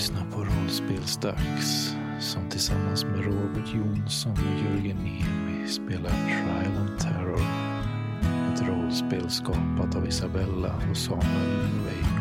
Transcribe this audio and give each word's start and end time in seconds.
lyssnar 0.00 0.26
på 0.30 0.44
Rollspelsdags 0.44 1.94
som 2.20 2.50
tillsammans 2.50 3.04
med 3.04 3.24
Robert 3.24 3.74
Jonsson 3.74 4.32
och 4.32 4.64
Jörgen 4.64 4.96
Niemi 4.96 5.68
spelar 5.68 6.10
Trial 6.10 6.76
and 6.80 6.98
Terror. 6.98 7.40
Ett 8.52 8.68
rollspel 8.68 9.30
skapat 9.30 9.96
av 9.96 10.08
Isabella 10.08 10.74
och 10.90 10.96
Samuel 10.96 11.68
Noveiko. 11.76 12.19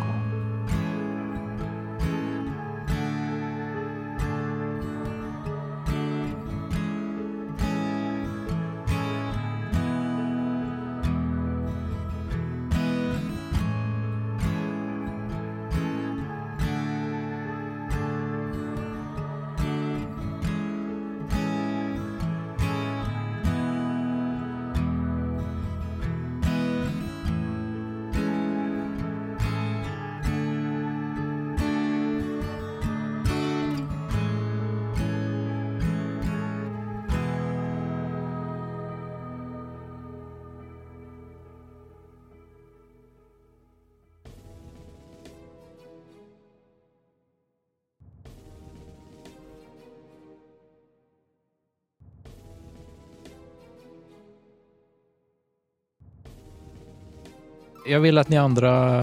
Jag 57.90 58.00
vill 58.00 58.18
att 58.18 58.30
ni 58.30 58.38
andra 58.38 59.02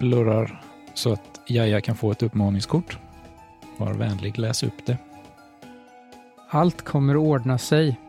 blurrar 0.00 0.62
så 0.94 1.12
att 1.12 1.40
Jaja 1.46 1.80
kan 1.80 1.96
få 1.96 2.10
ett 2.10 2.22
uppmaningskort. 2.22 2.98
Var 3.76 3.94
vänlig, 3.94 4.38
läs 4.38 4.62
upp 4.62 4.86
det. 4.86 4.98
Allt 6.50 6.82
kommer 6.82 7.14
att 7.14 7.20
ordna 7.20 7.58
sig. 7.58 8.00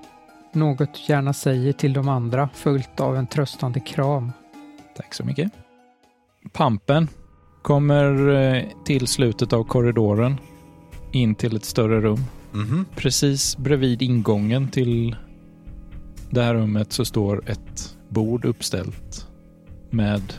Något 0.54 0.94
du 0.94 1.14
gärna 1.14 1.34
säger 1.34 1.74
till 1.74 1.94
de 1.94 2.10
andra, 2.10 2.50
följt 2.54 3.00
av 3.00 3.16
en 3.16 3.28
tröstande 3.28 3.80
kram. 3.80 4.32
Tack 4.96 5.14
så 5.14 5.24
mycket. 5.24 5.52
Pampen 6.54 7.08
kommer 7.62 8.30
eh, 8.30 8.64
till 8.86 9.08
slutet 9.08 9.54
av 9.54 9.64
korridoren 9.64 10.38
in 11.12 11.36
till 11.36 11.56
ett 11.56 11.66
större 11.66 12.02
rum. 12.02 12.24
Mhm. 12.52 12.86
Precis 12.96 13.58
bredvid 13.58 14.02
ingången 14.02 14.68
till 14.68 15.16
det 16.30 16.44
här 16.44 16.54
rummet 16.54 16.94
så 16.94 17.06
står 17.06 17.50
ett 17.50 17.98
bord 18.10 18.46
uppställt 18.46 19.28
med 19.90 20.34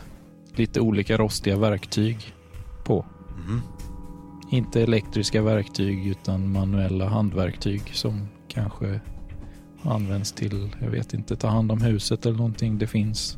lite 0.55 0.81
olika 0.81 1.17
rostiga 1.17 1.57
verktyg 1.57 2.33
på. 2.83 3.05
Mhm. 3.37 3.61
Inte 4.51 4.81
elektriska 4.81 5.41
verktyg 5.41 6.07
utan 6.07 6.51
manuella 6.51 7.07
handverktyg 7.07 7.81
som 7.93 8.27
kanske 8.47 8.99
används 9.83 10.31
till, 10.31 10.75
jag 10.81 10.89
vet 10.89 11.13
inte, 11.13 11.35
ta 11.35 11.47
hand 11.47 11.71
om 11.71 11.81
huset 11.81 12.25
eller 12.25 12.37
någonting. 12.37 12.77
Det 12.77 12.87
finns 12.87 13.37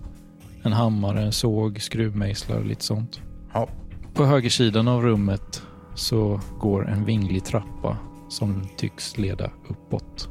en 0.64 0.74
hammare, 0.74 1.22
en 1.22 1.32
såg, 1.32 1.82
skruvmejslar 1.82 2.58
och 2.58 2.66
lite 2.66 2.84
sånt. 2.84 3.22
Ja. 3.54 3.68
På 4.14 4.26
högersidan 4.26 4.88
av 4.88 5.02
rummet 5.02 5.64
så 5.96 6.42
går 6.60 6.90
en 6.90 7.06
vinglig 7.06 7.44
trappa 7.44 7.98
som 8.30 8.68
tycks 8.78 9.18
leda 9.18 9.52
uppåt. 9.70 10.30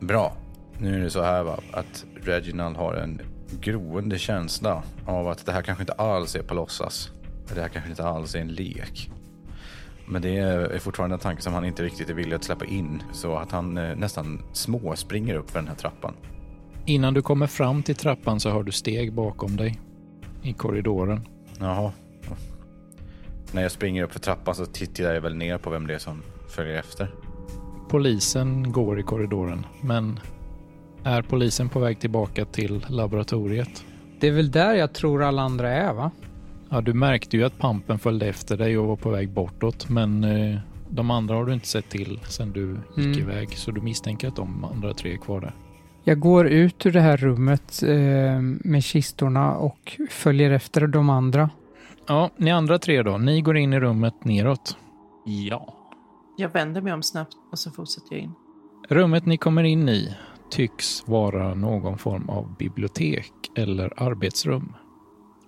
Bra. 0.00 0.36
Nu 0.78 0.94
är 0.94 1.00
det 1.00 1.10
så 1.10 1.22
här 1.22 1.42
va, 1.42 1.60
att 1.72 2.04
Reginald 2.22 2.76
har 2.76 2.94
en 2.94 3.20
groende 3.60 4.18
känsla 4.18 4.82
av 5.06 5.28
att 5.28 5.46
det 5.46 5.52
här 5.52 5.62
kanske 5.62 5.82
inte 5.82 5.92
alls 5.92 6.36
är 6.36 6.42
på 6.42 6.54
låtsas. 6.54 7.10
Det 7.54 7.60
här 7.60 7.68
kanske 7.68 7.90
inte 7.90 8.04
alls 8.04 8.34
är 8.34 8.40
en 8.40 8.52
lek. 8.52 9.10
Men 10.06 10.22
det 10.22 10.36
är 10.36 10.78
fortfarande 10.78 11.14
en 11.14 11.20
tanke 11.20 11.42
som 11.42 11.52
han 11.52 11.64
inte 11.64 11.82
riktigt 11.82 12.10
är 12.10 12.14
villig 12.14 12.36
att 12.36 12.44
släppa 12.44 12.64
in. 12.64 13.02
Så 13.12 13.36
att 13.36 13.52
han 13.52 13.76
eh, 13.76 13.96
nästan 13.96 14.42
små 14.52 14.96
springer 14.96 15.34
upp 15.34 15.50
för 15.50 15.58
den 15.58 15.68
här 15.68 15.74
trappan. 15.74 16.14
Innan 16.86 17.14
du 17.14 17.22
kommer 17.22 17.46
fram 17.46 17.82
till 17.82 17.94
trappan 17.94 18.40
så 18.40 18.50
har 18.50 18.62
du 18.62 18.72
steg 18.72 19.12
bakom 19.12 19.56
dig 19.56 19.80
i 20.42 20.52
korridoren. 20.52 21.20
Jaha. 21.58 21.92
När 23.52 23.62
jag 23.62 23.72
springer 23.72 24.02
upp 24.02 24.12
för 24.12 24.20
trappan 24.20 24.54
så 24.54 24.66
tittar 24.66 25.04
jag 25.04 25.20
väl 25.20 25.36
ner 25.36 25.58
på 25.58 25.70
vem 25.70 25.86
det 25.86 25.94
är 25.94 25.98
som 25.98 26.22
följer 26.48 26.78
efter. 26.78 27.14
Polisen 27.88 28.72
går 28.72 29.00
i 29.00 29.02
korridoren, 29.02 29.66
men 29.80 30.20
är 31.04 31.22
polisen 31.22 31.68
på 31.68 31.78
väg 31.80 31.98
tillbaka 32.00 32.44
till 32.44 32.86
laboratoriet? 32.88 33.84
Det 34.20 34.28
är 34.28 34.32
väl 34.32 34.50
där 34.50 34.74
jag 34.74 34.92
tror 34.92 35.22
alla 35.22 35.42
andra 35.42 35.70
är, 35.70 35.92
va? 35.92 36.10
Ja, 36.70 36.80
du 36.80 36.92
märkte 36.94 37.36
ju 37.36 37.44
att 37.44 37.58
pampen 37.58 37.98
följde 37.98 38.26
efter 38.26 38.56
dig 38.56 38.78
och 38.78 38.86
var 38.86 38.96
på 38.96 39.10
väg 39.10 39.30
bortåt, 39.30 39.88
men 39.88 40.24
eh, 40.24 40.58
de 40.90 41.10
andra 41.10 41.34
har 41.34 41.44
du 41.44 41.52
inte 41.54 41.66
sett 41.66 41.88
till 41.88 42.20
sen 42.28 42.52
du 42.52 42.76
gick 42.96 43.06
Mm. 43.16 43.18
iväg, 43.18 43.48
så 43.56 43.70
du 43.70 43.80
misstänker 43.80 44.28
att 44.28 44.36
de 44.36 44.64
andra 44.64 44.94
tre 44.94 45.12
är 45.12 45.16
kvar 45.16 45.40
där. 45.40 45.54
Jag 46.04 46.20
går 46.20 46.46
ut 46.46 46.86
ur 46.86 46.92
det 46.92 47.00
här 47.00 47.16
rummet 47.16 47.82
eh, 47.82 48.40
med 48.64 48.84
kistorna 48.84 49.54
och 49.56 49.96
följer 50.10 50.50
efter 50.50 50.86
de 50.86 51.10
andra. 51.10 51.50
Ja, 52.06 52.30
ni 52.36 52.50
andra 52.50 52.78
tre 52.78 53.02
då, 53.02 53.18
ni 53.18 53.40
går 53.40 53.56
in 53.56 53.72
i 53.72 53.80
rummet 53.80 54.24
neråt. 54.24 54.76
Ja. 55.24 55.74
Jag 56.36 56.48
vänder 56.48 56.80
mig 56.80 56.92
om 56.92 57.02
snabbt 57.02 57.32
och 57.52 57.58
så 57.58 57.70
fortsätter 57.70 58.08
jag 58.14 58.20
in. 58.20 58.32
Rummet 58.88 59.26
ni 59.26 59.36
kommer 59.36 59.62
in 59.64 59.88
i 59.88 60.14
tycks 60.50 61.08
vara 61.08 61.54
någon 61.54 61.98
form 61.98 62.28
av 62.28 62.56
bibliotek 62.56 63.32
eller 63.54 64.02
arbetsrum. 64.02 64.72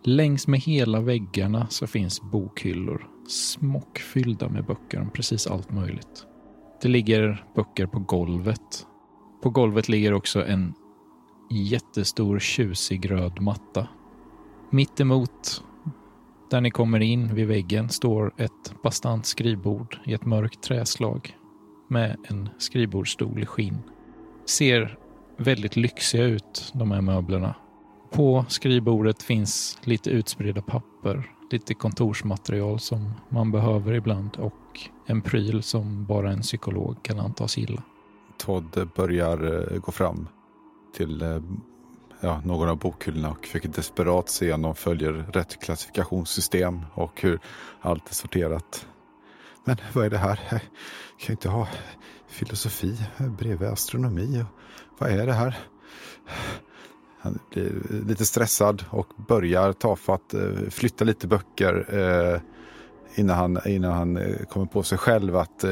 Längs 0.04 0.46
med 0.46 0.60
hela 0.60 1.00
väggarna 1.00 1.66
så 1.68 1.86
finns 1.86 2.22
bokhyllor 2.22 3.06
smockfyllda 3.28 4.48
med 4.48 4.64
böcker 4.64 5.00
om 5.00 5.10
precis 5.10 5.46
allt 5.46 5.72
möjligt. 5.72 6.26
Det 6.82 6.88
ligger 6.88 7.44
böcker 7.54 7.86
på 7.86 7.98
golvet. 7.98 8.86
På 9.42 9.50
golvet 9.50 9.88
ligger 9.88 10.12
också 10.12 10.46
en 10.46 10.74
jättestor 11.50 12.38
tjusig 12.38 13.10
röd 13.10 13.40
matta. 13.40 13.88
Mitt 14.70 15.00
emot, 15.00 15.64
där 16.50 16.60
ni 16.60 16.70
kommer 16.70 17.00
in 17.00 17.34
vid 17.34 17.46
väggen 17.46 17.88
står 17.88 18.34
ett 18.36 18.82
bastant 18.82 19.26
skrivbord 19.26 19.98
i 20.04 20.12
ett 20.12 20.26
mörkt 20.26 20.62
träslag 20.62 21.36
med 21.88 22.16
en 22.24 22.48
skrivbordsstol 22.58 23.42
i 23.42 23.46
skinn. 23.46 23.78
Ser 24.50 24.98
väldigt 25.36 25.76
lyxiga 25.76 26.24
ut, 26.24 26.70
de 26.74 26.90
här 26.90 27.00
möblerna. 27.00 27.54
På 28.10 28.44
skrivbordet 28.48 29.22
finns 29.22 29.78
lite 29.82 30.10
utspridda 30.10 30.62
papper, 30.62 31.30
lite 31.50 31.74
kontorsmaterial 31.74 32.80
som 32.80 33.14
man 33.28 33.52
behöver 33.52 33.92
ibland 33.92 34.36
och 34.36 34.80
en 35.06 35.22
pryl 35.22 35.62
som 35.62 36.06
bara 36.06 36.32
en 36.32 36.40
psykolog 36.40 37.02
kan 37.02 37.20
antas 37.20 37.56
gilla. 37.56 37.82
Todd 38.38 38.90
börjar 38.96 39.72
eh, 39.72 39.78
gå 39.78 39.92
fram 39.92 40.28
till 40.96 41.22
eh, 41.22 41.40
ja, 42.20 42.40
någon 42.44 42.68
av 42.68 42.78
bokhyllorna 42.78 43.30
och 43.30 43.46
försöker 43.46 43.68
desperat 43.68 44.28
se 44.28 44.52
om 44.52 44.62
de 44.62 44.74
följer 44.74 45.12
rätt 45.12 45.60
klassifikationssystem 45.60 46.80
och 46.94 47.22
hur 47.22 47.40
allt 47.80 48.10
är 48.10 48.14
sorterat. 48.14 48.86
Men 49.64 49.76
vad 49.92 50.06
är 50.06 50.10
det 50.10 50.18
här? 50.18 50.40
Jag 50.50 50.60
kan 51.18 51.26
ju 51.26 51.32
inte 51.32 51.48
ha 51.48 51.68
filosofi 52.30 52.96
bredvid 53.38 53.68
astronomi. 53.68 54.44
Vad 54.98 55.10
är 55.10 55.26
det 55.26 55.32
här? 55.32 55.58
Han 57.20 57.38
blir 57.50 57.82
lite 58.06 58.26
stressad 58.26 58.84
och 58.90 59.06
börjar 59.28 59.72
tafatt 59.72 60.34
eh, 60.34 60.68
flytta 60.70 61.04
lite 61.04 61.26
böcker 61.26 61.86
eh, 61.98 62.40
innan 63.14 63.36
han, 63.36 63.58
innan 63.66 63.92
han 63.92 64.16
eh, 64.16 64.46
kommer 64.46 64.66
på 64.66 64.82
sig 64.82 64.98
själv 64.98 65.36
att 65.36 65.64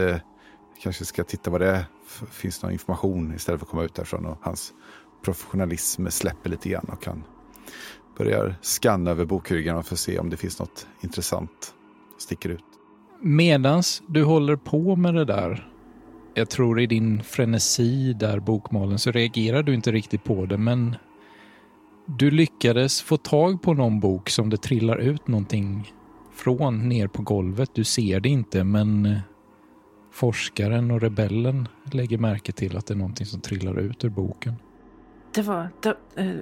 kanske 0.83 1.05
ska 1.05 1.25
titta 1.25 1.51
vad 1.51 1.61
det 1.61 1.71
är. 1.71 1.85
Finns 2.31 2.63
någon 2.63 2.73
information 2.73 3.35
istället 3.35 3.61
för 3.61 3.67
att 3.67 3.71
komma 3.71 3.85
ut 3.85 3.95
därifrån 3.95 4.27
och 4.27 4.39
hans 4.43 4.73
professionalism 5.25 6.07
släpper 6.09 6.51
lite 6.51 6.69
grann 6.69 6.87
och 6.93 7.07
han 7.07 7.25
börjar 8.19 8.55
skanna 8.63 9.11
över 9.11 9.25
bokhyggarna 9.25 9.83
för 9.83 9.95
att 9.95 9.99
se 9.99 10.19
om 10.19 10.31
det 10.31 10.37
finns 10.37 10.59
något 10.59 10.87
intressant 11.01 11.75
som 12.11 12.21
sticker 12.21 12.49
ut. 12.49 12.65
Medans 13.21 14.03
du 14.09 14.25
håller 14.25 14.57
på 14.57 14.97
med 14.97 15.15
det 15.15 15.25
där, 15.25 15.73
jag 16.39 16.51
tror 16.51 16.81
i 16.81 16.87
din 16.87 17.23
frenesi 17.23 18.13
där 18.13 18.41
bokmalen, 18.41 18.99
så 18.99 19.11
reagerar 19.11 19.63
du 19.63 19.75
inte 19.75 19.93
riktigt 19.93 20.25
på 20.25 20.47
det, 20.47 20.59
men 20.59 20.97
du 22.07 22.31
lyckades 22.31 23.03
få 23.03 23.17
tag 23.17 23.63
på 23.63 23.75
någon 23.75 24.01
bok 24.01 24.31
som 24.31 24.51
det 24.51 24.57
trillar 24.57 24.97
ut 24.97 25.29
någonting 25.29 25.93
från 26.33 26.89
ner 26.89 27.07
på 27.07 27.23
golvet. 27.23 27.71
Du 27.75 27.85
ser 27.85 28.21
det 28.21 28.29
inte, 28.29 28.65
men 28.65 29.07
eh, 29.07 29.19
forskaren 30.13 30.91
och 30.91 31.01
rebellen 31.01 31.69
lägger 31.93 32.19
märke 32.19 32.53
till 32.53 32.77
att 32.77 32.87
det 32.87 32.95
är 32.95 32.99
någonting 32.99 33.27
som 33.27 33.41
trillar 33.41 33.79
ut 33.79 34.05
ur 34.05 34.09
boken. 34.09 34.55
Det 35.35 35.43
var... 35.43 35.69
Det, 35.83 35.97
eh, 36.23 36.37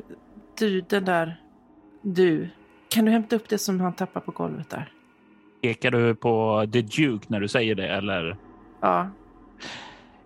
du, 0.59 0.81
den 0.81 1.05
där... 1.05 1.41
Du. 2.03 2.49
Kan 2.89 3.05
du 3.05 3.11
hämta 3.11 3.37
upp 3.37 3.49
det 3.49 3.59
som 3.59 3.81
han 3.81 3.93
tappade 3.93 4.27
på 4.27 4.33
golvet 4.33 4.71
där? 4.71 4.93
Pekar 5.63 5.91
du 5.91 6.15
på 6.15 6.67
The 6.73 6.83
Duke 6.83 7.27
när 7.29 7.41
du 7.41 7.49
säger 7.49 7.75
det 7.75 7.89
eller? 7.89 8.37
Ja. 8.81 9.11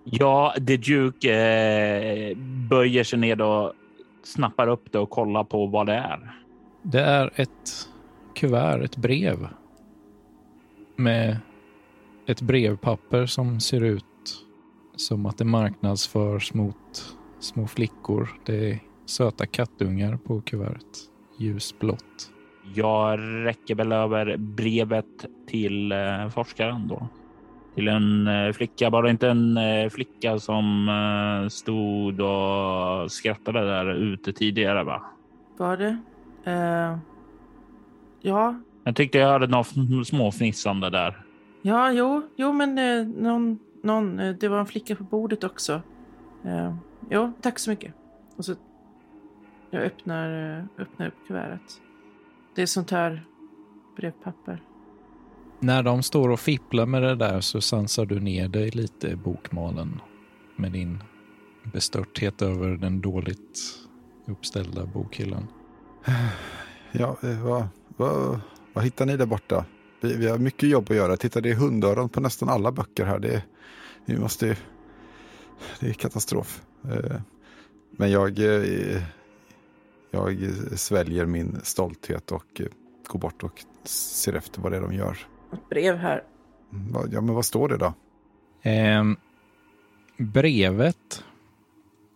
Ja, 0.05 0.55
The 0.67 0.77
Duke 0.77 1.35
eh, 1.35 2.37
böjer 2.71 3.05
sig 3.05 3.19
ner 3.19 3.41
och 3.41 3.73
snappar 4.23 4.69
upp 4.69 4.93
det 4.93 4.99
och 4.99 5.11
kollar 5.11 5.44
på 5.44 5.67
vad 5.67 5.87
det 5.87 5.94
är. 5.94 6.35
Det 6.82 7.00
är 7.00 7.31
ett 7.35 7.88
kuvert, 8.35 8.85
ett 8.85 8.97
brev. 8.97 9.49
Med 10.97 11.37
ett 12.27 12.41
brevpapper 12.41 13.27
som 13.27 13.61
ser 13.61 13.85
ut 13.85 14.05
som 14.97 15.27
att 15.27 15.38
det 15.38 15.44
marknadsförs 15.44 16.55
mot 16.55 17.17
små 17.41 17.67
flickor. 17.67 18.29
Det 18.44 18.71
är 18.71 18.79
söta 19.06 19.47
kattungar 19.47 20.17
på 20.17 20.41
kuvertet. 20.41 20.99
Ljusblått. 21.38 22.31
Jag 22.75 23.19
räcker 23.21 23.75
väl 23.75 23.93
över 23.93 24.37
brevet 24.37 25.26
till 25.49 25.93
eh, 25.93 26.29
forskaren 26.29 26.88
då. 26.88 27.09
Till 27.75 27.88
en 27.88 28.26
eh, 28.26 28.52
flicka, 28.52 28.90
bara 28.90 29.11
inte 29.11 29.28
en 29.28 29.56
eh, 29.56 29.88
flicka 29.88 30.38
som 30.38 30.88
eh, 30.88 31.49
stod 31.49 32.20
och 32.20 33.12
skrattade 33.12 33.61
där 33.61 33.94
ute 33.94 34.32
tidigare 34.32 34.84
va? 34.84 35.02
Var 35.56 35.76
det? 35.76 35.99
Eh, 36.44 36.99
ja. 38.20 38.61
Jag 38.84 38.96
tyckte 38.96 39.19
jag 39.19 39.28
hörde 39.28 39.46
något 39.46 40.06
småfnissande 40.06 40.90
där. 40.90 41.25
Ja, 41.62 41.93
jo, 41.93 42.22
jo 42.37 42.52
men 42.52 42.78
eh, 42.78 43.06
någon, 43.06 43.58
någon, 43.82 44.19
eh, 44.20 44.34
det 44.34 44.49
var 44.49 44.61
en 44.61 44.66
flicka 44.66 44.96
på 44.96 45.05
bordet 45.05 45.44
också. 45.44 45.82
Eh, 46.44 46.75
jo, 47.11 47.32
tack 47.40 47.58
så 47.58 47.70
mycket. 47.70 47.94
Och 48.37 48.44
så 48.44 48.55
jag 49.70 49.82
öppnar, 49.82 50.28
öppnar 50.78 51.06
upp 51.06 51.26
kuvertet. 51.26 51.81
Det 52.55 52.62
är 52.62 52.66
sånt 52.66 52.90
här 52.90 53.25
brevpapper. 53.96 54.62
När 55.62 55.83
de 55.83 56.03
står 56.03 56.29
och 56.29 56.41
fipplar 56.41 56.87
med 56.87 57.03
det 57.03 57.15
där 57.15 57.41
så 57.41 57.61
sansar 57.61 58.07
du 58.07 58.21
ner 58.21 58.49
dig 58.49 58.71
lite 58.71 59.09
i 59.09 59.17
bokmalen 59.17 60.01
med 60.57 60.73
din 60.73 61.03
bestörthet 61.73 62.43
över 62.43 62.69
den 62.69 63.01
dåligt 63.01 63.61
uppställda 64.27 64.87
bokhyllan. 64.87 65.47
Ja, 66.93 67.17
eh, 67.23 67.45
vad, 67.45 67.69
vad, 67.97 68.41
vad 68.73 68.85
hittar 68.85 69.07
ni 69.07 69.17
där 69.17 69.27
borta? 69.27 69.65
Vi, 70.01 70.17
vi 70.17 70.29
har 70.29 70.39
mycket 70.39 70.69
jobb 70.69 70.91
att 70.91 70.97
göra. 70.97 71.17
Titta, 71.17 71.41
det 71.41 71.51
är 71.51 71.55
hundöron 71.55 72.09
på 72.09 72.21
nästan 72.21 72.49
alla 72.49 72.73
böcker 72.73 73.05
här. 73.05 73.19
Det, 73.19 73.43
vi 74.05 74.19
måste... 74.19 74.57
Det 75.81 75.89
är 75.89 75.93
katastrof. 75.93 76.62
Eh, 76.85 77.21
men 77.91 78.11
jag, 78.11 78.39
eh, 78.39 79.03
jag 80.11 80.39
sväljer 80.75 81.27
min 81.27 81.61
stolthet 81.62 82.33
och 82.33 82.62
går 83.07 83.19
bort 83.19 83.43
och 83.43 83.65
ser 83.85 84.33
efter 84.35 84.62
vad 84.62 84.73
det 84.73 84.77
är 84.77 84.83
de 84.83 84.95
gör. 84.95 85.19
Ett 85.52 85.69
brev 85.69 85.97
här. 85.97 86.25
Vad- 86.70 87.12
Ja, 87.12 87.20
men 87.20 87.35
vad 87.35 87.44
står 87.44 87.69
det 87.69 87.76
då? 87.76 87.94
Ehm, 88.62 89.17
brevet 90.19 91.25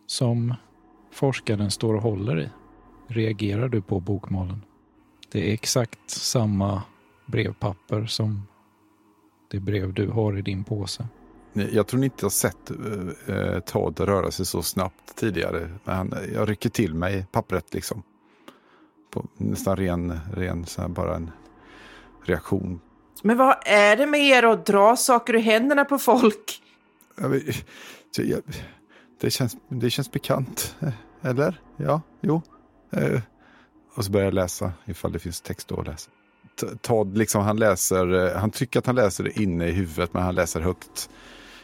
som 0.07 0.55
forskaren 1.13 1.71
står 1.71 1.95
och 1.95 2.03
håller 2.03 2.41
i 2.41 2.49
reagerar 3.07 3.69
du 3.69 3.83
på 3.83 4.01
bokmalen. 4.01 4.63
Det 5.33 5.51
är 5.51 5.55
exakt 5.55 6.11
samma 6.11 6.83
brevpapper 7.27 8.07
som 8.07 8.43
det 9.51 9.61
brev 9.61 9.95
du 9.95 10.09
har 10.09 10.39
i 10.39 10.43
din 10.43 10.65
påse. 10.65 11.09
Jag 11.53 11.87
tror 11.87 12.01
ni 12.01 12.07
inte 12.07 12.25
har 12.25 12.31
sett 12.31 12.71
eh, 12.71 13.37
eh, 13.37 13.61
Todd 13.61 14.01
röra 14.01 14.31
sig 14.31 14.47
så 14.47 14.63
snabbt 14.63 15.17
tidigare. 15.17 15.69
Men 15.85 15.97
han, 15.97 16.13
jag 16.35 16.49
rycker 16.51 16.71
till 16.71 16.95
mig 16.95 17.27
pappret 17.33 17.75
liksom. 17.75 18.03
På 19.11 19.27
nästan 19.37 19.77
ren, 19.77 20.21
ren 20.33 20.65
så 20.67 20.81
här, 20.83 20.89
bara 20.89 21.17
en 21.17 21.31
reaktion. 22.25 22.81
Men 23.27 23.37
vad 23.37 23.57
är 23.65 23.97
det 23.97 24.07
med 24.07 24.21
er 24.21 24.43
att 24.43 24.67
dra 24.67 24.97
saker 24.97 25.35
ur 25.35 25.39
händerna 25.39 25.85
på 25.85 25.99
folk? 25.99 26.63
Det, 29.21 29.31
känns, 29.31 29.57
det 29.69 29.91
känns 29.91 30.13
bekant. 30.13 30.77
Eller? 31.23 31.61
Ja, 31.77 32.01
jo. 32.21 32.43
Eh, 32.91 33.21
och 33.95 34.05
så 34.05 34.11
börjar 34.11 34.25
jag 34.25 34.35
läsa 34.35 34.73
ifall 34.85 35.13
det 35.13 35.19
finns 35.19 35.41
text 35.41 35.73
att 35.73 35.87
läsa. 35.87 36.11
Todd, 36.81 37.19
liksom, 37.19 37.43
han 37.43 37.57
läser, 37.57 38.27
eh, 38.27 38.41
han 38.41 38.51
tycker 38.51 38.79
att 38.79 38.87
han 38.87 38.95
läser 38.95 39.25
det 39.25 39.41
inne 39.41 39.69
i 39.69 39.73
huvudet 39.73 40.15
men 40.15 40.23
han 40.23 40.35
läser 40.35 40.61
högt. 40.61 41.11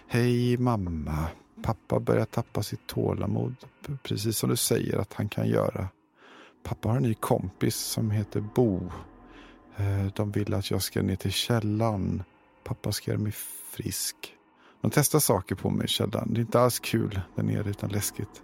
Hej 0.08 0.56
mamma, 0.58 1.24
pappa 1.62 2.00
börjar 2.00 2.24
tappa 2.24 2.62
sitt 2.62 2.86
tålamod. 2.86 3.54
Precis 4.02 4.38
som 4.38 4.50
du 4.50 4.56
säger 4.56 4.98
att 4.98 5.12
han 5.12 5.28
kan 5.28 5.48
göra. 5.48 5.88
Pappa 6.62 6.88
har 6.88 6.96
en 6.96 7.02
ny 7.02 7.14
kompis 7.14 7.76
som 7.76 8.10
heter 8.10 8.40
Bo. 8.54 8.90
Eh, 9.76 10.06
de 10.14 10.30
vill 10.30 10.54
att 10.54 10.70
jag 10.70 10.82
ska 10.82 11.02
ner 11.02 11.16
till 11.16 11.32
källan. 11.32 12.22
Pappa 12.64 12.92
ska 12.92 13.10
göra 13.10 13.20
mig 13.20 13.32
frisk. 13.72 14.36
De 14.80 14.90
testar 14.90 15.18
saker 15.18 15.54
på 15.54 15.70
mig 15.70 15.84
i 15.84 15.88
källaren. 15.88 16.34
Det 16.34 16.40
är 16.40 16.42
inte 16.42 16.60
alls 16.60 16.78
kul 16.78 17.20
där 17.34 17.42
nere 17.42 17.70
utan 17.70 17.90
läskigt. 17.90 18.42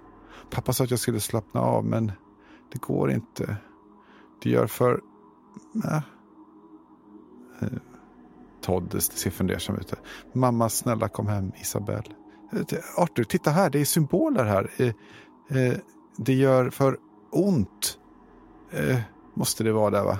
Pappa 0.50 0.72
sa 0.72 0.84
att 0.84 0.90
jag 0.90 1.00
skulle 1.00 1.20
slappna 1.20 1.60
av 1.60 1.84
men 1.84 2.12
det 2.72 2.80
går 2.80 3.10
inte. 3.10 3.56
Det 4.42 4.50
gör 4.50 4.66
för... 4.66 5.00
Äh. 5.84 6.00
Todd 8.62 9.02
ser 9.02 9.30
fundersam 9.30 9.76
ut. 9.76 9.92
Mamma 10.32 10.68
snälla 10.68 11.08
kom 11.08 11.26
hem 11.26 11.52
Isabel. 11.60 12.14
Eh, 12.52 12.78
Arthur 12.96 13.24
titta 13.24 13.50
här 13.50 13.70
det 13.70 13.80
är 13.80 13.84
symboler 13.84 14.44
här. 14.44 14.94
Det 16.16 16.34
gör 16.34 16.70
för 16.70 16.98
ont. 17.30 17.98
Måste 19.34 19.64
det 19.64 19.72
vara 19.72 19.90
där 19.90 20.04
va? 20.04 20.18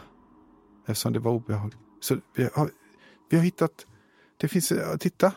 Eftersom 0.87 1.13
det 1.13 1.19
var 1.19 1.33
obehagligt. 1.33 1.79
Så 2.01 2.17
vi 2.35 2.49
har, 2.55 2.71
vi 3.31 3.37
har 3.37 3.45
hittat... 3.45 3.87
Det 4.37 4.49
finns... 4.49 4.73
Titta! 5.01 5.33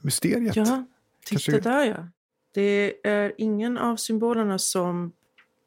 Mysteriet. 0.00 0.56
Ja, 0.56 0.84
titta 1.24 1.40
Kanske- 1.40 1.60
där 1.70 1.84
ja. 1.84 2.08
Det 2.54 3.06
är 3.08 3.32
ingen 3.38 3.78
av 3.78 3.96
symbolerna 3.96 4.58
som 4.58 5.12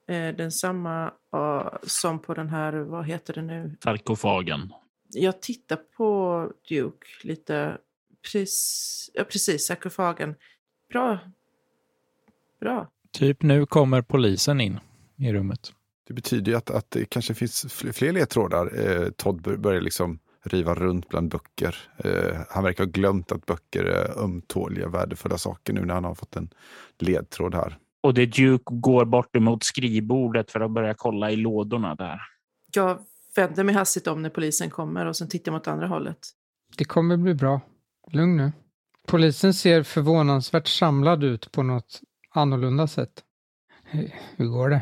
är 0.07 0.33
densamma 0.33 1.11
uh, 1.35 1.77
som 1.83 2.19
på 2.19 2.33
den 2.33 2.49
här, 2.49 2.73
vad 2.73 3.05
heter 3.05 3.33
det 3.33 3.41
nu? 3.41 3.77
Sarkofagen. 3.83 4.73
Jag 5.09 5.41
tittar 5.41 5.75
på 5.75 6.51
Duke 6.69 7.07
lite. 7.23 7.77
Precis, 8.21 9.09
ja, 9.13 9.23
precis 9.23 9.65
sarkofagen. 9.67 10.35
Bra. 10.89 11.19
Bra. 12.59 12.91
Typ 13.11 13.41
nu 13.41 13.65
kommer 13.65 14.01
polisen 14.01 14.61
in 14.61 14.79
i 15.17 15.33
rummet. 15.33 15.73
Det 16.07 16.13
betyder 16.13 16.51
ju 16.51 16.57
att, 16.57 16.69
att 16.69 16.91
det 16.91 17.05
kanske 17.05 17.33
finns 17.33 17.65
fl- 17.65 17.91
fler 17.91 18.11
ledtrådar. 18.11 18.79
Eh, 18.87 19.09
Todd 19.09 19.41
bör- 19.41 19.57
börjar 19.57 19.81
liksom 19.81 20.19
riva 20.43 20.73
runt 20.75 21.09
bland 21.09 21.29
böcker. 21.31 21.77
Eh, 21.97 22.37
han 22.49 22.63
verkar 22.63 22.83
ha 22.83 22.91
glömt 22.91 23.31
att 23.31 23.45
böcker 23.45 23.83
är 23.83 24.19
ömtåliga, 24.23 24.87
värdefulla 24.87 25.37
saker 25.37 25.73
nu 25.73 25.85
när 25.85 25.93
han 25.93 26.03
har 26.03 26.15
fått 26.15 26.35
en 26.35 26.49
ledtråd 26.99 27.55
här. 27.55 27.77
Och 28.03 28.13
det 28.13 28.25
Duke 28.25 28.63
går 28.67 29.05
bort 29.05 29.35
emot 29.35 29.63
skrivbordet 29.63 30.51
för 30.51 30.59
att 30.59 30.71
börja 30.71 30.93
kolla 30.93 31.31
i 31.31 31.35
lådorna 31.35 31.95
där. 31.95 32.19
Jag 32.73 32.99
vänder 33.35 33.63
mig 33.63 33.75
hastigt 33.75 34.07
om 34.07 34.21
när 34.21 34.29
polisen 34.29 34.69
kommer 34.69 35.05
och 35.05 35.15
sen 35.15 35.29
tittar 35.29 35.51
jag 35.51 35.57
mot 35.57 35.67
andra 35.67 35.87
hållet. 35.87 36.17
Det 36.77 36.85
kommer 36.85 37.17
bli 37.17 37.33
bra. 37.33 37.61
Lugn 38.11 38.37
nu. 38.37 38.51
Polisen 39.07 39.53
ser 39.53 39.83
förvånansvärt 39.83 40.67
samlad 40.67 41.23
ut 41.23 41.51
på 41.51 41.63
något 41.63 42.01
annorlunda 42.29 42.87
sätt. 42.87 43.11
Hur 44.35 44.45
går 44.45 44.69
det? 44.69 44.81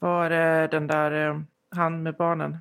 Var 0.00 0.30
är 0.30 0.68
den 0.68 0.86
där 0.86 1.28
eh, 1.28 1.40
han 1.70 2.02
med 2.02 2.16
barnen? 2.16 2.58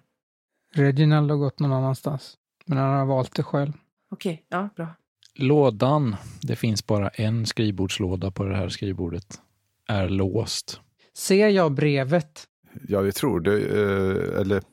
Reginald 0.74 1.32
har 1.32 1.38
gått 1.38 1.60
någon 1.60 1.74
annanstans. 1.74 2.38
Men 2.66 2.78
han 2.78 3.00
har 3.00 3.06
valt 3.06 3.36
det 3.36 3.44
själv. 3.44 3.72
Okej, 4.12 4.46
ja, 4.50 4.70
bra. 4.76 4.88
Lådan, 5.36 6.16
det 6.42 6.56
finns 6.56 6.88
bara 6.88 7.10
en 7.10 7.46
skrivbordslåda 7.46 8.32
på 8.32 8.44
det 8.44 8.56
här 8.56 8.70
skrivbordet, 8.70 9.42
är 9.88 10.10
låst. 10.10 10.82
Ser 11.14 11.48
jag 11.48 11.72
brevet? 11.72 12.48
Ja, 12.88 13.04
jag 13.04 13.16
tror 13.16 13.40
det. 13.40 13.58
Eh, 13.58 14.42
eller, 14.42 14.64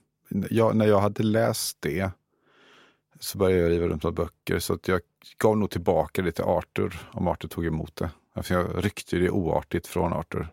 ja, 0.51 0.73
när 0.73 0.87
jag 0.87 1.01
hade 1.01 1.23
läst 1.23 1.77
det 1.81 2.11
så 3.21 3.39
började 3.39 3.63
jag 3.63 3.71
riva 3.71 3.87
runt 3.87 4.01
bland 4.01 4.17
böcker. 4.17 4.59
Så 4.59 4.75
att 4.75 4.89
jag 4.89 5.01
gav 5.39 5.59
nog 5.59 5.71
tillbaka 5.71 6.23
det 6.23 6.33
till 6.33 6.45
Arthur, 6.45 7.09
om 7.13 7.29
Arthur 7.29 7.49
tog 7.49 7.67
emot 7.67 7.97
det. 7.97 8.11
För 8.43 8.55
jag 8.55 8.85
ryckte 8.85 9.17
det 9.17 9.31
oartigt 9.31 9.87
från 9.87 10.13
Arthur. 10.13 10.49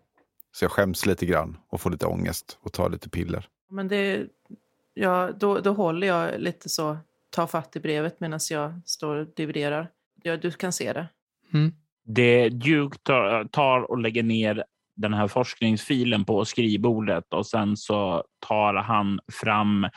Så 0.55 0.63
jag 0.63 0.71
skäms 0.71 1.05
lite 1.05 1.25
grann 1.25 1.57
och 1.69 1.81
får 1.81 1.91
lite 1.91 2.05
ångest 2.05 2.57
och 2.61 2.73
tar 2.73 2.89
lite 2.89 3.09
piller. 3.09 3.47
Men 3.69 3.87
det, 3.87 4.27
ja, 4.93 5.31
då, 5.39 5.59
då 5.59 5.73
håller 5.73 6.07
jag 6.07 6.41
lite 6.41 6.69
så, 6.69 6.97
tar 7.29 7.47
fatt 7.47 7.75
i 7.75 7.79
brevet 7.79 8.19
medan 8.19 8.39
jag 8.49 8.81
står 8.85 9.15
och 9.15 9.27
dividerar. 9.35 9.87
Ja, 10.23 10.37
du 10.37 10.51
kan 10.51 10.73
se 10.73 10.93
det. 10.93 11.07
Mm. 11.53 11.73
Det 12.05 12.49
Duke 12.49 12.97
tar, 13.03 13.45
tar 13.45 13.91
och 13.91 13.97
lägger 13.97 14.23
ner 14.23 14.63
den 14.95 15.13
här 15.13 15.27
forskningsfilen 15.27 16.25
på 16.25 16.45
skrivbordet 16.45 17.33
och 17.33 17.47
sen 17.47 17.77
så 17.77 18.23
tar 18.39 18.73
han 18.73 19.19
fram 19.41 19.87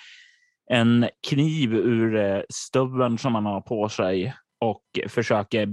en 0.71 1.09
kniv 1.29 1.75
ur 1.75 2.17
eh, 2.17 2.43
stöveln 2.49 3.19
som 3.19 3.35
han 3.35 3.47
har 3.47 3.61
på 3.61 3.89
sig 3.89 4.35
och 4.61 4.83
försöker 5.09 5.69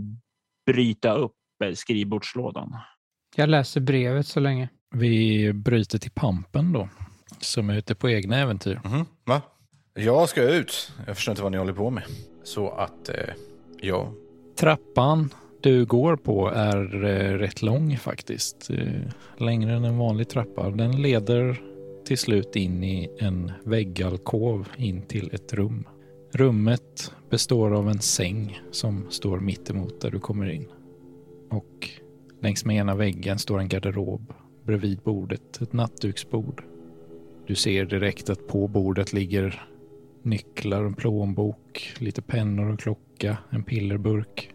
bryta 0.66 1.14
upp 1.14 1.36
eh, 1.64 1.74
skrivbordslådan. 1.74 2.76
Jag 3.36 3.50
läser 3.50 3.82
brevet 3.82 4.28
så 4.28 4.40
länge. 4.40 4.70
Vi 4.96 5.54
bryter 5.54 6.00
till 6.00 6.12
Pampen 6.12 6.74
då, 6.74 6.90
som 7.40 7.70
är 7.70 7.78
ute 7.78 7.96
på 7.96 8.10
egna 8.10 8.38
äventyr. 8.38 8.80
Mhm, 8.86 9.06
Va? 9.26 9.42
Jag 9.94 10.30
ska 10.30 10.42
ut. 10.44 10.92
Jag 11.08 11.16
förstår 11.16 11.32
inte 11.32 11.44
vad 11.44 11.52
ni 11.52 11.58
håller 11.58 11.74
på 11.74 11.90
med. 11.90 12.04
Så 12.44 12.70
att, 12.70 13.10
eh, 13.10 13.16
ja. 13.82 14.14
Trappan 14.56 15.30
du 15.62 15.86
går 15.86 16.16
på 16.16 16.50
är 16.50 17.04
eh, 17.04 17.38
rätt 17.38 17.62
lång 17.62 17.98
faktiskt. 17.98 18.70
Eh, 18.70 19.12
längre 19.38 19.74
än 19.74 19.84
en 19.84 19.98
vanlig 19.98 20.30
trappa. 20.30 20.70
Den 20.70 21.02
leder 21.02 21.62
till 22.06 22.18
slut 22.18 22.56
in 22.56 22.84
i 22.84 23.10
en 23.20 23.52
väggalkov 23.64 24.70
in 24.78 25.02
till 25.02 25.30
ett 25.34 25.54
rum. 25.54 25.88
Rummet 26.32 27.12
består 27.30 27.74
av 27.74 27.90
en 27.90 28.00
säng 28.00 28.60
som 28.72 29.06
står 29.10 29.40
mittemot 29.40 30.02
där 30.02 30.12
du 30.12 30.20
kommer 30.20 30.50
in. 30.50 30.68
Och 31.50 31.90
längs 32.44 32.66
med 32.66 32.76
ena 32.76 32.96
väggen 32.96 33.40
står 33.40 33.60
en 33.60 33.68
garderob. 33.68 34.34
Bredvid 34.66 35.00
bordet 35.00 35.62
ett 35.62 35.74
nattduksbord. 35.74 36.64
Du 37.48 37.56
ser 37.56 37.86
direkt 37.86 38.30
att 38.30 38.48
på 38.48 38.68
bordet 38.68 39.14
ligger 39.14 39.68
nycklar, 40.22 40.84
en 40.84 40.94
plånbok, 40.94 41.94
lite 41.98 42.22
pennor 42.22 42.74
och 42.74 42.80
klocka, 42.80 43.38
en 43.50 43.64
pillerburk. 43.64 44.50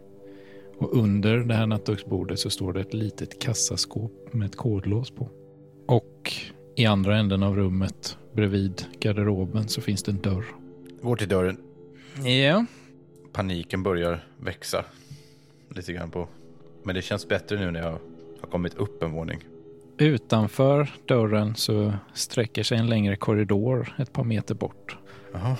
Och 0.78 0.97
under 0.97 1.37
det 1.37 1.54
här 1.54 1.66
nattduksbordet 1.66 2.38
så 2.38 2.50
står 2.50 2.73
det 2.73 2.80
ett 2.80 2.95
litet 2.95 3.42
kassaskåp 3.42 4.33
med 4.33 4.47
ett 4.47 4.57
kodlås 4.57 5.11
på. 5.11 5.30
Och 5.87 6.33
i 6.76 6.87
andra 6.87 7.16
änden 7.16 7.42
av 7.42 7.57
rummet, 7.57 8.18
bredvid 8.33 8.85
garderoben, 9.00 9.68
så 9.68 9.80
finns 9.80 10.02
det 10.02 10.12
en 10.12 10.21
dörr. 10.21 10.45
Går 11.02 11.16
till 11.16 11.28
dörren. 11.28 11.61
Ja. 12.25 12.66
Paniken 13.33 13.83
börjar 13.83 14.26
växa 14.40 14.85
lite 15.75 15.92
grann 15.92 16.11
på. 16.11 16.28
Men 16.82 16.94
det 16.94 17.02
känns 17.02 17.28
bättre 17.28 17.58
nu 17.61 17.70
när 17.70 17.80
jag 17.80 17.99
har 18.40 18.49
kommit 18.50 18.75
upp 18.75 19.02
en 19.02 19.12
våning. 19.12 19.38
Utanför 19.99 20.94
dörren 21.06 21.54
så 21.54 21.92
sträcker 22.14 22.62
sig 22.62 22.78
en 22.78 22.87
längre 22.87 23.16
korridor 23.16 23.94
ett 23.99 24.12
par 24.12 24.25
meter 24.25 24.54
bort. 24.54 24.97
Jaha. 25.32 25.56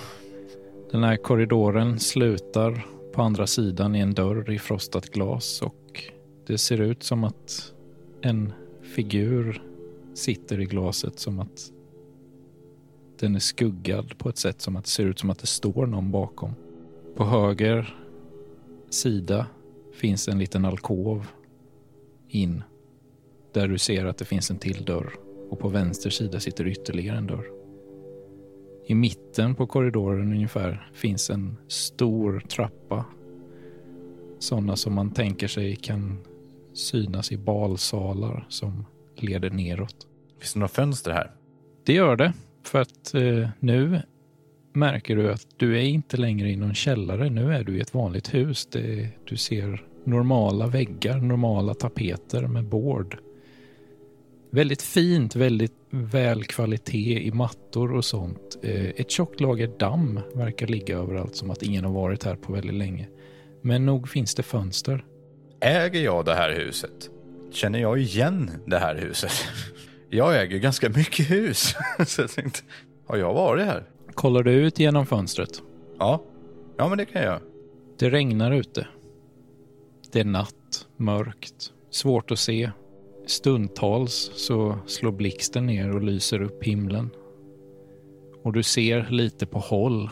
Den 0.91 1.03
här 1.03 1.15
korridoren 1.15 1.99
slutar 1.99 2.85
på 3.13 3.21
andra 3.21 3.47
sidan 3.47 3.95
i 3.95 3.99
en 3.99 4.13
dörr 4.13 4.51
i 4.51 4.59
frostat 4.59 5.09
glas 5.09 5.61
och 5.61 6.03
det 6.47 6.57
ser 6.57 6.81
ut 6.81 7.03
som 7.03 7.23
att 7.23 7.73
en 8.21 8.53
figur 8.81 9.63
sitter 10.13 10.59
i 10.61 10.65
glaset 10.65 11.19
som 11.19 11.39
att 11.39 11.71
den 13.19 13.35
är 13.35 13.39
skuggad 13.39 14.17
på 14.17 14.29
ett 14.29 14.37
sätt 14.37 14.61
som 14.61 14.75
att 14.75 14.83
det 14.83 14.89
ser 14.89 15.05
ut 15.05 15.19
som 15.19 15.29
att 15.29 15.39
det 15.39 15.47
står 15.47 15.85
någon 15.85 16.11
bakom. 16.11 16.55
På 17.15 17.25
höger 17.25 17.97
sida 18.89 19.45
finns 19.99 20.27
en 20.27 20.39
liten 20.39 20.65
alkov 20.65 21.27
in 22.27 22.63
där 23.53 23.67
du 23.67 23.77
ser 23.77 24.05
att 24.05 24.17
det 24.17 24.25
finns 24.25 24.51
en 24.51 24.57
till 24.57 24.85
dörr 24.85 25.13
och 25.49 25.59
på 25.59 25.69
vänster 25.69 26.09
sida 26.09 26.39
sitter 26.39 26.67
ytterligare 26.67 27.17
en 27.17 27.27
dörr. 27.27 27.45
I 28.87 28.95
mitten 28.95 29.55
på 29.55 29.67
korridoren 29.67 30.31
ungefär 30.31 30.91
finns 30.93 31.29
en 31.29 31.57
stor 31.67 32.39
trappa. 32.39 33.05
Sådana 34.39 34.75
som 34.75 34.93
man 34.93 35.11
tänker 35.11 35.47
sig 35.47 35.75
kan 35.75 36.17
synas 36.73 37.31
i 37.31 37.37
balsalar 37.37 38.45
som 38.49 38.85
leder 39.15 39.49
neråt. 39.49 40.07
Finns 40.39 40.53
det 40.53 40.59
några 40.59 40.67
fönster 40.67 41.11
här? 41.11 41.31
Det 41.85 41.93
gör 41.93 42.15
det, 42.15 42.33
för 42.63 42.81
att 42.81 43.13
eh, 43.13 43.49
nu 43.59 44.01
märker 44.73 45.15
du 45.15 45.31
att 45.31 45.47
du 45.57 45.77
är 45.77 45.81
inte 45.81 46.17
längre 46.17 46.49
i 46.49 46.55
någon 46.55 46.73
källare. 46.73 47.29
Nu 47.29 47.53
är 47.53 47.63
du 47.63 47.77
i 47.77 47.81
ett 47.81 47.93
vanligt 47.93 48.33
hus. 48.33 48.65
Det, 48.65 49.09
du 49.25 49.37
ser 49.37 49.88
normala 50.09 50.67
väggar, 50.67 51.17
normala 51.17 51.73
tapeter 51.73 52.47
med 52.47 52.63
bord. 52.63 53.17
Väldigt 54.51 54.81
fint, 54.81 55.35
väldigt 55.35 55.73
väl 55.89 56.43
kvalitet 56.43 57.27
i 57.27 57.31
mattor 57.31 57.93
och 57.93 58.05
sånt. 58.05 58.57
Eh, 58.63 58.85
ett 58.85 59.11
tjockt 59.11 59.41
lager 59.41 59.67
damm 59.79 60.19
verkar 60.33 60.67
ligga 60.67 60.97
överallt 60.97 61.35
som 61.35 61.51
att 61.51 61.63
ingen 61.63 61.85
har 61.85 61.91
varit 61.91 62.23
här 62.23 62.35
på 62.35 62.53
väldigt 62.53 62.75
länge. 62.75 63.07
Men 63.61 63.85
nog 63.85 64.09
finns 64.09 64.35
det 64.35 64.43
fönster. 64.43 65.05
Äger 65.61 66.01
jag 66.01 66.25
det 66.25 66.35
här 66.35 66.51
huset? 66.51 67.09
Känner 67.51 67.79
jag 67.79 67.99
igen 67.99 68.51
det 68.65 68.79
här 68.79 68.95
huset? 68.95 69.31
Jag 70.11 70.41
äger 70.41 70.57
ganska 70.57 70.89
mycket 70.89 71.31
hus. 71.31 71.75
Så 72.07 72.21
jag 72.21 72.31
tänkte, 72.31 72.59
har 73.07 73.17
jag 73.17 73.33
varit 73.33 73.65
här? 73.65 73.83
Kollar 74.13 74.43
du 74.43 74.51
ut 74.51 74.79
genom 74.79 75.05
fönstret? 75.05 75.61
Ja, 75.99 76.23
ja 76.77 76.89
men 76.89 76.97
det 76.97 77.05
kan 77.05 77.21
jag. 77.21 77.39
Det 77.99 78.09
regnar 78.09 78.51
ute. 78.51 78.87
Det 80.11 80.19
är 80.19 80.25
natt, 80.25 80.87
mörkt, 80.97 81.73
svårt 81.89 82.31
att 82.31 82.39
se. 82.39 82.71
Stundtals 83.25 84.31
så 84.35 84.77
slår 84.85 85.11
blixten 85.11 85.65
ner 85.65 85.95
och 85.95 86.01
lyser 86.01 86.41
upp 86.41 86.63
himlen. 86.63 87.09
Och 88.43 88.53
du 88.53 88.63
ser 88.63 89.07
lite 89.09 89.45
på 89.45 89.59
håll 89.59 90.09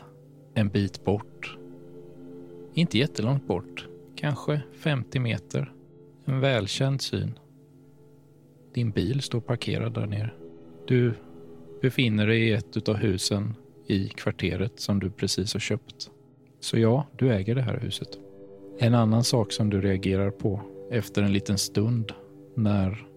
en 0.53 0.69
bit 0.69 1.05
bort. 1.05 1.57
Inte 2.73 2.97
jättelångt 2.97 3.47
bort, 3.47 3.87
kanske 4.15 4.61
50 4.73 5.19
meter. 5.19 5.73
En 6.25 6.39
välkänd 6.39 7.01
syn. 7.01 7.39
Din 8.73 8.91
bil 8.91 9.21
står 9.21 9.41
parkerad 9.41 9.93
där 9.93 10.05
nere. 10.05 10.31
Du 10.87 11.13
befinner 11.81 12.27
dig 12.27 12.41
i 12.41 12.53
ett 12.53 12.89
av 12.89 12.95
husen 12.95 13.55
i 13.87 14.09
kvarteret 14.09 14.79
som 14.79 14.99
du 14.99 15.09
precis 15.09 15.53
har 15.53 15.59
köpt. 15.59 16.11
Så 16.59 16.79
ja, 16.79 17.07
du 17.17 17.33
äger 17.33 17.55
det 17.55 17.61
här 17.61 17.79
huset. 17.79 18.19
En 18.79 18.93
annan 18.93 19.23
sak 19.23 19.51
som 19.51 19.69
du 19.69 19.81
reagerar 19.81 20.31
på 20.31 20.61
efter 20.91 21.23
en 21.23 21.33
liten 21.33 21.57
stund 21.57 22.11
när 22.55 23.07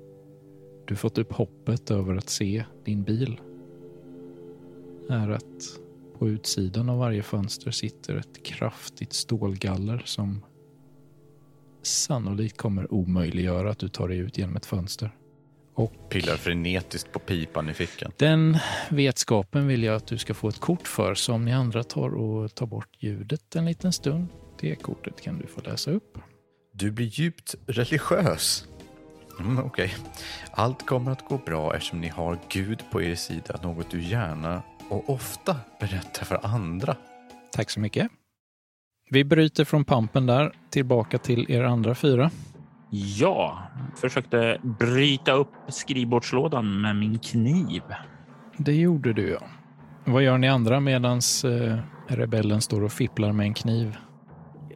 du 0.87 0.97
fått 0.97 1.19
upp 1.19 1.33
hoppet 1.33 1.91
över 1.91 2.15
att 2.17 2.29
se 2.29 2.65
din 2.85 3.03
bil 3.03 3.41
är 5.09 5.31
att 5.31 5.81
på 6.19 6.29
utsidan 6.29 6.89
av 6.89 6.99
varje 6.99 7.23
fönster 7.23 7.71
sitter 7.71 8.17
ett 8.17 8.43
kraftigt 8.43 9.13
stålgaller 9.13 10.03
som 10.05 10.45
sannolikt 11.83 12.57
kommer 12.57 12.95
omöjliggöra 12.95 13.71
att 13.71 13.79
du 13.79 13.89
tar 13.89 14.09
dig 14.09 14.19
ut 14.19 14.39
genom 14.39 14.57
ett 14.57 14.67
fönster. 14.67 15.17
Och 15.75 15.93
Pillar 16.09 16.37
frenetiskt 16.37 17.13
på 17.13 17.19
pipan 17.19 17.69
i 17.69 17.75
fickan. 17.75 18.13
den 18.17 18.59
vetskapen 18.91 19.67
vill 19.67 19.83
jag 19.83 19.97
att 19.97 20.07
du 20.07 20.19
ska 20.19 20.35
få 20.35 20.49
ett 20.49 20.61
kort 20.61 20.89
för, 20.89 21.15
så 21.15 21.33
om 21.33 21.45
ni 21.45 21.53
andra 21.53 21.85
tar 21.85 22.15
och 22.15 22.55
tar 22.55 22.67
bort 22.67 22.89
ljudet 22.99 23.57
en 23.57 23.65
liten 23.65 23.93
stund, 23.93 24.27
det 24.61 24.75
kortet 24.75 25.21
kan 25.21 25.39
du 25.39 25.47
få 25.47 25.61
läsa 25.61 25.91
upp. 25.91 26.19
Du 26.73 26.91
blir 26.91 27.07
djupt 27.07 27.55
religiös. 27.67 28.65
Mm, 29.41 29.59
Okej. 29.59 29.95
Allt 30.51 30.87
kommer 30.87 31.13
att 31.13 31.29
gå 31.29 31.39
bra 31.47 31.75
eftersom 31.75 32.01
ni 32.01 32.09
har 32.09 32.39
Gud 32.49 32.83
på 32.93 33.03
er 33.03 33.15
sida, 33.15 33.61
något 33.63 33.91
du 33.91 34.03
gärna 34.03 34.63
och 34.89 35.11
ofta 35.11 35.57
berättar 35.81 36.25
för 36.25 36.47
andra. 36.47 36.97
Tack 37.53 37.71
så 37.71 37.81
mycket. 37.81 38.09
Vi 39.11 39.25
bryter 39.25 39.65
från 39.65 39.85
pampen 39.85 40.27
där, 40.27 40.53
tillbaka 40.71 41.19
till 41.19 41.51
er 41.51 41.63
andra 41.63 41.95
fyra. 41.95 42.31
Jag 42.91 43.59
försökte 43.97 44.61
bryta 44.63 45.33
upp 45.33 45.49
skrivbordslådan 45.69 46.81
med 46.81 46.97
min 46.97 47.19
kniv. 47.19 47.83
Det 48.57 48.75
gjorde 48.75 49.13
du, 49.13 49.31
ja. 49.31 49.43
Vad 50.05 50.23
gör 50.23 50.39
ni 50.39 50.49
andra 50.49 50.81
medan 50.81 51.21
eh, 51.45 51.79
rebellen 52.07 52.61
står 52.61 52.83
och 52.83 52.93
fipplar 52.93 53.33
med 53.33 53.47
en 53.47 53.55
kniv? 53.55 53.97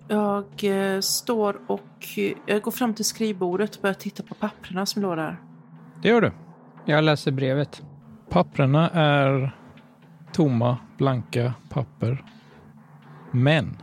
Jag 0.08 0.64
eh, 0.64 1.00
står 1.00 1.60
och 1.66 2.18
eh, 2.18 2.32
jag 2.46 2.62
går 2.62 2.70
fram 2.70 2.94
till 2.94 3.04
skrivbordet 3.04 3.76
och 3.76 3.82
börjar 3.82 3.94
titta 3.94 4.22
på 4.22 4.34
papperna 4.34 4.86
som 4.86 5.02
låg 5.02 5.16
där. 5.16 5.40
Det 6.02 6.08
gör 6.08 6.20
du. 6.20 6.32
Jag 6.84 7.04
läser 7.04 7.32
brevet. 7.32 7.82
Papperna 8.30 8.90
är 8.90 9.56
tomma, 10.32 10.78
blanka 10.98 11.54
papper. 11.70 12.24
Men 13.30 13.76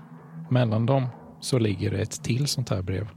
mellan 0.49 0.85
dem 0.85 1.07
så 1.39 1.59
ligger 1.59 1.91
det 1.91 2.01
ett 2.01 2.23
till 2.23 2.47
sånt 2.47 2.69
här 2.69 2.81
brev. 2.81 3.07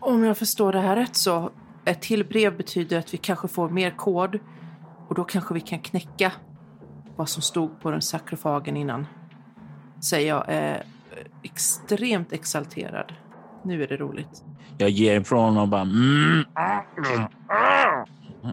Om 0.00 0.24
jag 0.24 0.38
förstår 0.38 0.72
det 0.72 0.80
här 0.80 0.96
rätt 0.96 1.16
så 1.16 1.50
ett 1.84 2.02
till 2.02 2.24
brev 2.24 2.56
betyder 2.56 2.98
att 2.98 3.14
vi 3.14 3.18
kanske 3.18 3.48
får 3.48 3.68
mer 3.68 3.90
kod 3.90 4.38
och 5.08 5.14
då 5.14 5.24
kanske 5.24 5.54
vi 5.54 5.60
kan 5.60 5.78
knäcka 5.78 6.32
vad 7.16 7.28
som 7.28 7.42
stod 7.42 7.80
på 7.80 7.90
den 7.90 8.02
sakrofagen 8.02 8.76
innan. 8.76 9.06
Säger 10.00 10.28
jag 10.28 10.44
är 10.48 10.82
extremt 11.42 12.32
exalterad. 12.32 13.12
Nu 13.62 13.82
är 13.82 13.88
det 13.88 13.96
roligt. 13.96 14.44
Jag 14.78 14.90
ger 14.90 15.20
ifrån 15.20 15.58
och 15.58 15.68
bara 15.68 15.80
mm, 15.80 16.44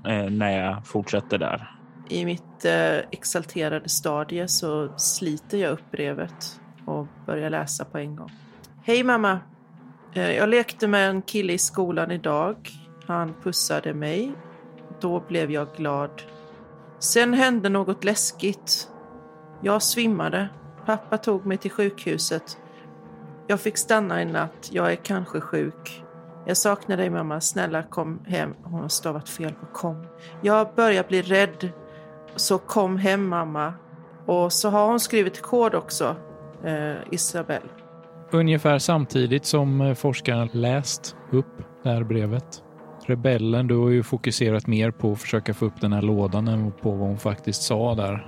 eh, 0.06 0.30
när 0.30 0.66
jag 0.66 0.88
fortsätter 0.88 1.38
där. 1.38 1.72
I 2.10 2.26
mitt 2.26 2.66
eh, 2.66 2.98
exalterade 3.12 3.90
stadie 3.90 4.48
så 4.48 4.90
sliter 4.98 5.58
jag 5.58 5.72
upp 5.72 5.92
brevet 5.92 6.62
och 6.86 7.08
börjar 7.26 7.50
läsa 7.50 7.86
på 7.86 7.98
en 7.98 8.16
gång. 8.16 8.32
Hej 8.84 9.04
mamma! 9.04 9.40
Eh, 10.14 10.32
jag 10.32 10.50
lekte 10.50 10.88
med 10.88 11.10
en 11.10 11.22
kille 11.22 11.54
i 11.54 11.58
skolan 11.58 12.12
idag. 12.12 12.56
Han 13.08 13.34
pussade 13.44 13.94
mig. 13.94 14.32
Då 15.02 15.24
blev 15.28 15.52
jag 15.52 15.68
glad. 15.78 16.22
Sen 17.00 17.34
hände 17.34 17.70
något 17.70 18.04
läskigt. 18.04 18.90
Jag 19.62 19.82
svimmade. 19.82 20.50
Pappa 20.86 21.18
tog 21.18 21.46
mig 21.46 21.58
till 21.58 21.72
sjukhuset. 21.72 22.58
Jag 23.48 23.60
fick 23.60 23.78
stanna 23.78 24.22
en 24.22 24.28
natt. 24.28 24.70
Jag 24.72 24.92
är 24.92 24.96
kanske 24.96 25.42
sjuk. 25.42 26.04
Jag 26.46 26.58
saknar 26.58 26.98
dig 26.98 27.10
mamma. 27.10 27.42
Snälla 27.42 27.84
kom 27.84 28.20
hem. 28.26 28.54
Hon 28.64 28.82
har 28.82 28.88
stavat 28.90 29.30
fel 29.30 29.52
på 29.54 29.66
kom. 29.66 30.06
Jag 30.42 30.68
börjar 30.76 31.04
bli 31.04 31.22
rädd. 31.22 31.70
Så 32.36 32.58
kom 32.58 32.98
hem 32.98 33.28
mamma. 33.28 33.74
Och 34.26 34.54
så 34.54 34.70
har 34.70 34.88
hon 34.88 35.00
skrivit 35.00 35.42
kod 35.42 35.76
också. 35.76 36.16
Eh, 36.64 36.96
Isabelle. 37.12 37.70
ungefär 38.32 38.80
samtidigt 38.80 39.46
som 39.46 39.82
eh, 39.82 39.94
forskaren 39.94 40.50
läst 40.52 41.16
upp 41.32 41.46
det 41.84 41.90
här 41.90 42.04
brevet. 42.04 42.64
Rebellen, 43.06 43.68
du 43.68 43.78
har 43.78 43.90
ju 43.90 44.04
fokuserat 44.04 44.68
mer 44.68 44.92
på 44.92 45.12
att 45.12 45.22
försöka 45.22 45.54
få 45.54 45.66
upp 45.66 45.82
den 45.82 45.94
här 45.94 46.02
lådan 46.02 46.48
än 46.48 46.72
på 46.72 46.92
vad 46.92 47.08
hon 47.08 47.18
faktiskt 47.18 47.62
sa 47.62 47.96
där. 47.96 48.28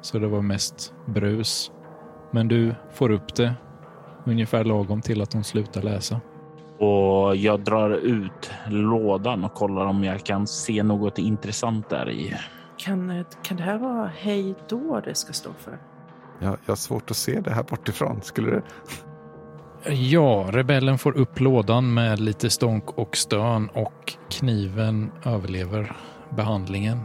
Så 0.00 0.18
det 0.18 0.28
var 0.28 0.42
mest 0.42 0.94
brus. 1.06 1.70
Men 2.30 2.48
du 2.48 2.74
får 2.92 3.10
upp 3.10 3.34
det 3.34 3.54
ungefär 4.24 4.64
lagom 4.64 5.00
till 5.00 5.22
att 5.22 5.32
hon 5.32 5.44
slutar 5.44 5.82
läsa. 5.82 6.20
Och 6.78 7.36
jag 7.36 7.60
drar 7.60 7.90
ut 7.90 8.50
lådan 8.68 9.44
och 9.44 9.54
kollar 9.54 9.86
om 9.86 10.04
jag 10.04 10.24
kan 10.24 10.46
se 10.46 10.82
något 10.82 11.18
intressant 11.18 11.90
där 11.90 12.10
i. 12.10 12.34
Kan, 12.76 13.24
kan 13.42 13.56
det 13.56 13.62
här 13.62 13.78
vara 13.78 14.10
hej 14.16 14.54
då 14.68 15.00
det 15.04 15.14
ska 15.14 15.32
stå 15.32 15.50
för? 15.58 15.78
Jag, 16.38 16.50
jag 16.64 16.70
har 16.72 16.76
svårt 16.76 17.10
att 17.10 17.16
se 17.16 17.40
det 17.40 17.50
här 17.50 17.62
bortifrån. 17.62 18.22
Skulle 18.22 18.50
det? 18.50 18.62
Ja, 19.92 20.48
rebellen 20.52 20.98
får 20.98 21.16
upp 21.16 21.40
lådan 21.40 21.94
med 21.94 22.20
lite 22.20 22.50
stånk 22.50 22.98
och 22.98 23.16
stön 23.16 23.68
och 23.68 24.12
kniven 24.30 25.12
överlever 25.24 25.96
behandlingen. 26.36 26.98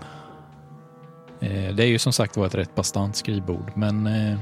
Eh, 1.39 1.75
Det 1.75 1.83
är 1.83 1.87
ju 1.87 1.99
som 1.99 2.13
sagt 2.13 2.37
var 2.37 2.45
ett 2.45 2.55
rätt 2.55 2.75
bastant 2.75 3.15
skrivbord, 3.15 3.71
men 3.75 4.07
eh, 4.07 4.39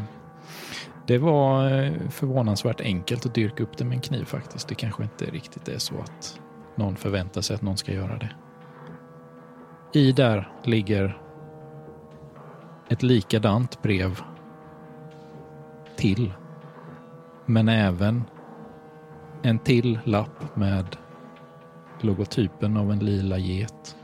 det 1.08 1.18
var 1.18 1.72
eh, 1.72 2.10
förvånansvärt 2.10 2.82
enkelt 2.82 3.26
att 3.26 3.36
dyrka 3.36 3.64
upp 3.64 3.78
det 3.78 3.86
med 3.86 3.96
en 3.96 4.02
kniv 4.02 4.26
faktiskt. 4.26 4.68
Det 4.68 4.76
kanske 4.76 5.04
inte 5.04 5.26
riktigt 5.26 5.68
är 5.68 5.78
så 5.78 5.96
att 6.00 6.40
någon 6.76 6.96
förväntar 6.96 7.42
sig 7.42 7.56
att 7.56 7.62
någon 7.62 7.78
ska 7.78 7.94
göra 7.94 8.18
det. 8.18 8.30
I 10.00 10.12
där 10.12 10.52
ligger 10.64 11.18
ett 12.90 13.04
likadant 13.04 13.82
brev 13.82 14.22
till 15.96 16.34
men 17.46 17.70
även 17.70 18.24
en 19.42 19.60
till 19.60 20.00
lapp 20.04 20.56
med 20.56 20.98
logotypen 22.02 22.78
av 22.78 22.92
en 22.92 23.00
lila 23.00 23.38
get. 23.38 23.96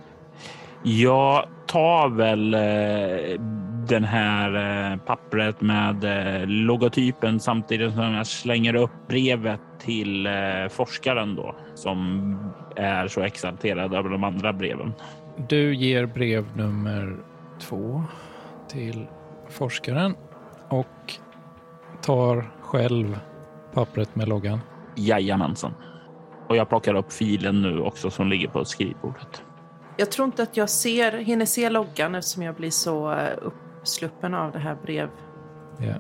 Jag 0.84 1.48
tar 1.68 2.10
väl 2.10 2.54
eh, 2.54 3.42
den 3.90 4.04
här 4.04 4.56
eh, 4.92 4.98
pappret 4.98 5.62
med 5.62 6.04
eh, 6.04 6.48
logotypen 6.48 7.40
samtidigt 7.40 7.94
som 7.94 8.14
jag 8.14 8.28
slänger 8.28 8.76
upp 8.76 8.92
brevet 9.08 9.62
till 9.80 10.26
eh, 10.26 10.34
forskaren 10.70 11.36
då 11.36 11.56
som 11.76 12.36
är 12.76 13.08
så 13.08 13.22
exalterad 13.22 13.94
över 13.94 14.10
de 14.10 14.24
andra 14.24 14.54
breven. 14.54 14.94
Du 15.50 15.76
ger 15.76 16.06
brev 16.06 16.58
nummer 16.58 17.18
två 17.60 18.04
till 18.68 19.08
forskaren 19.50 20.16
och 20.70 21.14
tar 22.02 22.52
själv 22.62 23.20
pappret 23.74 24.16
med 24.16 24.28
loggan. 24.28 24.60
Jajamensan. 24.96 25.74
Och 26.48 26.56
jag 26.56 26.70
plockar 26.70 26.94
upp 26.94 27.14
filen 27.14 27.62
nu 27.62 27.80
också 27.80 28.10
som 28.10 28.28
ligger 28.28 28.48
på 28.48 28.66
skrivbordet. 28.66 29.44
Jag 29.98 30.12
tror 30.12 30.26
inte 30.26 30.44
att 30.44 30.58
jag 30.58 30.70
ser, 30.70 31.12
hinner 31.12 31.46
se 31.46 31.70
loggan 31.70 32.16
eftersom 32.16 32.44
jag 32.44 32.56
blir 32.56 32.72
så 32.72 33.12
eh, 33.12 33.18
uppsluppen 33.90 34.34
av 34.34 34.52
det 34.52 34.60
här 34.60 34.76
brev. 34.76 35.10
Ja. 35.78 35.94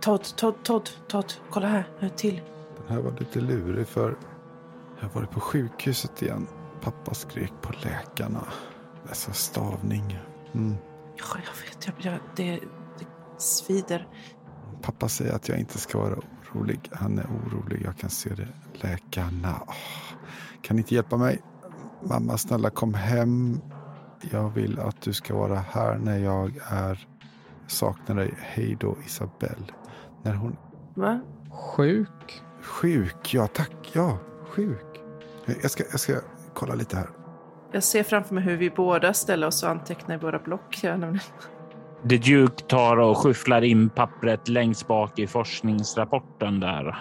Todd, 0.00 0.24
Todd, 0.36 0.54
Todd, 0.62 0.90
Todd, 1.08 1.32
kolla 1.50 1.66
här, 1.66 1.88
här 2.00 2.08
till. 2.08 2.42
Den 2.76 2.96
här 2.96 3.02
var 3.02 3.12
lite 3.18 3.40
lurig 3.40 3.86
för 3.86 4.16
jag 5.00 5.08
varit 5.08 5.30
på 5.30 5.40
sjukhuset 5.40 6.22
igen. 6.22 6.46
Pappa 6.80 7.14
skrek 7.14 7.52
på 7.60 7.72
läkarna. 7.84 8.44
Läsa 9.08 9.32
stavning. 9.32 10.18
Mm. 10.52 10.76
Ja, 11.16 11.24
jag 11.34 11.64
vet, 11.64 11.86
jag, 11.86 12.12
jag, 12.12 12.20
det, 12.36 12.60
det 12.98 13.06
svider. 13.38 14.08
Pappa 14.82 15.08
säger 15.08 15.32
att 15.32 15.48
jag 15.48 15.58
inte 15.58 15.78
ska 15.78 15.98
vara 15.98 16.18
orolig. 16.54 16.80
Han 16.92 17.18
är 17.18 17.24
orolig. 17.26 17.82
Jag 17.84 17.96
kan 17.96 18.10
se 18.10 18.34
det. 18.34 18.48
Läkarna. 18.72 19.54
Åh, 19.66 19.74
kan 20.62 20.76
ni 20.76 20.80
inte 20.80 20.94
hjälpa 20.94 21.16
mig? 21.16 21.42
Mamma, 22.02 22.38
snälla 22.38 22.70
kom 22.70 22.94
hem. 22.94 23.60
Jag 24.30 24.50
vill 24.50 24.78
att 24.78 25.02
du 25.02 25.12
ska 25.12 25.36
vara 25.36 25.58
här 25.58 25.98
när 25.98 26.18
jag 26.18 26.60
är. 26.68 27.08
Saknar 27.68 28.16
dig. 28.16 28.34
Hej 28.38 28.76
då, 28.80 28.96
Isabelle. 29.06 29.66
När 30.22 30.34
hon 30.34 30.56
Va? 30.94 31.20
Sjuk? 31.50 32.42
Sjuk, 32.62 33.34
ja 33.34 33.46
tack. 33.46 33.90
Ja, 33.92 34.18
sjuk. 34.48 35.00
Jag 35.62 35.70
ska, 35.70 35.84
jag 35.90 36.00
ska 36.00 36.12
kolla 36.54 36.74
lite 36.74 36.96
här. 36.96 37.08
Jag 37.72 37.82
ser 37.82 38.02
framför 38.02 38.34
mig 38.34 38.44
hur 38.44 38.56
vi 38.56 38.70
båda 38.70 39.12
ställer 39.12 39.46
oss 39.46 39.62
och 39.62 39.68
antecknar 39.68 40.14
i 40.14 40.18
våra 40.18 40.38
block. 40.38 40.80
The 42.08 42.16
Duke 42.16 42.64
tar 42.64 42.96
och 42.96 43.18
skyfflar 43.18 43.62
in 43.62 43.88
pappret 43.88 44.48
längst 44.48 44.88
bak 44.88 45.18
i 45.18 45.26
forskningsrapporten 45.26 46.60
där 46.60 46.98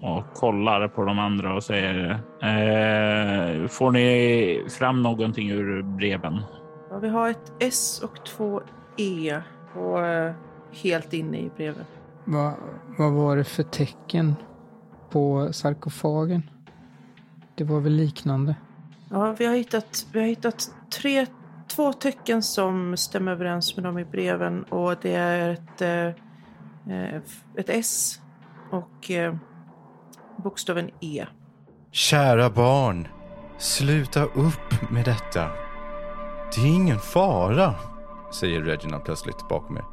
och 0.00 0.24
kollar 0.34 0.88
på 0.88 1.04
de 1.04 1.18
andra 1.18 1.54
och 1.54 1.64
säger 1.64 2.10
eh, 2.42 3.68
Får 3.68 3.90
ni 3.90 4.66
fram 4.78 5.02
någonting 5.02 5.50
ur 5.50 5.82
breven? 5.82 6.40
Ja, 6.90 6.98
vi 6.98 7.08
har 7.08 7.30
ett 7.30 7.52
S 7.58 8.00
och 8.04 8.24
två 8.24 8.62
E 8.96 9.40
och 9.74 10.06
eh, 10.06 10.34
helt 10.72 11.12
inne 11.12 11.38
i 11.38 11.50
brevet. 11.56 11.86
Va, 12.24 12.54
vad 12.98 13.12
var 13.12 13.36
det 13.36 13.44
för 13.44 13.62
tecken 13.62 14.34
på 15.10 15.52
sarkofagen? 15.52 16.42
Det 17.54 17.64
var 17.64 17.80
väl 17.80 17.92
liknande? 17.92 18.56
Ja, 19.10 19.34
vi 19.38 19.46
har 19.46 19.54
hittat, 19.54 20.06
vi 20.12 20.20
har 20.20 20.26
hittat 20.26 20.70
tre, 21.00 21.26
två 21.68 21.92
tecken 21.92 22.42
som 22.42 22.96
stämmer 22.96 23.32
överens 23.32 23.76
med 23.76 23.84
dem 23.84 23.98
i 23.98 24.04
breven 24.04 24.62
och 24.62 24.96
det 25.02 25.14
är 25.14 25.50
ett, 25.50 25.82
eh, 25.82 26.06
eh, 26.96 27.20
ett 27.56 27.68
S 27.68 28.20
och 28.70 29.10
eh, 29.10 29.34
bokstaven 30.36 30.90
E. 31.00 31.26
Kära 31.90 32.50
barn, 32.50 33.08
sluta 33.58 34.24
upp 34.24 34.90
med 34.90 35.04
detta. 35.04 35.48
Det 36.54 36.60
är 36.60 36.74
ingen 36.74 36.98
fara, 36.98 37.74
säger 38.34 38.62
Reginald 38.62 39.04
plötsligt 39.04 39.48
bakom 39.48 39.76
er. 39.76 39.84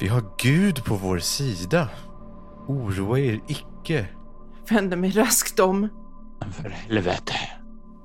Vi 0.00 0.08
har 0.08 0.22
Gud 0.38 0.84
på 0.84 0.94
vår 0.94 1.18
sida. 1.18 1.88
Oroa 2.66 3.18
er 3.18 3.40
icke. 3.46 4.06
Vänder 4.70 4.96
mig 4.96 5.18
raskt 5.18 5.60
om. 5.60 5.88
För 6.50 6.68
helvete. 6.68 7.32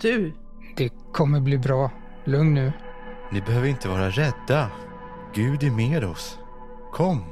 Du, 0.01 0.33
Det 0.77 0.89
kommer 1.13 1.39
bli 1.39 1.57
bra. 1.57 1.91
Lugn 2.23 2.53
nu. 2.53 2.71
Ni 3.31 3.41
behöver 3.41 3.67
inte 3.67 3.89
vara 3.89 4.09
rädda. 4.09 4.71
Gud 5.33 5.63
är 5.63 5.71
med 5.71 6.03
oss. 6.03 6.39
Kom. 6.91 7.23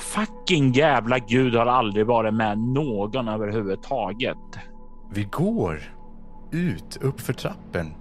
Fucking 0.00 0.72
jävla 0.72 1.18
gud 1.18 1.54
har 1.54 1.66
aldrig 1.66 2.06
varit 2.06 2.34
med 2.34 2.58
någon 2.58 3.28
överhuvudtaget. 3.28 4.36
Vi 5.10 5.24
går 5.24 5.82
ut 6.52 6.96
upp 7.00 7.20
för 7.20 7.32
trappen 7.32 7.94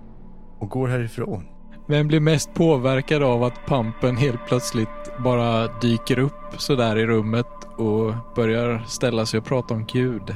och 0.60 0.70
går 0.70 0.88
härifrån. 0.88 1.46
Vem 1.90 2.08
blir 2.08 2.20
mest 2.20 2.54
påverkad 2.54 3.24
av 3.24 3.44
att 3.44 3.66
pampen 3.66 4.18
helt 4.18 4.48
plötsligt 4.48 5.12
bara 5.24 5.68
dyker 5.68 6.20
upp 6.20 6.54
sådär 6.58 6.98
i 6.98 7.06
rummet 7.06 7.48
och 7.78 8.14
börjar 8.36 8.84
ställa 8.88 9.26
sig 9.26 9.38
och 9.38 9.46
prata 9.46 9.74
om 9.74 9.86
Gud? 9.86 10.36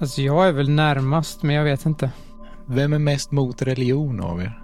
Alltså 0.00 0.22
jag 0.22 0.48
är 0.48 0.52
väl 0.52 0.70
närmast, 0.70 1.42
men 1.42 1.54
jag 1.54 1.64
vet 1.64 1.86
inte. 1.86 2.10
Vem 2.66 2.92
är 2.92 2.98
mest 2.98 3.32
mot 3.32 3.62
religion 3.62 4.20
av 4.20 4.40
er? 4.40 4.62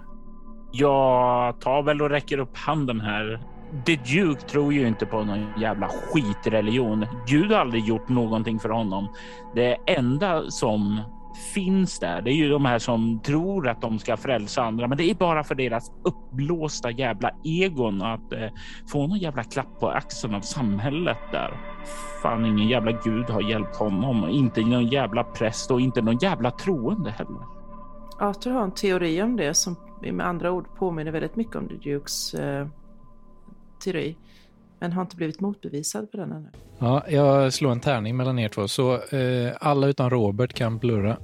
Jag 0.71 1.61
tar 1.61 1.83
väl 1.83 2.01
och 2.01 2.09
räcker 2.09 2.37
upp 2.37 2.57
handen 2.57 3.01
här. 3.01 3.43
The 3.85 3.95
Duke 3.95 4.41
tror 4.41 4.73
ju 4.73 4.87
inte 4.87 5.05
på 5.05 5.23
någon 5.23 5.45
jävla 5.57 5.87
skitreligion. 5.87 7.05
Gud 7.27 7.51
har 7.51 7.59
aldrig 7.59 7.85
gjort 7.85 8.09
någonting 8.09 8.59
för 8.59 8.69
honom. 8.69 9.07
Det 9.55 9.77
enda 9.87 10.51
som 10.51 11.01
finns 11.53 11.99
där, 11.99 12.21
det 12.21 12.31
är 12.31 12.35
ju 12.35 12.49
de 12.49 12.65
här 12.65 12.79
som 12.79 13.19
tror 13.19 13.67
att 13.67 13.81
de 13.81 13.99
ska 13.99 14.17
frälsa 14.17 14.63
andra, 14.63 14.87
men 14.87 14.97
det 14.97 15.09
är 15.09 15.15
bara 15.15 15.43
för 15.43 15.55
deras 15.55 15.91
uppblåsta 16.03 16.91
jävla 16.91 17.31
egon 17.43 18.01
att 18.01 18.33
eh, 18.33 18.49
få 18.91 19.07
någon 19.07 19.17
jävla 19.17 19.43
klapp 19.43 19.79
på 19.79 19.89
axeln 19.89 20.35
av 20.35 20.41
samhället 20.41 21.17
där. 21.31 21.57
Fan, 22.21 22.45
ingen 22.45 22.67
jävla 22.67 22.91
gud 22.91 23.29
har 23.29 23.49
hjälpt 23.49 23.75
honom, 23.75 24.29
inte 24.29 24.61
någon 24.61 24.87
jävla 24.87 25.23
präst 25.23 25.71
och 25.71 25.81
inte 25.81 26.01
någon 26.01 26.17
jävla 26.17 26.51
troende 26.51 27.11
heller. 27.11 27.41
Arthur 28.19 28.51
har 28.51 28.63
en 28.63 28.71
teori 28.71 29.21
om 29.21 29.35
det 29.35 29.53
som 29.53 29.75
med 29.99 30.27
andra 30.27 30.51
ord 30.51 30.65
påminner 30.77 31.11
väldigt 31.11 31.35
mycket 31.35 31.55
om 31.55 31.67
The 31.67 31.75
Dukes 31.75 32.33
eh, 32.33 32.67
teori. 33.83 34.15
Men 34.81 34.93
har 34.93 35.01
inte 35.01 35.15
blivit 35.15 35.39
motbevisad 35.39 36.11
på 36.11 36.17
den 36.17 36.31
ännu. 36.31 36.49
Ja, 36.79 37.03
jag 37.09 37.53
slår 37.53 37.71
en 37.71 37.79
tärning 37.79 38.17
mellan 38.17 38.39
er 38.39 38.49
två. 38.49 38.67
Så 38.67 38.93
eh, 39.15 39.53
alla 39.59 39.87
utan 39.87 40.09
Robert 40.09 40.53
kan 40.53 40.77
blurra. 40.77 41.17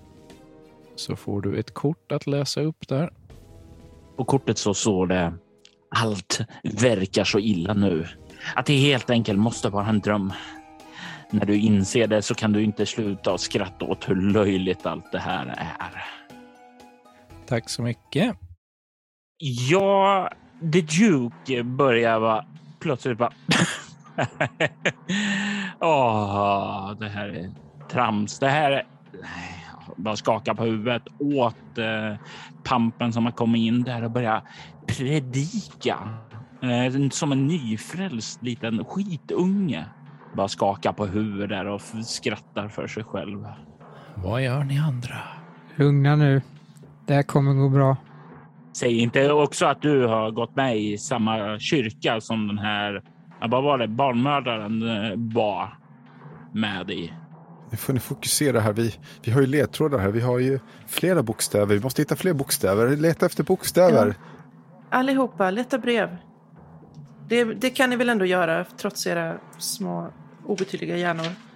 Så 0.95 1.15
får 1.15 1.41
du 1.41 1.59
ett 1.59 1.73
kort 1.73 2.11
att 2.11 2.27
läsa 2.27 2.61
upp 2.61 2.87
där. 2.87 3.09
På 4.17 4.25
kortet 4.25 4.57
så 4.57 4.73
står 4.73 5.07
det 5.07 5.33
allt 5.89 6.39
verkar 6.63 7.23
så 7.23 7.39
illa 7.39 7.73
nu 7.73 8.07
att 8.55 8.65
det 8.65 8.77
helt 8.77 9.09
enkelt 9.09 9.39
måste 9.39 9.69
vara 9.69 9.87
en 9.87 9.99
dröm. 9.99 10.33
När 11.31 11.45
du 11.45 11.57
inser 11.57 12.07
det 12.07 12.21
så 12.21 12.35
kan 12.35 12.53
du 12.53 12.63
inte 12.63 12.85
sluta 12.85 13.33
att 13.33 13.41
skratta 13.41 13.85
åt 13.85 14.09
hur 14.09 14.15
löjligt 14.15 14.85
allt 14.85 15.11
det 15.11 15.19
här 15.19 15.45
är. 15.57 16.03
Tack 17.45 17.69
så 17.69 17.81
mycket. 17.81 18.35
Ja, 19.69 20.29
The 20.73 20.81
Duke 20.81 21.63
börjar 21.63 22.19
vara 22.19 22.45
plötsligt 22.87 23.17
bara. 23.17 23.31
Åh, 25.79 26.93
det 26.99 27.09
här 27.09 27.29
är 27.29 27.51
trams. 27.91 28.39
Det 28.39 28.49
här 28.49 28.83
bara 29.97 30.15
skaka 30.15 30.55
på 30.55 30.63
huvudet 30.63 31.03
åt 31.19 31.77
eh, 31.77 32.15
pampen 32.63 33.13
som 33.13 33.25
har 33.25 33.31
kommit 33.31 33.59
in 33.59 33.83
där 33.83 34.03
och 34.03 34.11
börjat 34.11 34.43
predika. 34.87 35.97
Eh, 36.61 37.09
som 37.09 37.31
en 37.31 37.47
nyfrälst 37.47 38.43
liten 38.43 38.85
skitunge. 38.85 39.85
Bara 40.35 40.47
skaka 40.47 40.93
på 40.93 41.05
huvudet 41.05 41.49
där 41.49 41.67
och 41.67 41.81
skrattar 42.05 42.67
för 42.67 42.87
sig 42.87 43.03
själv. 43.03 43.47
Vad 44.15 44.43
gör 44.43 44.63
ni 44.63 44.79
andra? 44.79 45.17
Lugna 45.75 46.15
nu. 46.15 46.41
Det 47.05 47.13
här 47.13 47.23
kommer 47.23 47.53
gå 47.53 47.69
bra. 47.69 47.97
Säg 48.79 48.99
inte 48.99 49.31
också 49.31 49.65
att 49.65 49.81
du 49.81 50.05
har 50.05 50.31
gått 50.31 50.55
med 50.55 50.79
i 50.79 50.97
samma 50.97 51.59
kyrka 51.59 52.21
som 52.21 52.47
den 52.47 52.57
här, 52.57 53.03
vad 53.49 53.63
var 53.63 53.77
det, 53.77 53.87
barnmördaren 53.87 54.89
eh, 54.89 55.11
var 55.15 55.77
med 56.53 56.89
i. 56.89 57.13
Nu 57.71 57.77
får 57.77 57.93
ni 57.93 57.99
fokusera 57.99 58.59
här. 58.59 58.73
Vi, 58.73 58.95
vi 59.23 59.31
har 59.31 59.41
ju 59.41 59.47
ledtrådar 59.47 59.99
här. 59.99 60.11
Vi 60.11 60.21
har 60.21 60.39
ju 60.39 60.59
flera 60.87 61.23
bokstäver. 61.23 61.75
Vi 61.75 61.81
måste 61.81 62.01
hitta 62.01 62.15
fler 62.15 62.33
bokstäver. 62.33 62.97
Leta 62.97 63.25
efter 63.25 63.43
bokstäver. 63.43 64.07
Ja. 64.07 64.97
Allihopa, 64.97 65.51
leta 65.51 65.77
brev. 65.77 66.17
Det, 67.29 67.43
det 67.43 67.69
kan 67.69 67.89
ni 67.89 67.95
väl 67.95 68.09
ändå 68.09 68.25
göra 68.25 68.65
trots 68.81 69.07
era 69.07 69.37
små 69.57 70.11
obetydliga 70.45 70.97
hjärnor. 70.97 71.46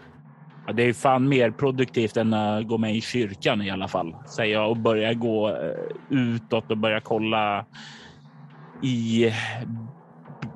Ja, 0.67 0.73
det 0.73 0.83
är 0.83 0.93
fan 0.93 1.29
mer 1.29 1.51
produktivt 1.51 2.17
än 2.17 2.33
att 2.33 2.67
gå 2.67 2.77
med 2.77 2.95
i 2.95 3.01
kyrkan 3.01 3.61
i 3.61 3.71
alla 3.71 3.87
fall, 3.87 4.15
säger 4.25 4.53
jag 4.53 4.69
och 4.69 4.77
börjar 4.77 5.13
gå 5.13 5.49
eh, 5.49 5.55
utåt 6.09 6.71
och 6.71 6.77
börja 6.77 6.99
kolla 6.99 7.65
i 8.81 9.33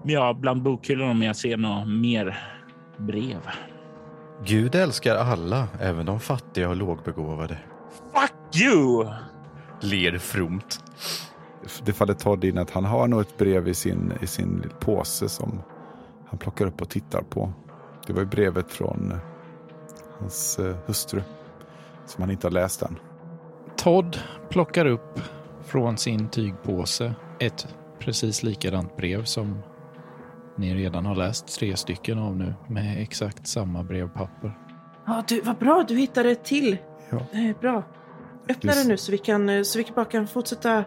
ja, 0.03 0.33
bland 0.33 0.61
bokhyllorna 0.61 1.11
om 1.11 1.21
jag 1.21 1.35
ser 1.35 1.57
något 1.57 1.87
mer 1.87 2.37
brev. 2.97 3.39
Gud 4.43 4.75
älskar 4.75 5.15
alla, 5.15 5.67
även 5.81 6.05
de 6.05 6.19
fattiga 6.19 6.69
och 6.69 6.75
lågbegåvade. 6.75 7.57
Fuck 8.13 8.61
you! 8.61 9.07
Ler 9.81 10.17
fromt. 10.17 10.79
Det 11.85 11.93
faller 11.93 12.13
Todd 12.13 12.43
in 12.43 12.57
att 12.57 12.71
han 12.71 12.85
har 12.85 13.07
nog 13.07 13.21
ett 13.21 13.37
brev 13.37 13.67
i 13.67 13.73
sin, 13.73 14.13
i 14.21 14.27
sin 14.27 14.69
påse 14.79 15.29
som 15.29 15.61
han 16.29 16.39
plockar 16.39 16.65
upp 16.65 16.81
och 16.81 16.89
tittar 16.89 17.21
på. 17.21 17.53
Det 18.07 18.13
var 18.13 18.21
ju 18.21 18.27
brevet 18.27 18.71
från 18.71 19.13
hans 20.19 20.59
eh, 20.59 20.75
hustru 20.85 21.21
som 22.05 22.21
han 22.21 22.31
inte 22.31 22.47
har 22.47 22.51
läst 22.51 22.81
än. 22.81 22.99
Todd 23.75 24.19
plockar 24.49 24.85
upp 24.85 25.19
från 25.65 25.97
sin 25.97 26.29
tygpåse 26.29 27.13
ett 27.39 27.67
precis 27.99 28.43
likadant 28.43 28.97
brev 28.97 29.23
som 29.23 29.59
ni 30.55 30.75
redan 30.75 31.05
har 31.05 31.15
läst 31.15 31.59
tre 31.59 31.77
stycken 31.77 32.19
av 32.19 32.35
nu 32.35 32.53
med 32.67 33.01
exakt 33.01 33.47
samma 33.47 33.83
brevpapper. 33.83 34.57
Ja, 35.05 35.23
du, 35.27 35.41
vad 35.41 35.57
bra, 35.57 35.85
du 35.87 35.97
hittade 35.97 36.31
ett 36.31 36.45
till. 36.45 36.77
Ja. 37.09 37.19
Det 37.31 37.37
är 37.37 37.53
bra. 37.53 37.83
Öppna 38.49 38.71
Just- 38.71 38.83
det 38.83 38.89
nu 38.89 38.97
så 38.97 39.11
vi, 39.11 39.17
kan, 39.17 39.49
eh, 39.49 39.63
så 39.63 39.77
vi 39.77 39.85
bara 39.95 40.05
kan 40.05 40.27
fortsätta 40.27 40.77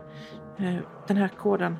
eh, 0.58 0.76
den 1.06 1.16
här 1.16 1.28
koden. 1.28 1.76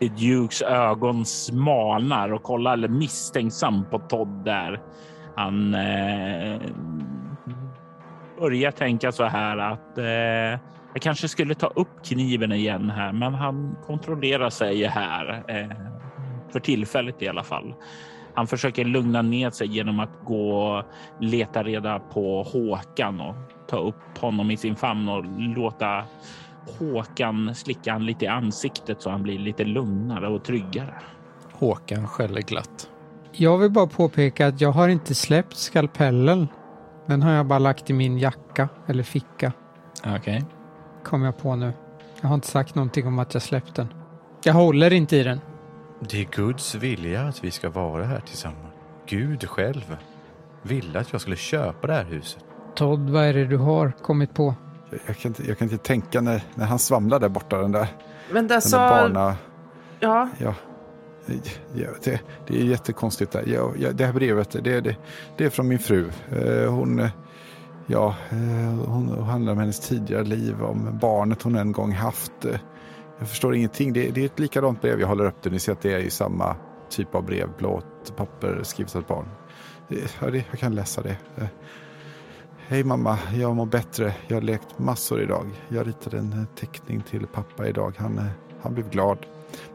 Dukes 0.00 0.62
ögon 0.62 1.26
smalnar 1.26 2.32
och 2.32 2.42
kollar 2.42 2.72
eller 2.72 2.88
misstänksam 2.88 3.84
på 3.90 3.98
Todd 3.98 4.44
där. 4.44 4.82
Han 5.36 5.74
eh, 5.74 6.60
börjar 8.40 8.70
tänka 8.70 9.12
så 9.12 9.24
här 9.24 9.58
att 9.58 9.98
eh, 9.98 10.60
jag 10.92 11.02
kanske 11.02 11.28
skulle 11.28 11.54
ta 11.54 11.66
upp 11.66 12.04
kniven 12.04 12.52
igen 12.52 12.90
här, 12.90 13.12
men 13.12 13.34
han 13.34 13.76
kontrollerar 13.86 14.50
sig 14.50 14.84
här 14.84 15.44
eh, 15.48 15.76
för 16.52 16.60
tillfället 16.60 17.22
i 17.22 17.28
alla 17.28 17.44
fall. 17.44 17.74
Han 18.34 18.46
försöker 18.46 18.84
lugna 18.84 19.22
ner 19.22 19.50
sig 19.50 19.66
genom 19.66 20.00
att 20.00 20.24
gå 20.24 20.58
och 20.58 20.84
leta 21.20 21.62
reda 21.62 21.98
på 21.98 22.42
Håkan 22.42 23.20
och 23.20 23.34
ta 23.68 23.78
upp 23.78 24.18
honom 24.18 24.50
i 24.50 24.56
sin 24.56 24.76
famn 24.76 25.08
och 25.08 25.24
låta 25.38 26.04
Håkan 26.78 27.54
slicka 27.54 27.92
han 27.92 28.06
lite 28.06 28.24
i 28.24 28.28
ansiktet 28.28 29.02
så 29.02 29.10
han 29.10 29.22
blir 29.22 29.38
lite 29.38 29.64
lugnare 29.64 30.28
och 30.28 30.44
tryggare. 30.44 30.94
Håkan 31.52 32.08
skäller 32.08 32.40
glatt. 32.40 32.90
Jag 33.38 33.58
vill 33.58 33.70
bara 33.70 33.86
påpeka 33.86 34.46
att 34.46 34.60
jag 34.60 34.72
har 34.72 34.88
inte 34.88 35.14
släppt 35.14 35.56
skalpellen. 35.56 36.48
Den 37.06 37.22
har 37.22 37.32
jag 37.32 37.46
bara 37.46 37.58
lagt 37.58 37.90
i 37.90 37.92
min 37.92 38.18
jacka 38.18 38.68
eller 38.86 39.02
ficka. 39.02 39.52
Okej. 40.16 40.44
Kom 41.04 41.22
jag 41.22 41.38
på 41.38 41.56
nu. 41.56 41.72
Jag 42.20 42.28
har 42.28 42.34
inte 42.34 42.46
sagt 42.46 42.74
någonting 42.74 43.06
om 43.06 43.18
att 43.18 43.34
jag 43.34 43.42
släppt 43.42 43.74
den. 43.74 43.94
Jag 44.42 44.54
håller 44.54 44.92
inte 44.92 45.16
i 45.16 45.22
den. 45.22 45.40
Det 46.00 46.20
är 46.20 46.24
Guds 46.24 46.74
vilja 46.74 47.22
att 47.22 47.44
vi 47.44 47.50
ska 47.50 47.70
vara 47.70 48.04
här 48.04 48.20
tillsammans. 48.20 48.74
Gud 49.06 49.48
själv 49.48 49.96
ville 50.62 51.00
att 51.00 51.12
jag 51.12 51.20
skulle 51.20 51.36
köpa 51.36 51.86
det 51.86 51.92
här 51.92 52.04
huset. 52.04 52.44
Todd, 52.74 53.10
vad 53.10 53.24
är 53.24 53.34
det 53.34 53.44
du 53.44 53.56
har 53.56 53.90
kommit 54.02 54.34
på? 54.34 54.54
Jag, 54.90 55.00
jag, 55.06 55.16
kan, 55.16 55.30
inte, 55.30 55.48
jag 55.48 55.58
kan 55.58 55.70
inte 55.70 55.84
tänka 55.84 56.20
när, 56.20 56.42
när 56.54 56.66
han 56.66 56.78
svamlar 56.78 57.20
där 57.20 57.28
borta, 57.28 57.58
den 57.58 57.72
där, 57.72 57.88
Men 58.32 58.48
den 58.48 58.60
där 58.60 58.78
barna... 58.78 59.20
ja, 59.20 59.36
Ja, 60.00 60.28
ja 60.38 60.54
det, 62.04 62.20
det 62.46 62.60
är 62.60 62.64
jättekonstigt. 62.64 63.32
Där. 63.32 63.44
Ja, 63.46 63.72
ja, 63.78 63.92
det 63.92 64.06
här 64.06 64.12
brevet, 64.12 64.50
det, 64.50 64.80
det, 64.80 64.96
det 65.36 65.44
är 65.44 65.50
från 65.50 65.68
min 65.68 65.78
fru. 65.78 66.10
Eh, 66.32 66.72
hon, 66.72 66.98
eh, 66.98 67.10
ja, 67.86 68.14
eh, 68.30 68.86
hon 68.86 69.08
handlar 69.24 69.52
om 69.52 69.58
hennes 69.58 69.80
tidigare 69.80 70.24
liv, 70.24 70.62
om 70.62 70.98
barnet 71.00 71.42
hon 71.42 71.56
en 71.56 71.72
gång 71.72 71.92
haft. 71.92 72.44
Eh, 72.44 72.60
Jag 73.18 73.28
förstår 73.28 73.54
ingenting. 73.54 73.92
Det, 73.92 74.10
det 74.10 74.20
är 74.20 74.26
ett 74.26 74.38
likadant 74.38 74.80
brev. 74.82 75.00
Jag 75.00 75.08
håller 75.08 75.24
upp 75.26 75.42
det. 75.42 75.50
Ni 75.50 75.58
ser 75.58 75.72
att 75.72 75.80
det 75.80 75.92
är 75.92 75.98
ju 75.98 76.10
samma 76.10 76.56
typ 76.90 77.14
av 77.14 77.24
brev. 77.24 77.48
Blått 77.58 78.16
papper, 78.16 78.60
skrivet 78.62 78.96
av 78.96 79.02
ett 79.02 79.08
barn. 79.08 79.28
Eh, 79.88 79.98
ja, 80.20 80.30
det, 80.30 80.44
jag 80.50 80.58
kan 80.58 80.74
läsa 80.74 81.02
det. 81.02 81.16
Eh, 81.36 81.46
Hej 82.68 82.84
mamma, 82.84 83.18
jag 83.34 83.56
mår 83.56 83.66
bättre. 83.66 84.14
Jag 84.28 84.36
har 84.36 84.42
lekt 84.42 84.78
massor 84.78 85.22
idag. 85.22 85.46
Jag 85.68 85.86
ritade 85.86 86.18
en 86.18 86.32
eh, 86.32 86.44
teckning 86.60 87.00
till 87.00 87.26
pappa 87.26 87.68
idag. 87.68 87.94
Han, 87.98 88.20
han 88.62 88.74
blev 88.74 88.90
glad. 88.90 89.18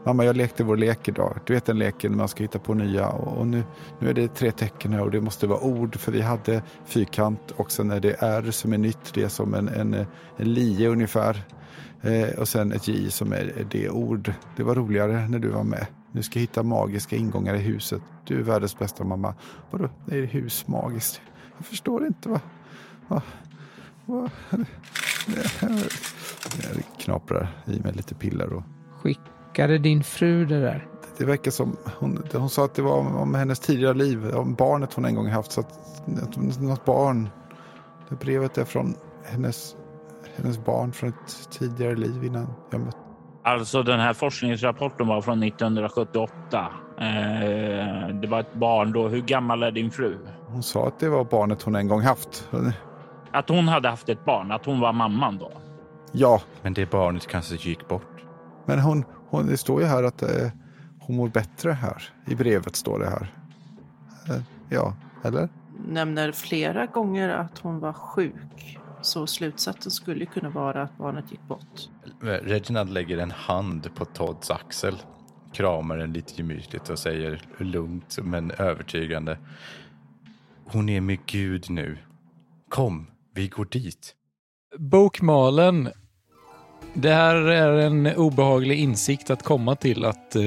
Mamma, 0.04 0.24
jag 0.24 0.36
lekte 0.36 0.64
vår 0.64 0.76
lek 0.76 1.08
idag. 1.08 1.38
Du 1.46 1.54
vet 1.54 1.64
den 1.64 1.78
leken 1.78 2.16
man 2.16 2.28
ska 2.28 2.44
hitta 2.44 2.58
på 2.58 2.74
nya. 2.74 3.08
Och, 3.08 3.38
och 3.38 3.46
nu, 3.46 3.62
nu 3.98 4.10
är 4.10 4.14
det 4.14 4.28
tre 4.28 4.50
tecken 4.50 4.92
här 4.92 5.00
och 5.00 5.10
det 5.10 5.20
måste 5.20 5.46
vara 5.46 5.60
ord. 5.60 5.96
För 5.96 6.12
vi 6.12 6.20
hade 6.20 6.62
fyrkant 6.84 7.50
och 7.50 7.72
sen 7.72 7.90
är 7.90 8.00
det 8.00 8.22
R 8.22 8.50
som 8.50 8.72
är 8.72 8.78
nytt. 8.78 9.14
Det 9.14 9.22
är 9.22 9.28
som 9.28 9.54
en, 9.54 9.68
en, 9.68 9.94
en 10.36 10.54
lie 10.54 10.88
ungefär. 10.88 11.44
Eh, 12.02 12.38
och 12.38 12.48
sen 12.48 12.72
ett 12.72 12.88
J 12.88 13.10
som 13.10 13.32
är 13.32 13.66
det 13.70 13.90
ord. 13.90 14.32
Det 14.56 14.62
var 14.62 14.74
roligare 14.74 15.28
när 15.28 15.38
du 15.38 15.48
var 15.48 15.64
med. 15.64 15.86
Nu 16.12 16.22
ska 16.22 16.38
jag 16.38 16.40
hitta 16.40 16.62
magiska 16.62 17.16
ingångar 17.16 17.54
i 17.54 17.58
huset. 17.58 18.02
Du 18.24 18.38
är 18.38 18.42
världens 18.42 18.78
bästa 18.78 19.04
mamma. 19.04 19.34
Vadå, 19.70 19.88
är 20.10 20.22
hus 20.22 20.66
magiskt? 20.66 21.20
Jag 21.56 21.66
förstår 21.66 22.06
inte. 22.06 22.28
Va? 22.28 22.40
va? 23.08 23.22
va? 24.06 24.30
Jag 26.62 26.82
knaprar 26.98 27.48
i 27.66 27.80
mig 27.80 27.92
lite 27.92 28.14
piller 28.14 28.52
och 28.52 28.62
Skickade 29.52 29.78
din 29.78 30.04
fru 30.04 30.46
det 30.46 30.60
där? 30.60 30.86
det 31.18 31.24
verkar 31.24 31.50
som 31.50 31.76
hon, 31.98 32.22
hon 32.32 32.50
sa 32.50 32.64
att 32.64 32.74
det 32.74 32.82
var 32.82 32.98
om, 32.98 33.16
om 33.16 33.34
hennes 33.34 33.60
tidigare 33.60 33.94
liv, 33.94 34.34
om 34.34 34.54
barnet 34.54 34.94
hon 34.94 35.04
en 35.04 35.14
gång 35.14 35.28
haft. 35.28 35.52
Så 35.52 35.60
att, 35.60 35.72
att 36.22 36.60
något 36.60 36.84
barn. 36.84 37.28
Det 38.08 38.18
brevet 38.18 38.58
är 38.58 38.64
från 38.64 38.94
hennes, 39.24 39.76
hennes 40.36 40.64
barn 40.64 40.92
från 40.92 41.08
ett 41.08 41.50
tidigare 41.50 41.96
liv 41.96 42.24
innan 42.24 42.46
jag 42.70 42.80
mötte. 42.80 42.96
Alltså 43.44 43.82
den 43.82 44.00
här 44.00 44.12
forskningsrapporten 44.12 45.06
var 45.06 45.20
från 45.20 45.42
1978. 45.42 46.32
Eh, 46.98 47.04
det 48.20 48.26
var 48.28 48.40
ett 48.40 48.54
barn 48.54 48.92
då. 48.92 49.08
Hur 49.08 49.20
gammal 49.22 49.62
är 49.62 49.70
din 49.70 49.90
fru? 49.90 50.18
Hon 50.46 50.62
sa 50.62 50.86
att 50.86 51.00
det 51.00 51.08
var 51.08 51.24
barnet 51.24 51.62
hon 51.62 51.74
en 51.74 51.88
gång 51.88 52.00
haft. 52.00 52.48
Att 53.32 53.48
hon 53.48 53.68
hade 53.68 53.88
haft 53.88 54.08
ett 54.08 54.24
barn, 54.24 54.52
att 54.52 54.66
hon 54.66 54.80
var 54.80 54.92
mamman 54.92 55.38
då. 55.38 55.52
Ja, 56.12 56.40
Men 56.62 56.74
det 56.74 56.90
barnet 56.90 57.26
kanske 57.26 57.54
gick 57.54 57.88
bort. 57.88 58.24
men 58.66 58.78
hon, 58.78 59.04
hon, 59.32 59.46
det 59.46 59.56
står 59.56 59.80
ju 59.80 59.86
här 59.86 60.02
att 60.02 60.22
eh, 60.22 60.50
hon 61.00 61.16
mår 61.16 61.28
bättre 61.28 61.72
här. 61.72 62.10
I 62.26 62.34
brevet 62.34 62.76
står 62.76 62.98
det 62.98 63.10
här. 63.10 63.34
Eh, 64.28 64.42
ja, 64.68 64.94
eller? 65.24 65.48
nämner 65.88 66.32
flera 66.32 66.86
gånger 66.86 67.28
att 67.28 67.58
hon 67.58 67.80
var 67.80 67.92
sjuk. 67.92 68.78
Så 69.02 69.26
slutsatsen 69.26 69.92
skulle 69.92 70.26
kunna 70.26 70.50
vara 70.50 70.82
att 70.82 70.98
barnet 70.98 71.30
gick 71.30 71.48
bort. 71.48 71.88
Reginald 72.20 72.90
lägger 72.90 73.18
en 73.18 73.30
hand 73.30 73.94
på 73.94 74.04
Todds 74.04 74.50
axel, 74.50 74.96
kramar 75.52 75.96
den 75.96 76.12
lite 76.12 76.32
gemytligt 76.36 76.90
och 76.90 76.98
säger 76.98 77.42
lugnt 77.58 78.18
men 78.22 78.50
övertygande. 78.50 79.38
Hon 80.64 80.88
är 80.88 81.00
med 81.00 81.18
Gud 81.26 81.70
nu. 81.70 81.98
Kom, 82.68 83.06
vi 83.34 83.48
går 83.48 83.64
dit. 83.64 84.14
Bokmalen. 84.78 85.88
Det 86.94 87.10
här 87.12 87.34
är 87.36 87.78
en 87.78 88.06
obehaglig 88.06 88.78
insikt 88.78 89.30
att 89.30 89.42
komma 89.42 89.76
till 89.76 90.04
att 90.04 90.36
eh, 90.36 90.42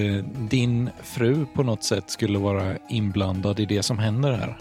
din 0.50 0.90
fru 1.04 1.46
på 1.54 1.64
något 1.64 1.84
sätt 1.84 2.10
skulle 2.10 2.40
vara 2.40 2.78
inblandad 2.90 3.60
i 3.60 3.66
det 3.66 3.84
som 3.84 4.00
händer 4.00 4.32
här. 4.32 4.58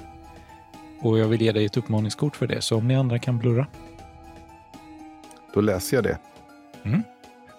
Och 1.00 1.18
jag 1.18 1.28
vill 1.28 1.42
ge 1.42 1.52
dig 1.52 1.64
ett 1.64 1.76
uppmaningskort 1.76 2.36
för 2.36 2.46
det, 2.46 2.60
så 2.60 2.76
om 2.76 2.88
ni 2.88 2.96
andra 2.96 3.18
kan 3.18 3.38
blurra. 3.38 3.66
Då 5.54 5.60
läser 5.60 5.96
jag 5.96 6.04
det. 6.04 6.18
Mm. 6.84 7.02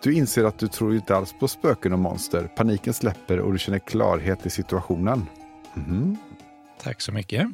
Du 0.03 0.13
inser 0.13 0.43
att 0.43 0.59
du 0.59 0.67
tror 0.67 0.95
inte 0.95 1.15
alls 1.15 1.35
på 1.39 1.47
spöken 1.47 1.93
och 1.93 1.99
monster. 1.99 2.47
Paniken 2.55 2.93
släpper 2.93 3.39
och 3.39 3.51
du 3.53 3.59
känner 3.59 3.79
klarhet 3.79 4.45
i 4.45 4.49
situationen. 4.49 5.25
Mhm. 5.73 6.17
Tack 6.83 7.01
så 7.01 7.11
mycket. 7.11 7.47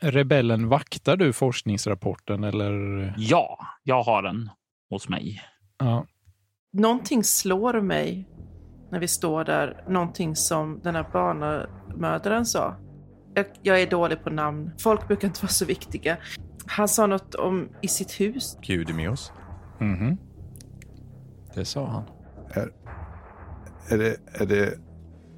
rebellen, 0.00 0.68
vaktar 0.68 1.16
du 1.16 1.32
forskningsrapporten 1.32 2.44
eller? 2.44 3.14
Ja, 3.16 3.58
jag 3.82 4.02
har 4.02 4.22
den 4.22 4.50
hos 4.90 5.08
mig. 5.08 5.42
Ja, 5.84 6.06
Någonting 6.72 7.24
slår 7.24 7.80
mig 7.80 8.28
när 8.90 8.98
vi 9.00 9.08
står 9.08 9.44
där. 9.44 9.84
Någonting 9.88 10.36
som 10.36 10.80
den 10.82 10.94
här 10.94 11.06
barnamördaren 11.12 12.46
sa. 12.46 12.76
Jag, 13.34 13.46
jag 13.62 13.82
är 13.82 13.86
dålig 13.90 14.24
på 14.24 14.30
namn. 14.30 14.70
Folk 14.78 15.06
brukar 15.08 15.28
inte 15.28 15.42
vara 15.42 15.50
så 15.50 15.64
viktiga. 15.64 16.16
Han 16.66 16.88
sa 16.88 17.06
något 17.06 17.34
om 17.34 17.68
i 17.80 17.88
sitt 17.88 18.20
hus. 18.20 18.58
Gud 18.62 18.90
är 18.90 18.94
med 18.94 19.10
oss. 19.10 19.32
mhm. 19.78 20.18
Det 21.54 21.64
sa 21.64 21.86
han. 21.86 22.04
Är 23.88 23.98
det, 23.98 24.16
är, 24.32 24.46
det, 24.46 24.78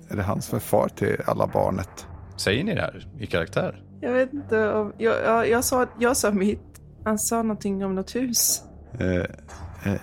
är 0.09 0.17
det 0.17 0.23
han 0.23 0.43
som 0.43 0.57
är 0.57 0.61
far 0.61 0.89
till 0.89 1.17
alla 1.27 1.47
barnet? 1.47 2.07
Säger 2.37 2.65
ni 2.65 2.75
det 2.75 2.81
här 2.81 3.09
i 3.19 3.27
karaktär? 3.27 3.85
Jag 4.01 4.13
vet 4.13 4.33
inte 4.33 4.73
om... 4.73 4.93
Jag, 4.99 5.23
jag, 5.25 5.49
jag, 5.49 5.65
sa, 5.65 5.87
jag 5.99 6.17
sa 6.17 6.31
mitt. 6.31 6.81
Han 7.05 7.19
sa 7.19 7.43
någonting 7.43 7.85
om 7.85 7.95
något 7.95 8.15
hus. 8.15 8.63
Eh, 9.01 9.93
eh, 9.93 10.01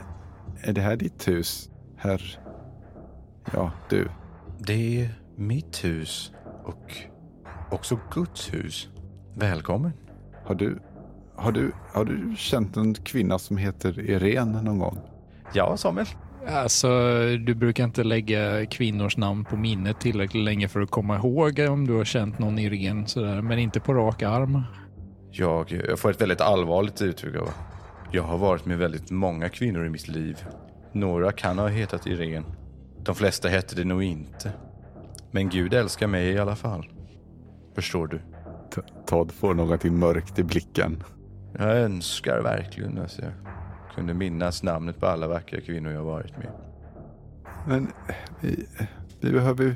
är 0.64 0.74
det 0.74 0.82
här 0.82 0.96
ditt 0.96 1.28
hus, 1.28 1.70
herr? 1.98 2.40
Ja, 3.54 3.72
du. 3.90 4.10
Det 4.60 5.02
är 5.02 5.10
mitt 5.36 5.84
hus 5.84 6.32
och 6.64 6.96
också 7.72 8.00
Guds 8.12 8.54
hus. 8.54 8.90
Välkommen. 9.36 9.92
Har 10.46 10.56
du, 10.56 10.80
har 11.36 11.52
du, 11.52 11.72
har 11.94 12.06
du 12.06 12.36
känt 12.38 12.78
en 12.78 12.94
kvinna 12.94 13.40
som 13.40 13.58
heter 13.58 14.00
Irene 14.00 14.62
någon 14.62 14.80
gång? 14.80 15.00
Ja, 15.54 15.78
Samuel. 15.78 16.08
Alltså, 16.48 16.88
du 17.46 17.56
brukar 17.56 17.84
inte 17.84 18.04
lägga 18.04 18.66
kvinnors 18.66 19.18
namn 19.18 19.46
på 19.46 19.56
minnet 19.56 20.00
tillräckligt 20.00 20.44
länge 20.44 20.68
för 20.68 20.82
att 20.82 20.92
komma 20.92 21.16
ihåg 21.16 21.60
om 21.60 21.88
du 21.88 21.94
har 21.94 22.06
känt 22.06 22.40
någon 22.40 22.60
Irene 22.60 23.08
sådär, 23.08 23.42
men 23.42 23.60
inte 23.60 23.80
på 23.80 23.94
rak 23.94 24.22
arm. 24.24 24.62
Jag, 25.32 25.72
jag 25.88 26.00
får 26.00 26.12
ett 26.12 26.22
väldigt 26.22 26.42
allvarligt 26.42 27.02
uttryck 27.02 27.36
av 27.36 27.50
Jag 28.14 28.24
har 28.24 28.38
varit 28.38 28.66
med 28.66 28.78
väldigt 28.78 29.12
många 29.12 29.50
kvinnor 29.50 29.86
i 29.86 29.90
mitt 29.90 30.08
liv. 30.08 30.46
Några 30.92 31.32
kan 31.32 31.58
ha 31.58 31.68
hetat 31.68 32.08
Irene. 32.08 32.46
De 33.04 33.16
flesta 33.16 33.48
hette 33.48 33.76
det 33.76 33.84
nog 33.86 34.04
inte. 34.04 34.52
Men 35.32 35.50
Gud 35.50 35.74
älskar 35.74 36.08
mig 36.08 36.28
i 36.28 36.38
alla 36.40 36.56
fall. 36.56 36.90
Förstår 37.76 38.08
du? 38.08 38.18
T- 38.76 38.82
Todd 39.06 39.32
får 39.32 39.54
någonting 39.54 40.00
mörkt 40.00 40.40
i 40.40 40.44
blicken. 40.44 41.04
Jag 41.58 41.78
önskar 41.78 42.42
verkligen 42.42 42.98
att 42.98 43.18
jag 43.20 43.32
kunde 43.96 44.14
minnas 44.14 44.64
namnet 44.64 45.00
på 45.00 45.06
alla 45.08 45.28
vackra 45.28 45.62
kvinnor 45.62 45.92
jag 45.92 46.04
varit 46.04 46.38
med. 46.38 46.52
Men 47.68 47.92
vi, 48.40 48.66
vi 49.20 49.32
behöver 49.32 49.64
ju... 49.64 49.76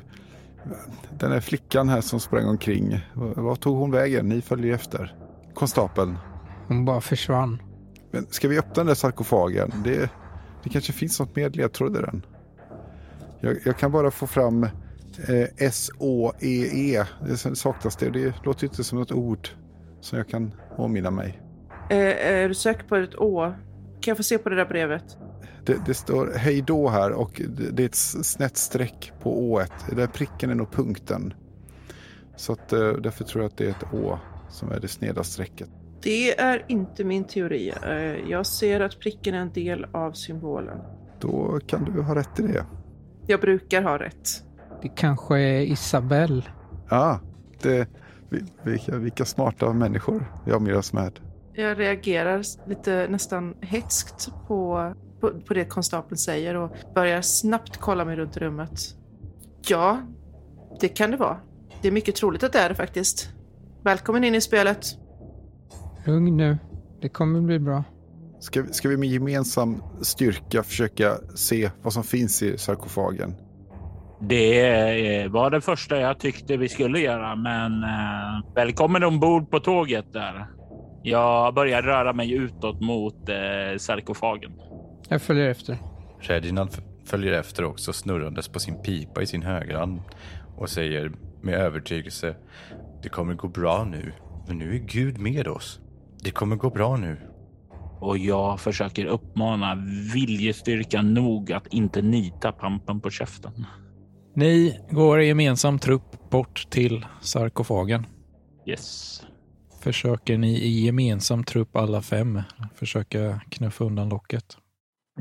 Den 1.18 1.32
här 1.32 1.40
flickan 1.40 1.88
här 1.88 2.00
som 2.00 2.20
sprang 2.20 2.48
omkring. 2.48 3.00
Vad 3.14 3.36
vad 3.36 3.60
tog 3.60 3.76
hon 3.76 3.90
vägen? 3.90 4.28
Ni 4.28 4.40
följer 4.42 4.74
efter. 4.74 5.14
Konstapeln. 5.54 6.18
Hon 6.68 6.84
bara 6.84 7.00
försvann. 7.00 7.62
Men 8.16 8.26
ska 8.30 8.48
vi 8.48 8.58
öppna 8.58 8.74
den 8.74 8.86
där 8.86 8.94
sarkofagen? 8.94 9.72
Det, 9.84 10.10
det 10.62 10.70
kanske 10.70 10.92
finns 10.92 11.20
något 11.20 11.36
mer 11.36 11.50
ledtråd 11.50 11.96
i 11.96 12.00
den. 12.00 12.26
Jag, 13.40 13.56
jag 13.64 13.78
kan 13.78 13.92
bara 13.92 14.10
få 14.10 14.26
fram 14.26 14.64
eh, 15.28 15.48
S-Å-E-E. 15.56 17.04
Det 17.26 17.36
saknas 17.36 17.96
det. 17.96 18.10
Det 18.10 18.44
låter 18.44 18.64
inte 18.64 18.84
som 18.84 18.98
något 18.98 19.12
ord 19.12 19.48
som 20.00 20.18
jag 20.18 20.28
kan 20.28 20.52
påminna 20.76 21.10
mig. 21.10 21.42
Eh, 21.90 22.26
är 22.26 22.48
du 22.48 22.54
säker 22.54 22.82
på 22.82 22.96
ett 22.96 23.14
Å? 23.14 23.54
Kan 24.00 24.10
jag 24.10 24.16
få 24.16 24.22
se 24.22 24.38
på 24.38 24.48
det 24.48 24.56
där 24.56 24.66
brevet? 24.66 25.18
Det, 25.64 25.86
det 25.86 25.94
står 25.94 26.32
hej 26.36 26.62
då 26.66 26.88
här 26.88 27.12
och 27.12 27.42
det, 27.48 27.70
det 27.70 27.82
är 27.82 27.86
ett 27.86 27.94
snett 27.94 28.56
streck 28.56 29.12
på 29.22 29.52
Å. 29.52 29.62
Den 29.88 29.96
där 29.96 30.06
pricken 30.06 30.50
är 30.50 30.54
nog 30.54 30.70
punkten. 30.72 31.34
Så 32.36 32.52
att, 32.52 32.72
eh, 32.72 32.92
därför 32.92 33.24
tror 33.24 33.44
jag 33.44 33.50
att 33.50 33.56
det 33.56 33.64
är 33.64 33.70
ett 33.70 33.94
Å 33.94 34.18
som 34.50 34.72
är 34.72 34.80
det 34.80 34.88
sneda 34.88 35.24
strecket. 35.24 35.68
Det 36.02 36.40
är 36.40 36.64
inte 36.68 37.04
min 37.04 37.24
teori. 37.24 37.72
Eh, 37.86 38.30
jag 38.30 38.46
ser 38.46 38.80
att 38.80 38.98
pricken 39.00 39.34
är 39.34 39.38
en 39.38 39.52
del 39.52 39.86
av 39.92 40.12
symbolen. 40.12 40.78
Då 41.20 41.60
kan 41.66 41.84
du 41.84 42.02
ha 42.02 42.14
rätt 42.14 42.40
i 42.40 42.42
det. 42.42 42.64
Jag 43.26 43.40
brukar 43.40 43.82
ha 43.82 43.98
rätt. 43.98 44.28
Det 44.82 44.88
kanske 44.88 45.38
är 45.38 45.60
Isabelle. 45.60 46.42
Ja, 46.90 47.20
det, 47.62 47.88
vi- 48.30 48.44
vilka, 48.62 48.96
vilka 48.96 49.24
smarta 49.24 49.72
människor 49.72 50.32
vi 50.44 50.52
omger 50.52 50.94
med. 50.94 51.20
Jag 51.52 51.78
reagerar 51.78 52.42
lite 52.68 53.06
nästan 53.10 53.54
hetskt 53.60 54.28
på, 54.46 54.92
på, 55.20 55.30
på 55.46 55.54
det 55.54 55.64
konstapeln 55.64 56.16
säger 56.16 56.54
och 56.54 56.70
börjar 56.94 57.20
snabbt 57.22 57.76
kolla 57.76 58.04
mig 58.04 58.16
runt 58.16 58.36
i 58.36 58.40
rummet. 58.40 58.80
Ja, 59.68 59.98
det 60.80 60.88
kan 60.88 61.10
det 61.10 61.16
vara. 61.16 61.36
Det 61.82 61.88
är 61.88 61.92
mycket 61.92 62.14
troligt 62.14 62.42
att 62.42 62.52
det 62.52 62.58
är 62.58 62.68
det 62.68 62.74
faktiskt. 62.74 63.28
Välkommen 63.82 64.24
in 64.24 64.34
i 64.34 64.40
spelet. 64.40 64.86
Lugn 66.06 66.36
nu. 66.36 66.58
Det 67.00 67.08
kommer 67.08 67.40
bli 67.40 67.58
bra. 67.58 67.84
Ska, 68.40 68.62
vi- 68.62 68.72
ska 68.72 68.88
vi 68.88 68.96
med 68.96 69.08
gemensam 69.08 69.82
styrka 70.02 70.62
försöka 70.62 71.16
se 71.34 71.70
vad 71.82 71.92
som 71.92 72.02
finns 72.04 72.42
i 72.42 72.58
sarkofagen? 72.58 73.34
Det 74.20 75.22
eh, 75.22 75.30
var 75.30 75.50
det 75.50 75.60
första 75.60 76.00
jag 76.00 76.18
tyckte 76.18 76.56
vi 76.56 76.68
skulle 76.68 77.00
göra, 77.00 77.36
men 77.36 77.82
eh, 77.82 78.54
välkommen 78.54 79.04
ombord 79.04 79.50
på 79.50 79.60
tåget 79.60 80.12
där. 80.12 80.46
Jag 81.02 81.54
börjar 81.54 81.82
röra 81.82 82.12
mig 82.12 82.32
utåt 82.32 82.80
mot 82.80 83.28
eh, 83.28 83.78
sarkofagen. 83.78 84.52
Jag 85.08 85.22
följer 85.22 85.48
efter. 85.48 85.78
Reginald 86.20 86.70
följer 87.04 87.32
efter 87.32 87.64
också 87.64 87.92
snurrandes 87.92 88.48
på 88.48 88.58
sin 88.58 88.82
pipa 88.82 89.22
i 89.22 89.26
sin 89.26 89.42
högerhand 89.42 90.00
och 90.56 90.68
säger 90.68 91.12
med 91.42 91.54
övertygelse 91.54 92.34
Det 93.02 93.08
kommer 93.08 93.34
gå 93.34 93.48
bra 93.48 93.84
nu, 93.90 94.12
för 94.46 94.54
nu 94.54 94.74
är 94.74 94.78
Gud 94.78 95.18
med 95.18 95.48
oss. 95.48 95.80
Det 96.26 96.32
kommer 96.32 96.56
gå 96.56 96.70
bra 96.70 96.96
nu. 96.96 97.16
Och 98.00 98.18
jag 98.18 98.60
försöker 98.60 99.06
uppmana 99.06 99.74
viljestyrkan 100.14 101.14
nog 101.14 101.52
att 101.52 101.66
inte 101.66 102.02
nita 102.02 102.52
pampen 102.52 103.00
på 103.00 103.10
käften. 103.10 103.66
Ni 104.34 104.80
går 104.90 105.20
i 105.20 105.26
gemensam 105.26 105.78
trupp 105.78 106.30
bort 106.30 106.66
till 106.70 107.06
sarkofagen. 107.20 108.06
Yes. 108.66 109.22
Försöker 109.80 110.38
ni 110.38 110.58
i 110.58 110.84
gemensam 110.84 111.44
trupp 111.44 111.76
alla 111.76 112.02
fem 112.02 112.42
försöka 112.74 113.40
knuffa 113.50 113.84
undan 113.84 114.08
locket? 114.08 114.56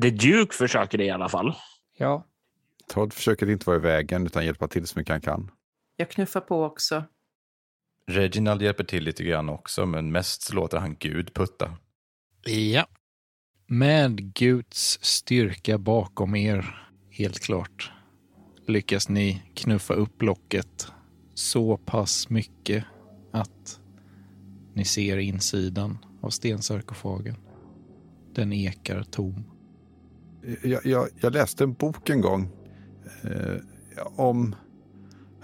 The 0.02 0.10
Duke 0.10 0.56
försöker 0.56 0.98
det 0.98 1.06
i 1.06 1.12
alla 1.12 1.30
fall. 1.30 1.56
Ja, 1.98 2.26
Todd 2.94 3.14
försöker 3.14 3.50
inte 3.50 3.66
vara 3.66 3.78
i 3.78 3.82
vägen 3.82 4.26
utan 4.26 4.46
hjälpa 4.46 4.68
till 4.68 4.88
så 4.88 5.00
mycket 5.00 5.12
han 5.12 5.22
kan. 5.22 5.52
Jag 5.98 6.10
knuffar 6.10 6.42
på 6.42 6.64
också. 6.64 7.04
Reginald 8.08 8.62
hjälper 8.62 8.84
till 8.84 9.04
lite 9.04 9.24
grann 9.24 9.50
också, 9.50 9.86
men 9.86 10.12
mest 10.12 10.54
låter 10.54 10.78
han 10.78 10.96
Gud 11.00 11.34
putta. 11.34 11.78
Ja. 12.46 12.88
Med 13.68 14.34
Guds 14.34 15.00
styrka 15.02 15.78
bakom 15.78 16.36
er, 16.36 16.90
helt 17.10 17.40
klart, 17.40 17.92
lyckas 18.68 19.10
ni 19.10 19.44
knuffa 19.56 19.94
upp 19.94 20.22
locket 20.22 20.88
så 21.34 21.78
pass 21.78 22.30
mycket 22.30 22.84
att 23.32 23.80
ni 24.74 24.86
ser 24.86 25.18
insidan 25.18 25.98
av 26.22 26.30
stensarkofagen. 26.30 27.36
Den 28.34 28.54
ekar 28.54 29.04
tom. 29.04 29.44
Jag, 30.64 30.86
jag, 30.86 31.08
jag 31.22 31.34
läste 31.34 31.64
en 31.64 31.74
bok 31.74 32.10
en 32.10 32.22
gång 32.22 32.50
eh, 33.24 33.62
om... 34.16 34.56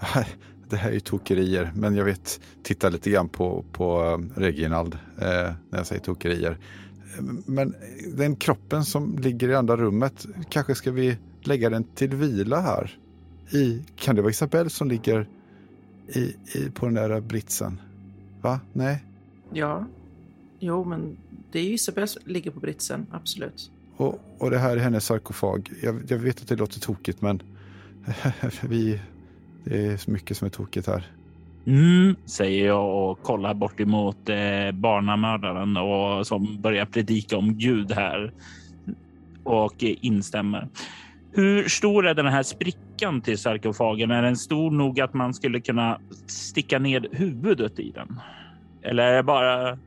Det 0.72 0.78
här 0.78 0.90
är 0.90 0.94
ju 0.94 1.00
tokerier, 1.00 1.72
men 1.74 1.96
jag 1.96 2.04
vet, 2.04 2.40
titta 2.62 2.88
lite 2.88 3.10
grann 3.10 3.28
på, 3.28 3.64
på 3.72 4.02
eh, 4.02 4.40
Reginald 4.40 4.94
eh, 4.94 5.28
när 5.70 5.78
jag 5.78 5.86
säger 5.86 6.02
tokerier. 6.02 6.58
Men 7.46 7.74
den 8.16 8.36
kroppen 8.36 8.84
som 8.84 9.18
ligger 9.18 9.48
i 9.48 9.54
andra 9.54 9.76
rummet, 9.76 10.26
kanske 10.48 10.74
ska 10.74 10.90
vi 10.90 11.16
lägga 11.42 11.70
den 11.70 11.84
till 11.84 12.14
vila 12.14 12.60
här? 12.60 12.98
I, 13.50 13.82
kan 13.96 14.16
det 14.16 14.22
vara 14.22 14.30
Isabelle 14.30 14.70
som 14.70 14.88
ligger 14.88 15.28
i, 16.08 16.20
i, 16.54 16.70
på 16.74 16.86
den 16.86 16.94
där 16.94 17.20
britsen? 17.20 17.80
Va? 18.40 18.60
Nej? 18.72 19.04
Ja. 19.52 19.86
Jo, 20.58 20.84
men 20.84 21.16
det 21.50 21.58
är 21.58 21.64
ju 21.64 21.74
Isabelle 21.74 22.06
som 22.06 22.22
ligger 22.24 22.50
på 22.50 22.60
britsen, 22.60 23.06
absolut. 23.10 23.70
Och, 23.96 24.20
och 24.38 24.50
det 24.50 24.58
här 24.58 24.76
är 24.76 24.80
hennes 24.80 25.04
sarkofag. 25.04 25.72
Jag, 25.82 26.02
jag 26.08 26.18
vet 26.18 26.40
att 26.40 26.48
det 26.48 26.56
låter 26.56 26.80
tokigt, 26.80 27.22
men 27.22 27.42
vi, 28.68 29.00
det 29.64 29.86
är 29.86 29.96
så 29.96 30.10
mycket 30.10 30.36
som 30.36 30.46
är 30.46 30.50
tokigt 30.50 30.86
här. 30.86 31.06
Mm, 31.66 32.16
säger 32.24 32.66
jag 32.66 33.10
och 33.10 33.22
kollar 33.22 33.54
bort 33.54 33.80
emot 33.80 34.28
eh, 34.28 34.72
barnamördaren 34.72 35.76
och 35.76 36.26
som 36.26 36.60
börjar 36.60 36.86
predika 36.86 37.36
om 37.36 37.58
Gud 37.58 37.92
här 37.92 38.32
och 39.44 39.84
eh, 39.84 39.94
instämmer. 40.00 40.68
Hur 41.32 41.68
stor 41.68 42.06
är 42.06 42.14
den 42.14 42.26
här 42.26 42.42
sprickan 42.42 43.20
till 43.20 43.38
sarkofagen? 43.38 44.10
Är 44.10 44.22
den 44.22 44.36
stor 44.36 44.70
nog 44.70 45.00
att 45.00 45.14
man 45.14 45.34
skulle 45.34 45.60
kunna 45.60 46.00
sticka 46.26 46.78
ned 46.78 47.06
huvudet 47.12 47.78
i 47.78 47.90
den? 47.90 48.20
Eller 48.82 49.02
är 49.02 49.16
det 49.16 49.22
bara 49.22 49.78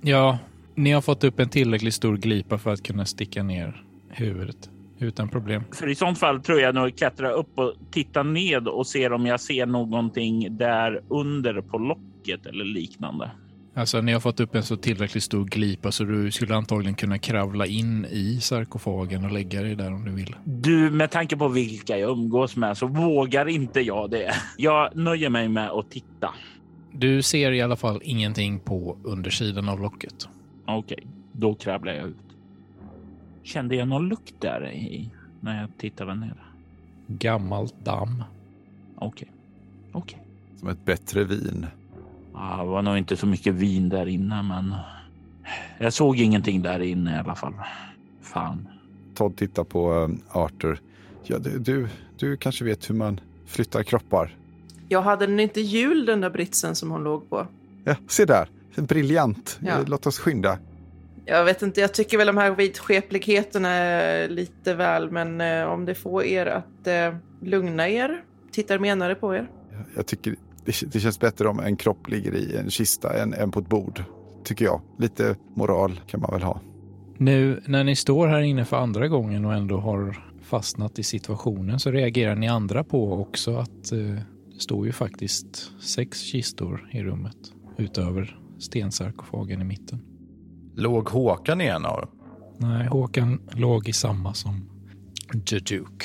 Ja, 0.00 0.38
ni 0.74 0.90
har 0.90 1.00
fått 1.00 1.24
upp 1.24 1.40
en 1.40 1.48
tillräckligt 1.48 1.94
stor 1.94 2.16
glipa 2.16 2.58
för 2.58 2.72
att 2.72 2.82
kunna 2.82 3.04
sticka 3.04 3.42
ner 3.42 3.82
huvudet 4.08 4.70
utan 4.98 5.28
problem. 5.28 5.62
För 5.72 5.88
i 5.88 5.94
sånt 5.94 6.18
fall 6.18 6.40
tror 6.40 6.60
jag 6.60 6.74
nog 6.74 6.96
klättra 6.96 7.30
upp 7.30 7.58
och 7.58 7.74
titta 7.90 8.22
ned 8.22 8.68
och 8.68 8.86
ser 8.86 9.12
om 9.12 9.26
jag 9.26 9.40
ser 9.40 9.66
någonting 9.66 10.56
där 10.56 11.02
under 11.08 11.60
på 11.60 11.78
locket 11.78 12.46
eller 12.46 12.64
liknande. 12.64 13.30
Alltså 13.76 14.00
ni 14.00 14.12
har 14.12 14.20
fått 14.20 14.40
upp 14.40 14.54
en 14.54 14.62
så 14.62 14.76
tillräckligt 14.76 15.22
stor 15.22 15.44
glipa 15.44 15.92
så 15.92 16.04
du 16.04 16.30
skulle 16.30 16.54
antagligen 16.54 16.94
kunna 16.94 17.18
kravla 17.18 17.66
in 17.66 18.04
i 18.10 18.40
sarkofagen 18.40 19.24
och 19.24 19.32
lägga 19.32 19.62
dig 19.62 19.74
där 19.74 19.92
om 19.92 20.04
du 20.04 20.12
vill. 20.12 20.36
Du, 20.44 20.90
med 20.90 21.10
tanke 21.10 21.36
på 21.36 21.48
vilka 21.48 21.98
jag 21.98 22.10
umgås 22.10 22.56
med 22.56 22.76
så 22.76 22.86
vågar 22.86 23.48
inte 23.48 23.80
jag 23.80 24.10
det. 24.10 24.34
Jag 24.56 24.96
nöjer 24.96 25.30
mig 25.30 25.48
med 25.48 25.70
att 25.70 25.90
titta. 25.90 26.34
Du 26.92 27.22
ser 27.22 27.52
i 27.52 27.62
alla 27.62 27.76
fall 27.76 28.00
ingenting 28.04 28.60
på 28.60 28.98
undersidan 29.04 29.68
av 29.68 29.80
locket. 29.80 30.28
Okej, 30.66 31.06
då 31.32 31.54
kravlar 31.54 31.92
jag 31.92 32.08
ut. 32.08 32.23
Kände 33.44 33.76
jag 33.76 33.88
någon 33.88 34.08
lukt 34.08 34.34
där 34.40 34.72
i 34.72 35.10
när 35.40 35.60
jag 35.60 35.70
tittade 35.78 36.14
ner? 36.14 36.34
Gammalt 37.06 37.74
damm. 37.84 38.24
Okej, 38.96 39.32
okej. 39.92 40.22
Som 40.56 40.68
ett 40.68 40.84
bättre 40.84 41.24
vin. 41.24 41.66
Ja, 42.34 42.56
det 42.56 42.70
var 42.70 42.82
nog 42.82 42.98
inte 42.98 43.16
så 43.16 43.26
mycket 43.26 43.54
vin 43.54 43.88
där 43.88 44.06
inne, 44.06 44.42
men 44.42 44.74
jag 45.78 45.92
såg 45.92 46.18
ingenting 46.20 46.62
där 46.62 46.80
inne 46.80 47.16
i 47.16 47.18
alla 47.18 47.34
fall. 47.34 47.54
Fan. 48.22 48.68
Todd 49.14 49.36
tittar 49.36 49.64
på 49.64 49.92
eh, 49.94 50.36
Arthur. 50.38 50.80
Ja, 51.22 51.38
du, 51.38 51.58
du, 51.58 51.88
du 52.16 52.36
kanske 52.36 52.64
vet 52.64 52.90
hur 52.90 52.94
man 52.94 53.20
flyttar 53.46 53.82
kroppar? 53.82 54.36
Jag 54.88 55.02
hade 55.02 55.26
den 55.26 55.40
inte 55.40 55.60
jul 55.60 56.06
den 56.06 56.20
där 56.20 56.30
britsen 56.30 56.74
som 56.76 56.90
hon 56.90 57.04
låg 57.04 57.30
på. 57.30 57.46
Ja, 57.84 57.96
se 58.08 58.24
där. 58.24 58.48
Briljant. 58.76 59.58
Ja. 59.62 59.78
Låt 59.86 60.06
oss 60.06 60.18
skynda. 60.18 60.58
Jag 61.26 61.44
vet 61.44 61.62
inte, 61.62 61.80
jag 61.80 61.94
tycker 61.94 62.18
väl 62.18 62.26
de 62.26 62.36
här 62.36 62.50
vidskepligheterna 62.50 63.68
är 63.68 64.28
lite 64.28 64.74
väl, 64.74 65.10
men 65.10 65.40
eh, 65.40 65.64
om 65.64 65.84
det 65.84 65.94
får 65.94 66.24
er 66.24 66.46
att 66.46 66.86
eh, 66.86 67.14
lugna 67.42 67.88
er, 67.88 68.24
tittar 68.52 68.78
menare 68.78 69.14
på 69.14 69.34
er. 69.34 69.50
Jag 69.96 70.06
tycker 70.06 70.36
det, 70.64 70.92
det 70.92 71.00
känns 71.00 71.20
bättre 71.20 71.48
om 71.48 71.60
en 71.60 71.76
kropp 71.76 72.08
ligger 72.08 72.34
i 72.34 72.56
en 72.56 72.70
kista 72.70 73.22
än, 73.22 73.34
än 73.34 73.50
på 73.50 73.60
ett 73.60 73.68
bord. 73.68 74.02
Tycker 74.44 74.64
jag. 74.64 74.80
Lite 74.98 75.36
moral 75.54 76.00
kan 76.06 76.20
man 76.20 76.30
väl 76.32 76.42
ha. 76.42 76.60
Nu 77.18 77.62
när 77.66 77.84
ni 77.84 77.96
står 77.96 78.26
här 78.26 78.40
inne 78.40 78.64
för 78.64 78.76
andra 78.76 79.08
gången 79.08 79.44
och 79.44 79.54
ändå 79.54 79.78
har 79.78 80.18
fastnat 80.42 80.98
i 80.98 81.02
situationen 81.02 81.80
så 81.80 81.90
reagerar 81.90 82.34
ni 82.34 82.48
andra 82.48 82.84
på 82.84 83.12
också 83.12 83.56
att 83.56 83.92
eh, 83.92 83.98
det 84.54 84.60
står 84.60 84.86
ju 84.86 84.92
faktiskt 84.92 85.72
sex 85.80 86.20
kistor 86.20 86.88
i 86.92 87.02
rummet 87.02 87.36
utöver 87.76 88.38
stensarkofagen 88.58 89.60
i 89.60 89.64
mitten. 89.64 90.13
Låg 90.76 91.08
Håkan 91.08 91.60
i 91.60 91.66
en 91.66 91.84
av 91.84 92.00
dem? 92.00 92.10
Nej, 92.58 92.86
Håkan 92.86 93.40
låg 93.52 93.88
i 93.88 93.92
samma 93.92 94.34
som 94.34 94.70
The 95.46 95.58
Duke. 95.58 96.04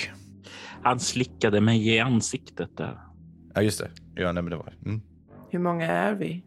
Han 0.84 1.00
slickade 1.00 1.62
mig 1.62 1.88
i 1.88 2.00
ansiktet 2.00 2.78
där. 2.78 3.00
Ja, 3.54 3.62
just 3.62 3.80
det. 3.80 3.90
Ja, 4.16 4.32
nej, 4.32 4.44
men 4.44 4.50
det 4.50 4.58
var 4.58 4.74
mm. 4.86 5.02
Hur 5.50 5.60
många 5.60 5.86
är 5.86 6.14
vi? 6.14 6.44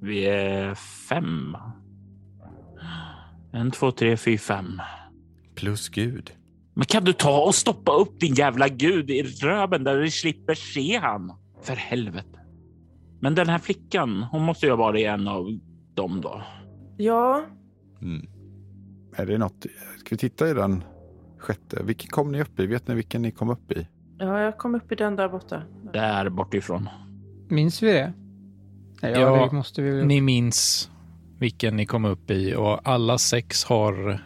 Vi 0.00 0.26
är 0.26 0.74
fem. 1.08 1.56
En, 3.52 3.70
två, 3.70 3.90
tre, 3.90 4.16
fyra, 4.16 4.38
fem. 4.38 4.80
Plus 5.54 5.88
Gud. 5.88 6.30
Men 6.74 6.84
kan 6.84 7.04
du 7.04 7.12
ta 7.12 7.44
och 7.44 7.54
stoppa 7.54 7.92
upp 7.92 8.20
din 8.20 8.34
jävla 8.34 8.68
gud 8.68 9.10
i 9.10 9.22
röven 9.22 9.84
där 9.84 10.00
du 10.00 10.10
slipper 10.10 10.54
se 10.54 10.98
han? 10.98 11.32
För 11.62 11.76
helvete. 11.76 12.40
Men 13.20 13.34
den 13.34 13.48
här 13.48 13.58
flickan, 13.58 14.22
hon 14.22 14.42
måste 14.42 14.66
ju 14.66 14.72
ha 14.72 14.76
varit 14.76 15.06
en 15.06 15.28
av 15.28 15.58
dem 15.94 16.20
då. 16.20 16.42
Ja, 16.96 17.44
Mm. 18.02 18.26
Är 19.16 19.26
det 19.26 19.38
något? 19.38 19.66
Ska 19.98 20.06
vi 20.10 20.16
titta 20.16 20.50
i 20.50 20.54
den 20.54 20.84
sjätte? 21.38 21.82
Vilken 21.82 22.10
kom 22.10 22.32
ni 22.32 22.40
upp 22.42 22.60
i? 22.60 22.66
Vet 22.66 22.88
ni 22.88 22.94
vilken 22.94 23.22
ni 23.22 23.30
kom 23.30 23.50
upp 23.50 23.72
i? 23.72 23.88
ja, 24.18 24.40
jag 24.40 24.58
kom 24.58 24.74
upp 24.74 24.92
i 24.92 24.94
den 24.94 25.16
där 25.16 25.28
borta. 25.28 25.62
Där 25.92 26.28
bortifrån. 26.28 26.88
Minns 27.48 27.82
vi 27.82 27.92
det? 27.92 28.12
Ja, 29.00 29.08
Ja, 29.08 29.46
det 29.46 29.56
måste 29.56 29.82
vi 29.82 29.90
väl. 29.90 30.06
Ni 30.06 30.20
minns 30.20 30.90
vilken 31.38 31.76
ni 31.76 31.86
kom 31.86 32.04
upp 32.04 32.30
i 32.30 32.54
och 32.54 32.88
alla 32.88 33.18
sex 33.18 33.64
har 33.64 34.22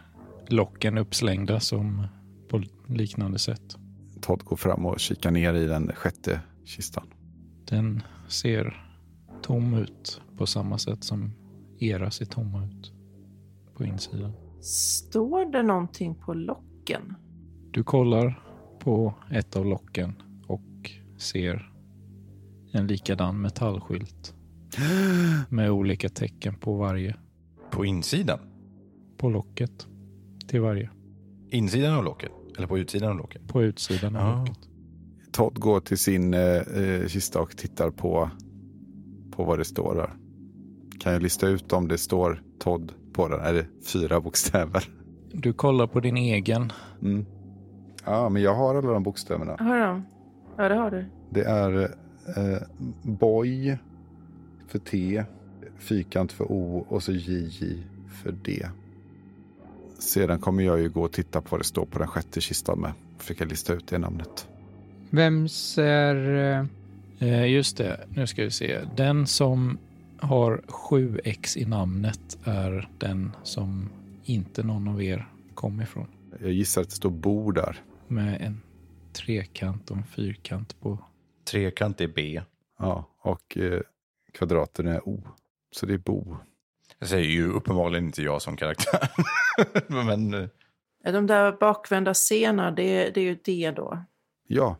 locken 0.48 0.98
uppslängda 0.98 1.60
som 1.60 2.06
på 2.48 2.62
liknande 2.86 3.38
sätt. 3.38 3.76
Todd 4.20 4.44
går 4.44 4.56
fram 4.56 4.86
och 4.86 5.00
kikar 5.00 5.30
ner 5.30 5.54
i 5.54 5.66
den 5.66 5.92
sjätte 5.94 6.40
kistan. 6.64 7.06
Den 7.68 8.02
ser 8.28 8.84
tom 9.42 9.74
ut 9.74 10.20
på 10.36 10.46
samma 10.46 10.78
sätt 10.78 11.04
som 11.04 11.32
era 11.78 12.10
ser 12.10 12.24
tomma 12.24 12.64
ut 12.64 12.92
på 13.74 13.84
insidan. 13.84 14.32
Står 14.60 15.52
det 15.52 15.62
någonting 15.62 16.14
på 16.14 16.34
locken? 16.34 17.14
Du 17.70 17.84
kollar 17.84 18.42
på 18.80 19.14
ett 19.30 19.56
av 19.56 19.66
locken 19.66 20.14
och 20.46 20.90
ser 21.18 21.72
en 22.72 22.86
likadan 22.86 23.40
metallskylt 23.40 24.34
med 25.48 25.70
olika 25.70 26.08
tecken 26.08 26.54
på 26.54 26.76
varje. 26.76 27.16
På 27.70 27.84
insidan? 27.84 28.38
På 29.16 29.28
locket 29.30 29.86
till 30.48 30.60
varje. 30.60 30.90
Insidan 31.50 31.94
av 31.94 32.04
locket? 32.04 32.30
Eller 32.56 32.66
på 32.66 32.78
utsidan 32.78 33.10
av 33.10 33.16
locket? 33.18 33.48
På 33.48 33.62
utsidan 33.62 34.16
av 34.16 34.22
Ja. 34.22 34.40
locket. 34.40 34.58
Todd 35.32 35.60
går 35.60 35.80
till 35.80 35.98
sin 35.98 36.34
eh, 36.34 36.40
eh, 36.40 37.06
kista 37.08 37.40
och 37.40 37.56
tittar 37.56 37.90
på, 37.90 38.30
på 39.30 39.44
vad 39.44 39.58
det 39.58 39.64
står 39.64 39.94
där. 39.94 40.16
Kan 40.98 41.12
jag 41.12 41.22
lista 41.22 41.48
ut 41.48 41.72
om 41.72 41.88
det 41.88 41.98
står 41.98 42.42
Todd 42.58 42.92
på 43.12 43.28
den? 43.28 43.40
Är 43.40 43.52
det 43.52 43.66
fyra 43.92 44.20
bokstäver? 44.20 44.84
Du 45.32 45.52
kollar 45.52 45.86
på 45.86 46.00
din 46.00 46.16
egen. 46.16 46.72
Mm. 47.02 47.26
Ja, 48.04 48.28
men 48.28 48.42
jag 48.42 48.54
har 48.54 48.74
alla 48.74 48.92
de 48.92 49.02
bokstäverna. 49.02 49.56
Har 49.58 49.78
de? 49.80 50.04
Ja, 50.56 50.68
det 50.68 50.74
har 50.74 50.90
du. 50.90 51.04
Det 51.30 51.42
är 51.44 51.82
eh, 52.36 52.62
boy 53.02 53.78
för 54.68 54.78
T, 54.78 55.24
fyrkant 55.78 56.32
för 56.32 56.44
O 56.52 56.86
och 56.88 57.02
så 57.02 57.12
JJ 57.12 57.76
för 58.22 58.32
D. 58.32 58.66
Sedan 59.98 60.38
kommer 60.38 60.62
jag 60.62 60.80
ju 60.80 60.88
gå 60.88 61.02
och 61.02 61.12
titta 61.12 61.40
på 61.40 61.48
vad 61.50 61.60
det 61.60 61.64
står 61.64 61.86
på 61.86 61.98
den 61.98 62.08
sjätte 62.08 62.40
kistan 62.40 62.80
med. 62.80 62.92
Försöka 63.18 63.44
lista 63.44 63.74
ut 63.74 63.86
det 63.88 63.98
namnet. 63.98 64.48
Vems 65.10 65.78
är... 65.78 66.34
eh, 66.60 66.64
Eh, 67.20 67.50
just 67.50 67.76
det, 67.76 68.00
nu 68.14 68.26
ska 68.26 68.42
vi 68.42 68.50
se. 68.50 68.78
Den 68.96 69.26
som 69.26 69.78
har 70.20 70.56
7x 70.66 71.58
i 71.58 71.64
namnet 71.64 72.38
är 72.44 72.88
den 72.98 73.36
som 73.42 73.90
inte 74.24 74.62
någon 74.62 74.88
av 74.88 75.02
er 75.02 75.28
kom 75.54 75.80
ifrån. 75.80 76.08
Jag 76.40 76.52
gissar 76.52 76.82
att 76.82 76.88
det 76.88 76.94
står 76.94 77.10
Bo 77.10 77.50
där. 77.52 77.80
Med 78.06 78.40
en 78.42 78.60
trekant 79.12 79.90
och 79.90 79.96
en 79.96 80.04
fyrkant 80.04 80.80
på. 80.80 80.98
Trekant 81.44 82.00
är 82.00 82.08
B. 82.08 82.42
Ja, 82.78 83.08
och 83.18 83.56
eh, 83.58 83.80
kvadraten 84.32 84.86
är 84.86 85.08
O. 85.08 85.28
Så 85.70 85.86
det 85.86 85.94
är 85.94 85.98
Bo. 85.98 86.36
Jag 86.98 87.08
säger 87.08 87.28
ju 87.30 87.48
uppenbarligen 87.48 88.04
inte 88.04 88.22
jag 88.22 88.42
som 88.42 88.56
karaktär. 88.56 89.08
men 89.86 90.34
eh, 90.34 91.12
De 91.12 91.26
där 91.26 91.52
bakvända 91.52 92.14
scenerna, 92.14 92.70
det, 92.70 93.10
det 93.10 93.20
är 93.20 93.24
ju 93.24 93.38
det 93.44 93.70
då. 93.70 94.04
Ja, 94.46 94.76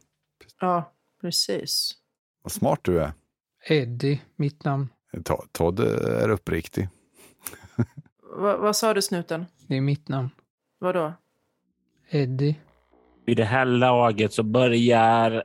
Ja, 0.60 0.92
precis. 1.20 1.92
vad 2.42 2.52
smart 2.52 2.80
du 2.82 3.00
är. 3.00 3.12
Eddie, 3.68 4.22
mitt 4.36 4.64
namn. 4.64 4.88
To- 5.16 5.46
Todd 5.52 5.80
är 5.80 6.28
uppriktig. 6.28 6.88
Va, 8.36 8.56
vad 8.56 8.76
sa 8.76 8.94
du 8.94 9.02
snuten? 9.02 9.46
Det 9.66 9.76
är 9.76 9.80
mitt 9.80 10.08
namn. 10.08 10.30
Vadå? 10.78 11.12
Eddie. 12.10 12.56
Vid 13.26 13.36
det 13.36 13.44
här 13.44 13.64
laget 13.64 14.32
så 14.32 14.42
börjar 14.42 15.42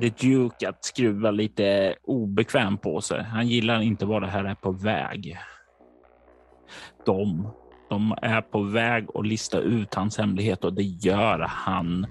The 0.00 0.08
Duke 0.28 0.68
att 0.68 0.84
skruva 0.84 1.30
lite 1.30 1.96
obekväm 2.02 2.78
på 2.78 3.00
sig. 3.00 3.22
Han 3.22 3.48
gillar 3.48 3.80
inte 3.80 4.06
vad 4.06 4.22
det 4.22 4.28
här 4.28 4.44
är 4.44 4.54
på 4.54 4.72
väg. 4.72 5.38
De, 7.06 7.50
de 7.88 8.14
är 8.22 8.40
på 8.40 8.62
väg 8.62 9.06
att 9.14 9.26
lista 9.26 9.58
ut 9.58 9.94
hans 9.94 10.18
hemlighet 10.18 10.64
och 10.64 10.72
det 10.72 10.82
gör 10.82 11.38
han 11.48 12.06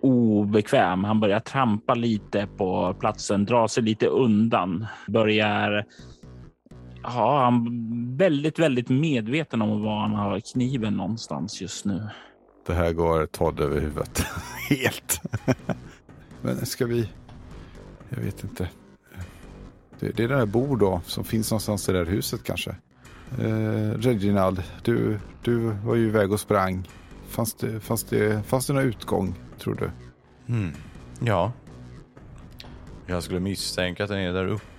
obekväm. 0.00 1.04
Han 1.04 1.20
börjar 1.20 1.40
trampa 1.40 1.94
lite 1.94 2.48
på 2.56 2.94
platsen, 3.00 3.44
dra 3.44 3.68
sig 3.68 3.82
lite 3.82 4.06
undan, 4.06 4.86
börjar 5.08 5.84
Ja, 7.02 7.44
han 7.44 7.66
är 7.66 8.16
väldigt, 8.16 8.58
väldigt 8.58 8.88
medveten 8.88 9.62
om 9.62 9.82
var 9.82 10.00
han 10.00 10.14
har 10.14 10.40
kniven 10.40 10.96
någonstans 10.96 11.60
just 11.60 11.84
nu. 11.84 12.08
Det 12.66 12.74
här 12.74 12.92
går 12.92 13.26
Todd 13.26 13.60
över 13.60 13.80
huvudet. 13.80 14.24
Helt. 14.70 15.20
Men 16.42 16.66
ska 16.66 16.86
vi... 16.86 17.08
Jag 18.08 18.18
vet 18.18 18.44
inte. 18.44 18.68
Det, 20.00 20.16
det 20.16 20.24
är 20.24 20.28
det 20.28 20.36
där 20.36 20.46
Bo 20.46 20.76
då, 20.76 21.00
som 21.06 21.24
finns 21.24 21.50
någonstans 21.50 21.88
i 21.88 21.92
det 21.92 21.98
där 21.98 22.10
huset 22.10 22.44
kanske. 22.44 22.70
Eh, 23.38 23.90
Reginald, 23.98 24.62
du, 24.82 25.18
du 25.42 25.58
var 25.58 25.94
ju 25.94 26.06
iväg 26.06 26.32
och 26.32 26.40
sprang. 26.40 26.88
Fanns 27.28 27.54
det, 27.54 27.80
fanns, 27.80 28.04
det, 28.04 28.46
fanns 28.46 28.66
det 28.66 28.72
någon 28.72 28.84
utgång, 28.84 29.34
tror 29.58 29.74
du? 29.74 29.90
hmm. 30.52 30.72
ja. 31.24 31.52
Jag 33.06 33.22
skulle 33.22 33.40
misstänka 33.40 34.04
att 34.04 34.10
den 34.10 34.18
är 34.18 34.32
där 34.32 34.46
uppe. 34.46 34.71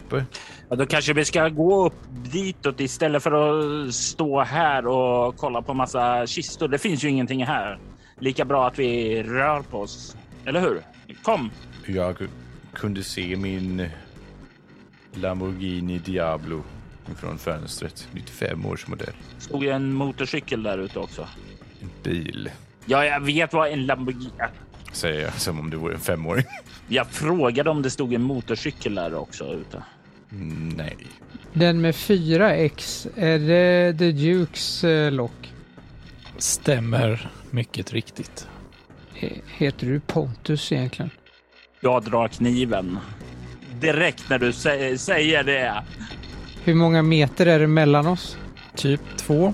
Ja, 0.69 0.75
då 0.75 0.85
kanske 0.85 1.13
vi 1.13 1.25
ska 1.25 1.49
gå 1.49 1.85
upp 1.85 1.93
ditåt 2.31 2.79
istället 2.79 3.23
för 3.23 3.31
att 3.87 3.93
stå 3.93 4.41
här 4.41 4.87
och 4.87 5.37
kolla 5.37 5.61
på 5.61 5.73
massa 5.73 6.27
kistor. 6.27 6.67
Det 6.67 6.77
finns 6.77 7.03
ju 7.03 7.09
ingenting 7.09 7.45
här. 7.45 7.79
Lika 8.19 8.45
bra 8.45 8.67
att 8.67 8.79
vi 8.79 9.23
rör 9.23 9.61
på 9.61 9.79
oss. 9.81 10.17
Eller 10.45 10.61
hur? 10.61 10.81
Kom! 11.23 11.51
Jag 11.85 12.15
ku- 12.17 12.27
kunde 12.73 13.03
se 13.03 13.35
min 13.35 13.89
Lamborghini 15.13 15.97
Diablo 15.97 16.63
från 17.15 17.37
fönstret. 17.37 18.07
95 18.11 18.65
års 18.65 18.87
modell. 18.87 19.13
Stod 19.37 19.63
en 19.65 19.93
motorcykel 19.93 20.63
där 20.63 20.77
ute 20.77 20.99
också? 20.99 21.27
En 21.81 21.89
bil, 22.03 22.51
Ja, 22.85 23.05
jag 23.05 23.19
vet 23.19 23.53
vad 23.53 23.71
en 23.71 23.85
Lamborghini... 23.85 24.29
säger 24.91 25.21
jag 25.21 25.33
som 25.33 25.59
om 25.59 25.69
det 25.69 25.77
vore 25.77 25.93
en 25.93 25.99
femåring. 25.99 26.45
Jag 26.87 27.07
frågade 27.07 27.69
om 27.69 27.81
det 27.81 27.89
stod 27.89 28.13
en 28.13 28.21
motorcykel 28.21 28.95
där 28.95 29.13
också 29.15 29.53
ute. 29.53 29.83
Nej. 30.77 30.97
Den 31.53 31.81
med 31.81 31.95
4X, 31.95 33.07
är 33.17 33.39
det 33.39 33.93
The 33.97 34.11
Dukes 34.11 34.83
eh, 34.83 35.11
lock? 35.11 35.53
Stämmer 36.37 37.29
mycket 37.51 37.93
riktigt. 37.93 38.47
He- 39.19 39.41
Heter 39.57 39.87
du 39.87 39.99
Pontus 39.99 40.71
egentligen? 40.71 41.09
Jag 41.81 42.03
drar 42.03 42.27
kniven. 42.27 42.99
Direkt 43.79 44.29
när 44.29 44.39
du 44.39 44.51
sä- 44.51 44.97
säger 44.97 45.43
det. 45.43 45.83
Hur 46.63 46.73
många 46.75 47.01
meter 47.01 47.45
är 47.45 47.59
det 47.59 47.67
mellan 47.67 48.07
oss? 48.07 48.37
Typ 48.75 49.01
två. 49.17 49.53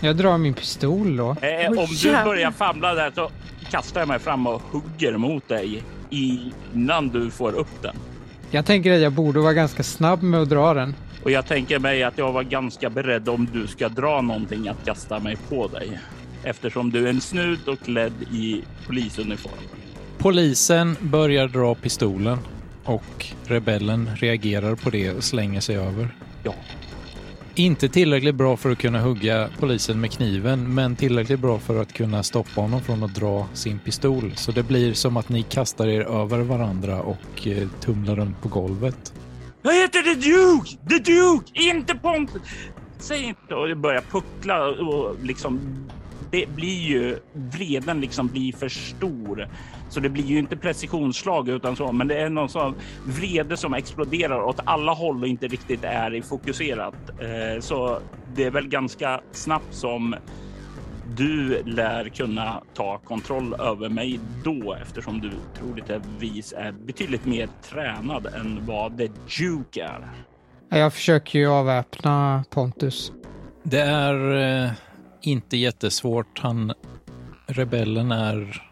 Jag 0.00 0.16
drar 0.16 0.38
min 0.38 0.54
pistol 0.54 1.16
då. 1.16 1.30
Eh, 1.42 1.68
om 1.70 1.86
du 2.02 2.12
börjar 2.24 2.50
famla 2.50 2.94
där 2.94 3.10
så 3.14 3.30
kastar 3.70 4.00
jag 4.00 4.08
mig 4.08 4.18
fram 4.18 4.46
och 4.46 4.62
hugger 4.62 5.16
mot 5.16 5.48
dig 5.48 5.82
innan 6.10 7.08
du 7.08 7.30
får 7.30 7.52
upp 7.52 7.82
den. 7.82 7.96
Jag 8.52 8.66
tänker 8.66 8.92
att 8.92 9.00
jag 9.00 9.12
borde 9.12 9.40
vara 9.40 9.52
ganska 9.52 9.82
snabb 9.82 10.22
med 10.22 10.40
att 10.40 10.48
dra 10.48 10.74
den. 10.74 10.94
Och 11.22 11.30
jag 11.30 11.46
tänker 11.46 11.78
mig 11.78 12.02
att 12.02 12.18
jag 12.18 12.32
var 12.32 12.42
ganska 12.42 12.90
beredd 12.90 13.28
om 13.28 13.48
du 13.52 13.66
ska 13.66 13.88
dra 13.88 14.20
någonting 14.20 14.68
att 14.68 14.84
kasta 14.84 15.18
mig 15.18 15.36
på 15.48 15.68
dig. 15.68 16.00
Eftersom 16.44 16.90
du 16.90 17.04
är 17.04 17.10
en 17.10 17.20
snut 17.20 17.68
och 17.68 17.80
klädd 17.80 18.12
i 18.32 18.62
polisuniform. 18.86 19.52
Polisen 20.18 20.96
börjar 21.00 21.48
dra 21.48 21.74
pistolen 21.74 22.38
och 22.84 23.26
rebellen 23.46 24.10
reagerar 24.16 24.74
på 24.74 24.90
det 24.90 25.10
och 25.10 25.24
slänger 25.24 25.60
sig 25.60 25.76
över. 25.76 26.14
Ja. 26.42 26.54
Inte 27.54 27.88
tillräckligt 27.88 28.34
bra 28.34 28.56
för 28.56 28.70
att 28.70 28.78
kunna 28.78 29.00
hugga 29.00 29.48
polisen 29.58 30.00
med 30.00 30.12
kniven, 30.12 30.74
men 30.74 30.96
tillräckligt 30.96 31.40
bra 31.40 31.58
för 31.58 31.82
att 31.82 31.92
kunna 31.92 32.22
stoppa 32.22 32.60
honom 32.60 32.80
från 32.80 33.02
att 33.02 33.14
dra 33.14 33.46
sin 33.52 33.78
pistol. 33.78 34.32
Så 34.36 34.52
det 34.52 34.62
blir 34.62 34.94
som 34.94 35.16
att 35.16 35.28
ni 35.28 35.42
kastar 35.42 35.88
er 35.88 36.00
över 36.00 36.38
varandra 36.38 37.02
och 37.02 37.46
eh, 37.46 37.68
tumlar 37.80 38.16
runt 38.16 38.42
på 38.42 38.48
golvet. 38.48 39.12
Jag 39.62 39.74
heter 39.74 40.02
The 40.02 40.14
Duke! 40.14 40.70
The 40.88 41.12
Duke! 41.12 41.50
Inte 41.54 41.94
Pontus! 41.94 42.42
Säg 42.98 43.22
inte 43.22 43.54
och 43.54 43.68
det 43.68 43.74
börjar 43.74 44.00
puckla 44.00 44.68
och 44.68 45.16
liksom 45.22 45.60
det 46.30 46.46
blir 46.48 46.80
ju 46.80 47.18
vreden 47.32 48.00
liksom 48.00 48.28
blir 48.28 48.52
för 48.52 48.68
stor. 48.68 49.48
Så 49.90 50.00
det 50.00 50.08
blir 50.08 50.24
ju 50.24 50.38
inte 50.38 50.56
precisionsslag 50.56 51.48
utan 51.48 51.76
så, 51.76 51.92
men 51.92 52.08
det 52.08 52.20
är 52.20 52.28
någon 52.28 52.48
sån 52.48 52.74
vrede 53.06 53.56
som 53.56 53.74
exploderar 53.74 54.42
åt 54.42 54.60
alla 54.64 54.92
håll 54.92 55.22
och 55.22 55.28
inte 55.28 55.48
riktigt 55.48 55.84
är 55.84 56.14
i 56.14 56.22
fokuserat. 56.22 56.94
Eh, 57.20 57.60
så 57.60 57.98
det 58.34 58.44
är 58.44 58.50
väl 58.50 58.68
ganska 58.68 59.20
snabbt 59.32 59.74
som 59.74 60.14
du 61.16 61.62
lär 61.64 62.08
kunna 62.08 62.62
ta 62.74 62.98
kontroll 62.98 63.54
över 63.54 63.88
mig 63.88 64.20
då 64.44 64.74
eftersom 64.82 65.20
du 65.20 65.30
troligtvis 65.58 66.52
är 66.52 66.72
betydligt 66.72 67.26
mer 67.26 67.48
tränad 67.62 68.26
än 68.26 68.66
vad 68.66 68.98
The 68.98 69.08
Duke 69.38 69.84
är. 69.84 70.08
Jag 70.78 70.92
försöker 70.92 71.38
ju 71.38 71.46
avväpna 71.46 72.44
Pontus. 72.50 73.12
Det 73.62 73.80
är 73.80 74.36
eh, 74.64 74.70
inte 75.20 75.56
jättesvårt. 75.56 76.38
Han, 76.38 76.72
rebellen 77.46 78.12
är 78.12 78.69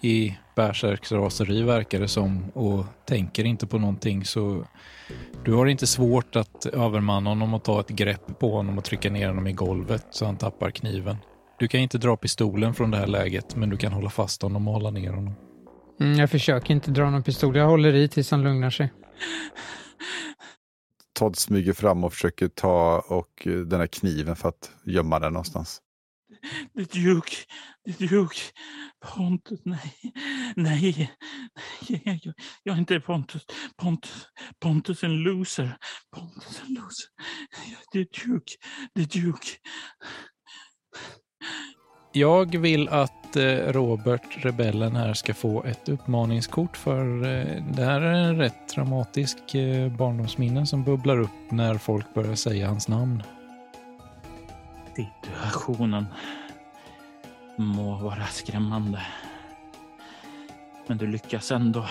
i 0.00 0.38
bärsärksraseri 0.56 1.62
verkar 1.62 2.00
det 2.00 2.08
som 2.08 2.50
och 2.50 2.84
tänker 3.06 3.44
inte 3.44 3.66
på 3.66 3.78
någonting 3.78 4.24
så 4.24 4.64
du 5.44 5.52
har 5.52 5.66
inte 5.66 5.86
svårt 5.86 6.36
att 6.36 6.66
övermanna 6.66 7.30
honom 7.30 7.54
och 7.54 7.64
ta 7.64 7.80
ett 7.80 7.88
grepp 7.88 8.38
på 8.38 8.50
honom 8.50 8.78
och 8.78 8.84
trycka 8.84 9.10
ner 9.10 9.28
honom 9.28 9.46
i 9.46 9.52
golvet 9.52 10.06
så 10.10 10.26
han 10.26 10.36
tappar 10.36 10.70
kniven. 10.70 11.16
Du 11.58 11.68
kan 11.68 11.80
inte 11.80 11.98
dra 11.98 12.16
pistolen 12.16 12.74
från 12.74 12.90
det 12.90 12.96
här 12.96 13.06
läget 13.06 13.56
men 13.56 13.70
du 13.70 13.76
kan 13.76 13.92
hålla 13.92 14.10
fast 14.10 14.42
honom 14.42 14.68
och 14.68 14.74
hålla 14.74 14.90
ner 14.90 15.12
honom. 15.12 15.34
Mm, 16.00 16.18
jag 16.18 16.30
försöker 16.30 16.74
inte 16.74 16.90
dra 16.90 17.10
någon 17.10 17.22
pistol. 17.22 17.56
Jag 17.56 17.66
håller 17.66 17.94
i 17.94 18.08
tills 18.08 18.30
han 18.30 18.42
lugnar 18.42 18.70
sig. 18.70 18.92
Todd 21.18 21.36
smyger 21.36 21.72
fram 21.72 22.04
och 22.04 22.12
försöker 22.12 22.48
ta 22.48 23.04
och 23.08 23.46
eh, 23.46 23.52
den 23.52 23.80
här 23.80 23.86
kniven 23.86 24.36
för 24.36 24.48
att 24.48 24.70
gömma 24.84 25.18
den 25.18 25.32
någonstans. 25.32 25.80
The 26.74 27.00
Duke, 27.00 27.36
The 27.84 28.06
Duke. 28.06 28.36
Pontus, 29.06 29.60
nej, 29.64 29.94
nej, 30.56 31.10
nej, 31.88 32.20
jag, 32.22 32.34
jag 32.62 32.74
är 32.74 32.78
inte 32.78 33.00
Pontus. 33.00 33.46
Pontus, 33.76 34.26
Pontus 34.60 35.04
en 35.04 35.16
loser. 35.16 35.76
Pontus 36.16 36.62
en 36.66 36.74
loser. 36.74 37.08
The 37.92 37.98
Duke, 37.98 38.52
The 38.96 39.20
Duke. 39.20 39.48
Jag 42.12 42.58
vill 42.58 42.88
att 42.88 43.36
eh, 43.36 43.42
Robert, 43.72 44.44
rebellen 44.44 44.96
här, 44.96 45.14
ska 45.14 45.34
få 45.34 45.64
ett 45.64 45.88
uppmaningskort 45.88 46.76
för 46.76 47.22
eh, 47.22 47.64
det 47.76 47.84
här 47.84 48.00
är 48.00 48.12
en 48.12 48.36
rätt 48.36 48.68
traumatisk 48.68 49.54
eh, 49.54 49.92
barndomsminne 49.92 50.66
som 50.66 50.84
bubblar 50.84 51.20
upp 51.20 51.50
när 51.50 51.78
folk 51.78 52.14
börjar 52.14 52.34
säga 52.34 52.68
hans 52.68 52.88
namn. 52.88 53.22
Situationen 54.96 56.06
må 57.58 57.96
vara 57.96 58.26
skrämmande. 58.26 59.06
Men 60.86 60.98
du 60.98 61.06
lyckas 61.06 61.52
ändå 61.52 61.86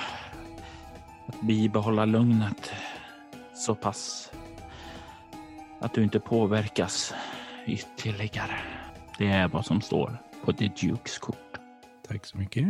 att 1.27 1.41
bibehålla 1.41 2.05
lugnet 2.05 2.71
så 3.55 3.75
pass 3.75 4.31
att 5.79 5.93
du 5.93 6.03
inte 6.03 6.19
påverkas 6.19 7.13
ytterligare. 7.67 8.59
Det 9.17 9.27
är 9.27 9.47
vad 9.47 9.65
som 9.65 9.81
står 9.81 10.17
på 10.45 10.53
The 10.53 10.67
Dukes 10.67 11.17
kort. 11.17 11.57
Tack 12.07 12.25
så 12.25 12.37
mycket. 12.37 12.67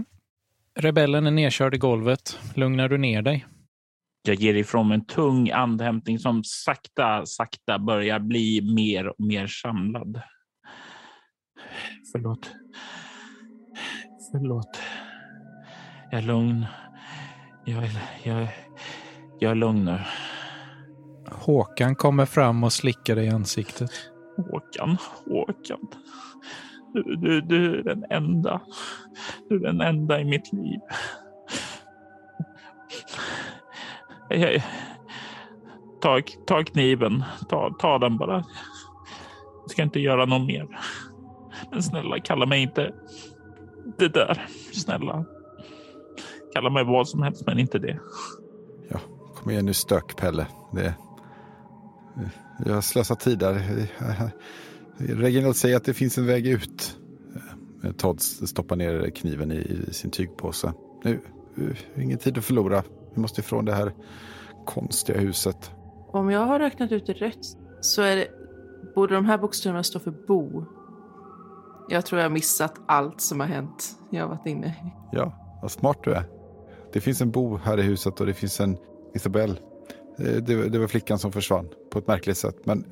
Rebellen 0.79 1.27
är 1.27 1.31
nedkörd 1.31 1.75
i 1.75 1.77
golvet. 1.77 2.39
Lugnar 2.55 2.89
du 2.89 2.97
ner 2.97 3.21
dig? 3.21 3.45
Jag 4.21 4.35
ger 4.35 4.53
ifrån 4.53 4.87
mig 4.87 4.95
en 4.95 5.05
tung 5.05 5.49
andhämtning 5.49 6.19
som 6.19 6.43
sakta, 6.43 7.25
sakta 7.25 7.79
börjar 7.79 8.19
bli 8.19 8.61
mer 8.75 9.07
och 9.07 9.25
mer 9.25 9.47
samlad. 9.47 10.21
Förlåt. 12.11 12.51
Förlåt. 14.31 14.79
Jag 16.11 16.17
är 16.17 16.25
lugn. 16.25 16.65
Jag 17.65 17.83
är, 17.83 17.91
jag, 18.23 18.47
jag 19.39 19.51
är 19.51 19.55
lugn 19.55 19.85
nu. 19.85 19.99
Håkan 21.31 21.95
kommer 21.95 22.25
fram 22.25 22.63
och 22.63 22.73
slickar 22.73 23.15
dig 23.15 23.25
i 23.25 23.29
ansiktet. 23.29 23.91
Håkan, 24.37 24.97
Håkan. 25.25 25.87
Du, 26.93 27.15
du, 27.15 27.41
du 27.41 27.79
är 27.79 27.83
den 27.83 28.05
enda. 28.09 28.61
Du 29.49 29.55
är 29.55 29.59
den 29.59 29.81
enda 29.81 30.21
i 30.21 30.25
mitt 30.25 30.53
liv. 30.53 30.79
Jag, 34.29 34.63
ta, 36.01 36.21
ta 36.47 36.63
kniven. 36.63 37.23
Ta, 37.49 37.75
ta 37.79 37.97
den 37.99 38.17
bara. 38.17 38.45
Jag 39.61 39.71
ska 39.71 39.83
inte 39.83 39.99
göra 39.99 40.25
något 40.25 40.47
mer. 40.47 40.67
Men 41.71 41.83
snälla, 41.83 42.19
kalla 42.19 42.45
mig 42.45 42.61
inte 42.61 42.93
det 43.97 44.07
där. 44.07 44.47
Snälla. 44.73 45.25
Kalla 46.53 46.69
mig 46.69 46.83
vad 46.83 47.07
som 47.07 47.21
helst, 47.21 47.43
men 47.45 47.59
inte 47.59 47.79
det. 47.79 47.99
Ja, 48.89 48.99
kom 49.35 49.51
igen 49.51 49.65
nu 49.65 49.73
stök 49.73 50.15
Pelle. 50.15 50.47
Det, 50.73 50.93
jag 52.65 52.73
har 52.73 52.81
slösat 52.81 53.19
tid 53.19 53.39
där. 53.39 53.61
Reginald 54.97 55.55
säger 55.55 55.77
att 55.77 55.83
det 55.83 55.93
finns 55.93 56.17
en 56.17 56.25
väg 56.25 56.47
ut. 56.47 56.97
Todd 57.97 58.21
stoppar 58.21 58.75
ner 58.75 59.09
kniven 59.09 59.51
i, 59.51 59.85
i 59.89 59.93
sin 59.93 60.11
tygpåse. 60.11 60.73
Nu, 61.03 61.21
eh, 61.57 62.03
ingen 62.03 62.17
tid 62.17 62.37
att 62.37 62.45
förlora. 62.45 62.83
Vi 63.15 63.21
måste 63.21 63.41
ifrån 63.41 63.65
det 63.65 63.73
här 63.73 63.93
konstiga 64.65 65.19
huset. 65.19 65.71
Om 66.07 66.29
jag 66.29 66.45
har 66.45 66.59
räknat 66.59 66.91
ut 66.91 67.05
det 67.05 67.13
rätt 67.13 67.45
så 67.81 68.01
är 68.01 68.15
det, 68.15 68.27
borde 68.95 69.15
de 69.15 69.25
här 69.25 69.37
bokstäverna 69.37 69.83
stå 69.83 69.99
för 69.99 70.11
bo. 70.11 70.65
Jag 71.89 72.05
tror 72.05 72.21
jag 72.21 72.25
har 72.25 72.33
missat 72.33 72.73
allt 72.85 73.21
som 73.21 73.39
har 73.39 73.47
hänt. 73.47 73.91
Jag 74.09 74.21
har 74.21 74.29
varit 74.29 74.45
inne. 74.47 74.75
Ja, 75.11 75.57
vad 75.61 75.71
smart 75.71 75.97
du 76.03 76.13
är. 76.13 76.23
Det 76.93 77.01
finns 77.01 77.21
en 77.21 77.31
bo 77.31 77.57
här 77.57 77.79
i 77.79 77.81
huset 77.81 78.19
och 78.19 78.25
det 78.25 78.33
finns 78.33 78.59
en 78.59 78.77
Isabelle. 79.15 79.55
Eh, 80.19 80.25
Det, 80.25 80.69
det 80.69 80.79
var 80.79 80.87
flickan 80.87 81.19
som 81.19 81.31
försvann 81.31 81.69
på 81.91 81.99
ett 81.99 82.07
märkligt 82.07 82.37
sätt. 82.37 82.55
Men 82.63 82.85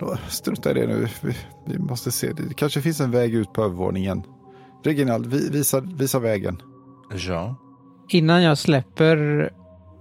eh, 0.00 0.18
strunta 0.28 0.70
i 0.70 0.74
det 0.74 0.86
nu. 0.86 1.06
Vi, 1.22 1.36
vi 1.66 1.78
måste 1.78 2.10
se. 2.10 2.32
Det 2.32 2.54
kanske 2.54 2.80
finns 2.80 3.00
en 3.00 3.10
väg 3.10 3.34
ut 3.34 3.52
på 3.52 3.62
övervåningen. 3.62 4.22
Reginald, 4.84 5.26
vi, 5.26 5.48
visa, 5.50 5.80
visa 5.80 6.18
vägen. 6.18 6.62
Ja. 7.28 7.56
Innan 8.08 8.42
jag 8.42 8.58
släpper 8.58 9.50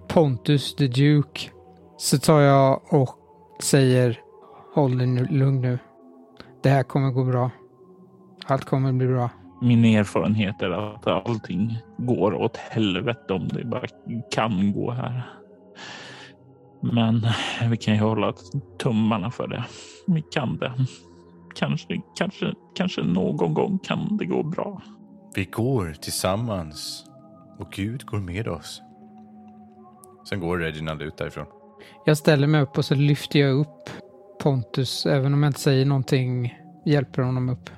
Pontus 0.08 0.76
the 0.76 0.88
Duke 0.88 1.50
så 1.98 2.20
tar 2.20 2.42
jag 2.42 2.82
och 2.94 3.16
säger 3.64 4.20
håll 4.76 4.98
dig 4.98 5.08
lugn 5.30 5.62
nu. 5.62 5.80
Det 6.64 6.70
här 6.70 6.84
kommer 6.84 7.12
gå 7.12 7.24
bra. 7.24 7.52
Allt 8.48 8.66
kommer 8.66 8.92
bli 8.92 9.08
bra. 9.08 9.30
Min 9.62 9.86
erfarenhet 9.86 10.62
är 10.62 10.70
att 10.70 11.08
allting 11.08 11.78
går 11.98 12.34
åt 12.34 12.58
helvete 12.58 13.34
om 13.34 13.48
det 13.48 13.66
bara 13.66 13.88
kan 14.32 14.74
gå 14.74 14.92
här. 14.92 15.30
Men 16.82 17.28
vi 17.70 17.78
kan 17.78 17.94
ju 17.94 18.00
hålla 18.00 18.34
tummarna 18.80 19.32
för 19.32 19.48
det. 19.48 19.66
Vi 20.08 20.22
kan 20.22 20.58
det. 20.58 20.74
Kanske, 21.56 22.02
kanske, 22.18 22.54
kanske 22.76 23.04
någon 23.04 23.54
gång 23.54 23.80
kan 23.80 24.18
det 24.18 24.26
gå 24.26 24.44
bra. 24.44 24.82
Vi 25.36 25.46
går 25.46 25.94
tillsammans 26.02 27.06
och 27.60 27.72
Gud 27.72 28.06
går 28.06 28.20
med 28.20 28.48
oss. 28.48 28.82
Sen 30.30 30.40
går 30.40 30.58
Reginald 30.58 31.02
ut 31.02 31.18
därifrån. 31.18 31.46
Jag 32.06 32.18
ställer 32.18 32.48
mig 32.48 32.62
upp 32.62 32.78
och 32.78 32.86
så 32.86 32.96
lyfter 32.96 33.40
jag 33.40 33.60
upp 33.60 33.90
Pontus, 34.44 35.06
även 35.06 35.34
om 35.34 35.44
jag 35.44 35.50
inte 35.50 35.60
säger 35.60 35.86
någonting, 35.86 36.58
hjälper 36.86 37.22
honom 37.22 37.50
upp. 37.50 37.70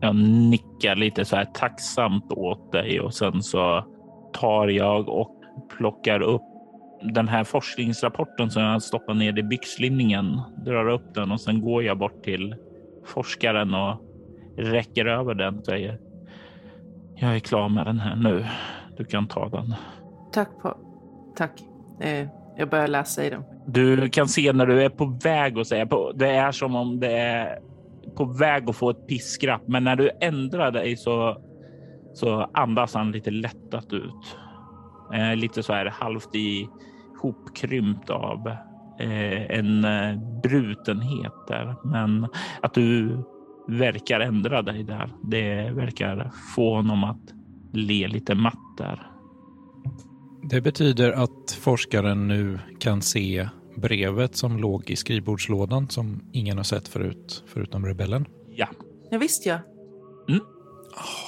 Jag 0.00 0.16
nickar 0.16 0.96
lite 0.96 1.24
så 1.24 1.36
här 1.36 1.44
tacksamt 1.44 2.32
åt 2.32 2.72
dig 2.72 3.00
och 3.00 3.14
sen 3.14 3.42
så 3.42 3.84
tar 4.32 4.68
jag 4.68 5.08
och 5.08 5.42
plockar 5.78 6.20
upp 6.20 6.42
den 7.02 7.28
här 7.28 7.44
forskningsrapporten 7.44 8.50
som 8.50 8.62
jag 8.62 8.82
stoppar 8.82 9.14
ner 9.14 9.38
i 9.38 9.42
byxlinningen, 9.42 10.40
drar 10.64 10.88
upp 10.88 11.14
den 11.14 11.32
och 11.32 11.40
sen 11.40 11.60
går 11.60 11.82
jag 11.82 11.98
bort 11.98 12.24
till 12.24 12.54
forskaren 13.06 13.74
och 13.74 13.96
räcker 14.56 15.06
över 15.06 15.34
den 15.34 15.58
och 15.58 15.64
säger 15.64 15.98
jag 17.20 17.34
är 17.34 17.38
klar 17.38 17.68
med 17.68 17.86
den 17.86 17.98
här 17.98 18.16
nu. 18.16 18.46
Du 18.96 19.04
kan 19.04 19.28
ta 19.28 19.48
den. 19.48 19.74
Tack, 20.32 20.48
på. 20.62 20.76
Tack. 21.36 21.52
Eh, 22.00 22.28
jag 22.56 22.70
börjar 22.70 22.88
läsa 22.88 23.24
i 23.24 23.30
den. 23.30 23.42
Du 23.66 24.08
kan 24.08 24.28
se 24.28 24.52
när 24.52 24.66
du 24.66 24.82
är 24.82 24.88
på 24.88 25.18
väg 25.24 25.58
att 25.58 25.66
säga. 25.66 25.88
Det 26.14 26.30
är 26.30 26.52
som 26.52 26.76
om 26.76 27.00
det 27.00 27.12
är 27.12 27.58
på 28.16 28.24
väg 28.24 28.70
att 28.70 28.76
få 28.76 28.90
ett 28.90 29.06
piskrapp, 29.06 29.62
men 29.66 29.84
när 29.84 29.96
du 29.96 30.10
ändrar 30.20 30.70
dig 30.70 30.96
så 30.96 31.42
så 32.14 32.50
andas 32.52 32.94
han 32.94 33.12
lite 33.12 33.30
lättat 33.30 33.92
ut. 33.92 34.36
Eh, 35.14 35.36
lite 35.36 35.62
så 35.62 35.72
här 35.72 35.86
halvt 35.86 36.34
i 36.34 36.68
hopkrympt 37.22 38.10
av 38.10 38.48
eh, 39.00 39.58
en 39.58 39.84
eh, 39.84 40.40
brutenhet 40.42 41.32
där. 41.48 41.76
Men 41.84 42.26
att 42.62 42.74
du 42.74 43.18
verkar 43.68 44.20
ändra 44.20 44.62
dig 44.62 44.82
där. 44.84 45.12
Det 45.22 45.70
verkar 45.70 46.30
få 46.56 46.74
honom 46.74 47.04
att 47.04 47.34
le 47.72 48.08
lite 48.08 48.34
matt 48.34 48.76
där. 48.78 49.06
Det 50.42 50.60
betyder 50.60 51.12
att 51.12 51.58
forskaren 51.60 52.28
nu 52.28 52.58
kan 52.78 53.02
se 53.02 53.48
brevet 53.80 54.36
som 54.36 54.58
låg 54.58 54.90
i 54.90 54.96
skrivbordslådan 54.96 55.88
som 55.88 56.20
ingen 56.32 56.56
har 56.56 56.64
sett 56.64 56.88
förut, 56.88 57.44
förutom 57.46 57.86
rebellen. 57.86 58.26
Ja. 58.48 58.68
Ja, 59.10 59.18
visst 59.18 59.46
ja. 59.46 59.58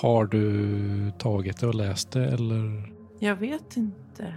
Har 0.02 0.26
du 0.26 1.12
tagit 1.18 1.60
det 1.60 1.66
och 1.66 1.74
läst 1.74 2.12
det 2.12 2.24
eller? 2.24 2.92
Jag 3.18 3.36
vet 3.36 3.76
inte. 3.76 4.34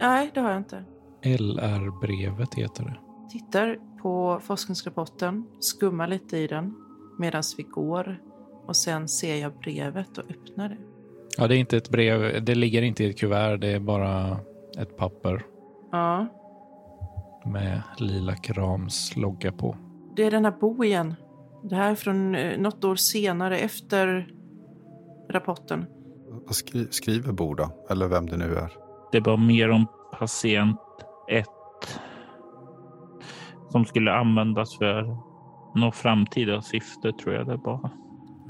Nej, 0.00 0.30
det 0.34 0.40
har 0.40 0.50
jag 0.50 0.58
inte. 0.58 0.84
LR-brevet 1.22 2.54
heter 2.54 2.84
det. 2.84 2.96
Tittar 3.30 3.78
på 4.02 4.40
forskningsrapporten, 4.42 5.46
skummar 5.60 6.08
lite 6.08 6.38
i 6.38 6.46
den 6.46 6.74
medan 7.18 7.42
vi 7.56 7.62
går 7.62 8.20
och 8.66 8.76
sen 8.76 9.08
ser 9.08 9.36
jag 9.36 9.52
brevet 9.58 10.18
och 10.18 10.30
öppnar 10.30 10.68
det. 10.68 10.78
Ja, 11.38 11.46
det 11.46 11.56
är 11.56 11.58
inte 11.58 11.76
ett 11.76 11.90
brev. 11.90 12.44
Det 12.44 12.54
ligger 12.54 12.82
inte 12.82 13.04
i 13.04 13.10
ett 13.10 13.18
kuvert. 13.18 13.56
Det 13.56 13.68
är 13.68 13.80
bara 13.80 14.40
ett 14.78 14.96
papper 14.96 15.46
Ja, 15.92 16.26
med 17.44 17.82
lila 17.98 18.36
krams 18.36 19.16
logga 19.16 19.52
på. 19.52 19.76
det 20.16 20.24
är 20.24 20.30
den 20.30 20.44
här 20.44 20.54
bojen. 20.60 21.14
Det 21.62 21.76
här 21.76 21.90
är 21.90 21.94
från 21.94 22.34
eh, 22.34 22.58
något 22.58 22.84
år 22.84 22.96
senare 22.96 23.58
efter 23.58 24.32
rapporten. 25.30 25.86
Vad 26.46 26.54
skri 26.54 26.86
skriver 26.90 27.32
Boda? 27.32 27.70
Eller 27.90 28.08
vem 28.08 28.26
det 28.26 28.36
nu 28.36 28.56
är? 28.56 28.72
Det 29.12 29.20
var 29.20 29.36
mer 29.36 29.70
om 29.70 29.86
patient 30.18 30.80
1 31.28 31.46
som 33.70 33.84
skulle 33.84 34.12
användas 34.12 34.78
för 34.78 35.16
något 35.74 35.96
framtida 35.96 36.62
syfte 36.62 37.12
tror 37.12 37.34
jag 37.34 37.46
det 37.46 37.56
var. 37.56 37.90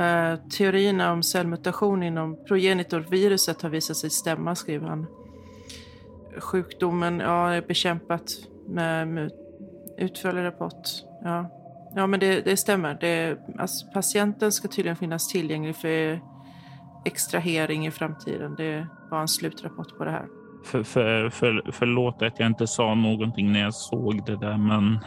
Uh, 0.01 0.39
teorierna 0.49 1.13
om 1.13 1.23
cellmutation 1.23 2.03
inom 2.03 2.45
progenitorviruset 2.49 3.63
har 3.63 3.71
visat 3.71 3.97
sig 3.97 4.11
stämma, 4.11 4.55
skriver 4.55 4.89
han. 4.89 5.07
Sjukdomen 6.39 7.21
ja, 7.21 7.51
är 7.51 7.63
bekämpat 7.63 8.23
med, 8.71 9.09
med 9.09 9.33
utförlig 9.99 10.43
rapport. 10.43 10.89
Ja, 11.25 11.51
ja 11.95 12.07
men 12.07 12.21
det, 12.21 12.41
det 12.41 12.57
stämmer. 12.57 12.99
Det, 13.01 13.39
alltså, 13.59 13.87
patienten 13.93 14.53
ska 14.53 14.69
tydligen 14.69 14.97
finnas 14.97 15.29
tillgänglig 15.29 15.77
för 15.77 16.21
extrahering 17.05 17.87
i 17.87 17.91
framtiden. 17.91 18.55
Det 18.55 18.87
var 19.11 19.21
en 19.21 19.29
slutrapport 19.29 19.99
på 19.99 20.05
det 20.05 20.11
här. 20.11 20.27
För, 20.65 20.83
för, 20.83 21.31
för, 21.31 21.71
förlåt 21.73 22.23
att 22.23 22.41
jag 22.41 22.47
inte 22.47 22.67
sa 22.67 22.95
någonting 22.95 23.53
när 23.53 23.61
jag 23.61 23.75
såg 23.75 24.27
det 24.27 24.37
där, 24.37 24.57
men 24.57 24.99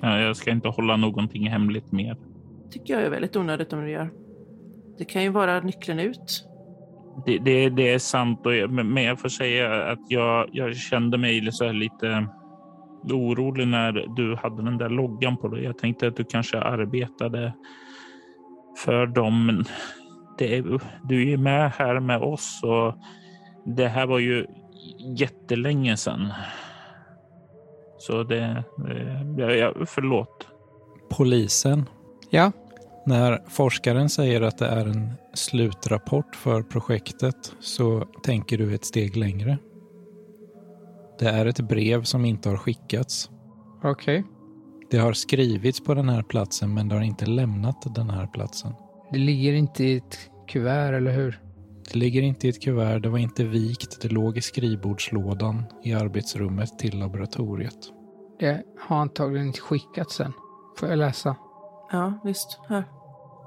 ja, 0.00 0.18
jag 0.18 0.36
ska 0.36 0.50
inte 0.50 0.68
hålla 0.68 0.96
någonting 0.96 1.48
hemligt 1.48 1.92
mer. 1.92 2.16
tycker 2.70 2.94
jag 2.94 3.02
är 3.02 3.10
väldigt 3.10 3.36
onödigt 3.36 3.72
om 3.72 3.80
du 3.80 3.90
gör. 3.90 4.10
Det 4.98 5.04
kan 5.04 5.22
ju 5.22 5.28
vara 5.28 5.60
nyckeln 5.60 5.98
ut. 5.98 6.48
Det, 7.26 7.38
det, 7.38 7.68
det 7.70 7.92
är 7.94 7.98
sant, 7.98 8.46
och 8.46 8.54
jag, 8.54 8.70
men 8.70 9.04
jag 9.04 9.20
får 9.20 9.28
säga 9.28 9.84
att 9.84 9.98
jag, 10.08 10.48
jag 10.52 10.76
kände 10.76 11.18
mig 11.18 11.52
så 11.52 11.64
här 11.64 11.72
lite 11.72 12.26
orolig 13.10 13.68
när 13.68 13.92
du 14.16 14.36
hade 14.36 14.62
den 14.62 14.78
där 14.78 14.88
loggan 14.88 15.36
på 15.36 15.48
dig. 15.48 15.64
Jag 15.64 15.78
tänkte 15.78 16.06
att 16.08 16.16
du 16.16 16.24
kanske 16.24 16.60
arbetade 16.60 17.52
för 18.84 19.06
dem. 19.06 19.46
Men 19.46 19.64
det 20.38 20.64
du 21.04 21.22
är 21.22 21.26
ju 21.26 21.36
med 21.36 21.70
här 21.72 22.00
med 22.00 22.22
oss 22.22 22.60
och 22.64 22.94
det 23.76 23.88
här 23.88 24.06
var 24.06 24.18
ju 24.18 24.46
jättelänge 25.16 25.96
sedan. 25.96 26.32
Så 27.98 28.22
det... 28.22 28.64
det- 28.76 29.42
Jag, 29.42 29.56
jag, 29.58 29.88
förlåt. 29.88 30.46
Polisen. 31.10 31.88
Ja, 32.30 32.52
När 33.06 33.38
forskaren 33.48 34.08
säger 34.08 34.40
att 34.42 34.58
det 34.58 34.66
är 34.66 34.86
en 34.86 35.10
slutrapport 35.34 36.36
för 36.36 36.62
projektet 36.62 37.52
så 37.60 38.04
tänker 38.22 38.58
du 38.58 38.74
ett 38.74 38.84
steg 38.84 39.16
längre. 39.16 39.58
Det 41.18 41.28
är 41.28 41.46
ett 41.46 41.60
brev 41.60 42.02
som 42.02 42.24
inte 42.24 42.48
har 42.48 42.56
skickats. 42.56 43.30
okej. 43.82 44.24
Det 44.90 44.98
har 44.98 45.12
skrivits 45.12 45.80
på 45.80 45.94
den 45.94 46.08
här 46.08 46.22
platsen 46.22 46.74
men 46.74 46.88
det 46.88 46.94
har 46.94 47.02
inte 47.02 47.26
lämnat 47.26 47.94
den 47.94 48.10
här 48.10 48.26
platsen. 48.26 48.72
Det 49.12 49.18
ligger 49.18 49.52
inte 49.52 49.84
i 49.84 49.96
ett 49.96 50.18
kuvert, 50.48 50.92
eller 50.92 51.12
hur? 51.12 51.40
Det 51.92 51.98
ligger 51.98 52.22
inte 52.22 52.46
i 52.46 52.50
ett 52.50 52.62
kuvert, 52.62 53.00
det 53.00 53.08
var 53.08 53.18
inte 53.18 53.44
vikt, 53.44 54.02
det 54.02 54.08
låg 54.08 54.38
i 54.38 54.40
skrivbordslådan 54.40 55.64
i 55.84 55.92
arbetsrummet 55.94 56.78
till 56.78 56.98
laboratoriet. 56.98 57.78
Det 58.38 58.62
har 58.88 58.96
antagligen 58.96 59.46
inte 59.46 59.60
skickats 59.60 60.16
sen. 60.16 60.32
Får 60.78 60.88
jag 60.88 60.98
läsa? 60.98 61.36
Ja, 61.92 62.20
visst. 62.24 62.60
Här. 62.68 62.84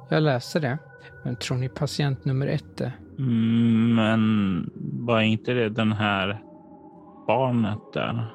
Jag 0.10 0.24
läser 0.24 0.60
det. 0.60 0.78
Men 1.24 1.36
tror 1.36 1.58
ni 1.58 1.70
patient 1.70 2.26
nummer 2.26 2.48
ett 2.48 2.82
är? 2.82 2.92
Mm, 3.20 3.96
Men 3.96 4.70
var 5.06 5.22
inte 5.22 5.54
det 5.54 5.70
den 5.70 5.92
här 5.92 6.42
barnet 7.28 7.80
där? 7.94 8.26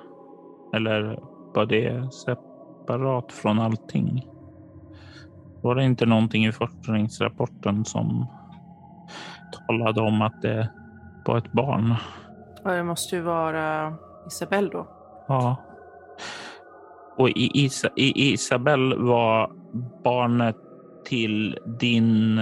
Eller 0.75 1.21
var 1.55 1.66
det 1.66 2.12
separat 2.12 3.33
från 3.33 3.59
allting? 3.59 4.27
Var 5.62 5.75
det 5.75 5.85
inte 5.85 6.07
någonting 6.07 6.47
i 6.47 6.53
forskningsrapporten 6.53 7.85
som 7.85 8.27
talade 9.66 10.01
om 10.01 10.23
att 10.23 10.43
det 10.43 10.71
var 11.27 11.39
ett 11.39 11.53
barn? 11.53 11.95
Ja, 12.64 12.71
det 12.71 12.83
måste 12.83 13.16
ju 13.16 13.23
vara 13.23 13.95
Isabelle 14.27 14.68
då. 14.73 14.87
Ja. 15.29 15.57
Och 17.16 17.29
i 17.29 17.51
Isa, 17.64 17.89
i 17.97 18.33
Isabel 18.33 18.99
var 18.99 19.51
barnet 20.05 20.57
till 21.05 21.59
din 21.81 22.41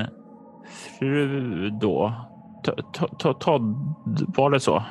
fru 0.79 1.71
då? 1.71 2.15
To- 2.65 2.83
to- 2.93 3.17
to- 3.19 3.39
Todd, 3.39 3.95
var 4.37 4.51
det 4.51 4.61
så? 4.61 4.83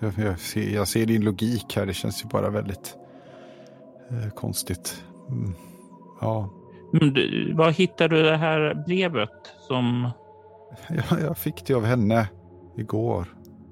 Jag, 0.00 0.12
jag, 0.18 0.38
ser, 0.38 0.74
jag 0.74 0.88
ser 0.88 1.06
din 1.06 1.24
logik 1.24 1.76
här. 1.76 1.86
Det 1.86 1.94
känns 1.94 2.24
ju 2.24 2.28
bara 2.28 2.50
väldigt 2.50 2.96
eh, 4.10 4.30
konstigt. 4.30 5.04
Mm. 5.28 5.54
Ja, 6.20 6.50
du, 6.92 7.52
var 7.54 7.70
hittade 7.70 8.16
du 8.16 8.22
det 8.22 8.36
här 8.36 8.84
brevet 8.86 9.30
som... 9.68 10.10
jag, 10.88 11.20
jag 11.20 11.38
fick 11.38 11.66
det 11.66 11.74
av 11.74 11.84
henne 11.84 12.28
igår. 12.76 13.26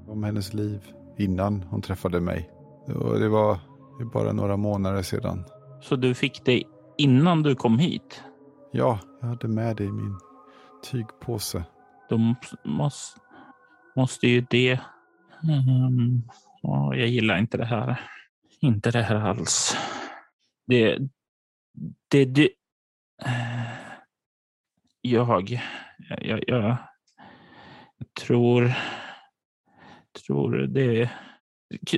Om 0.09 0.25
hennes 0.25 0.55
liv 0.55 0.81
innan 1.19 1.63
hon 1.71 1.83
träffade 1.83 2.21
mig. 2.21 2.51
Och 2.95 3.21
det 3.21 3.29
var 3.29 3.59
det 3.99 4.05
bara 4.05 4.33
några 4.33 4.57
månader 4.57 5.03
sedan. 5.03 5.45
Så 5.83 5.97
du 5.97 6.15
fick 6.15 6.45
det 6.45 6.63
innan 6.99 7.43
du 7.43 7.55
kom 7.55 7.79
hit? 7.79 8.23
Ja, 8.73 8.99
jag 9.21 9.29
hade 9.29 9.49
med 9.49 9.77
det 9.77 9.85
i 9.85 9.93
min 9.93 10.19
tygpåse. 10.83 11.65
De 12.09 12.35
måste, 12.65 13.21
måste 13.97 14.29
ju 14.29 14.41
det... 14.41 14.81
Um, 15.43 16.29
jag 16.97 17.07
gillar 17.07 17.39
inte 17.39 17.57
det 17.57 17.65
här. 17.65 18.01
Inte 18.61 18.91
det 18.91 19.03
här 19.03 19.17
alls. 19.17 19.77
Det... 20.67 20.99
Det... 22.11 22.25
det 22.25 22.51
jag... 25.01 25.61
Jag, 25.99 26.25
jag, 26.25 26.45
jag 26.47 26.77
tror... 28.21 28.73
Tror 30.27 30.53
det... 30.53 31.11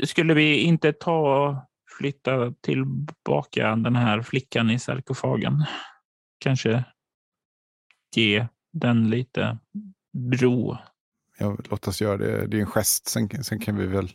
Skulle 0.04 0.34
vi 0.34 0.60
inte 0.60 0.92
ta 0.92 1.48
och 1.48 1.54
flytta 1.98 2.52
tillbaka 2.52 3.76
den 3.76 3.96
här 3.96 4.22
flickan 4.22 4.70
i 4.70 4.78
sarkofagen? 4.78 5.64
Kanske 6.38 6.84
ge 8.16 8.46
den 8.78 9.10
lite 9.10 9.58
bro. 10.12 10.76
Ja, 11.38 11.56
låt 11.70 11.88
oss 11.88 12.00
göra 12.00 12.16
det. 12.16 12.46
Det 12.46 12.56
är 12.56 12.60
en 12.60 12.66
gest. 12.66 13.08
Sen, 13.08 13.44
sen 13.44 13.58
kan 13.60 13.76
vi 13.76 13.86
väl 13.86 14.08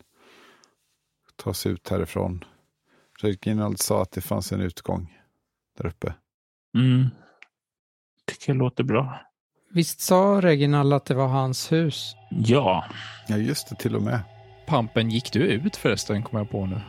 ta 1.36 1.50
oss 1.50 1.66
ut 1.66 1.90
härifrån. 1.90 2.44
Reginald 3.20 3.80
sa 3.80 4.02
att 4.02 4.12
det 4.12 4.22
fanns 4.22 4.52
en 4.52 4.62
utgång 4.62 5.18
där 5.78 5.86
uppe. 5.86 6.14
Mm. 6.78 7.10
Tycker 8.26 8.50
jag 8.50 8.58
låter 8.58 8.84
bra. 8.84 9.20
Visst 9.72 10.00
sa 10.00 10.40
Reginald 10.42 10.94
att 10.94 11.06
det 11.06 11.14
var 11.14 11.28
hans 11.28 11.72
hus? 11.72 12.16
Ja, 12.30 12.86
Ja, 13.28 13.38
just 13.38 13.70
det, 13.70 13.76
till 13.76 13.96
och 13.96 14.02
med. 14.02 14.20
Pampen, 14.68 15.10
gick 15.10 15.34
du 15.34 15.40
ut 15.40 15.76
förresten, 15.76 16.24
kommer 16.24 16.40
jag 16.40 16.50
på 16.52 16.66
nu. 16.66 16.82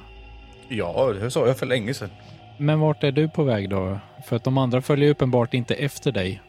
Ja, 0.69 1.13
det 1.13 1.31
sa 1.31 1.47
jag 1.47 1.59
för 1.59 1.67
länge 1.67 1.95
sedan. 1.95 2.11
Men 2.59 2.81
vart 2.81 3.05
är 3.05 3.13
du 3.13 3.29
på 3.29 3.45
väg 3.45 3.71
då? 3.71 3.99
För 4.27 4.37
att 4.37 4.45
de 4.45 4.59
andra 4.59 4.83
följer 4.83 5.11
uppenbart 5.11 5.55
inte 5.55 5.75
efter 5.75 6.13
dig. 6.13 6.43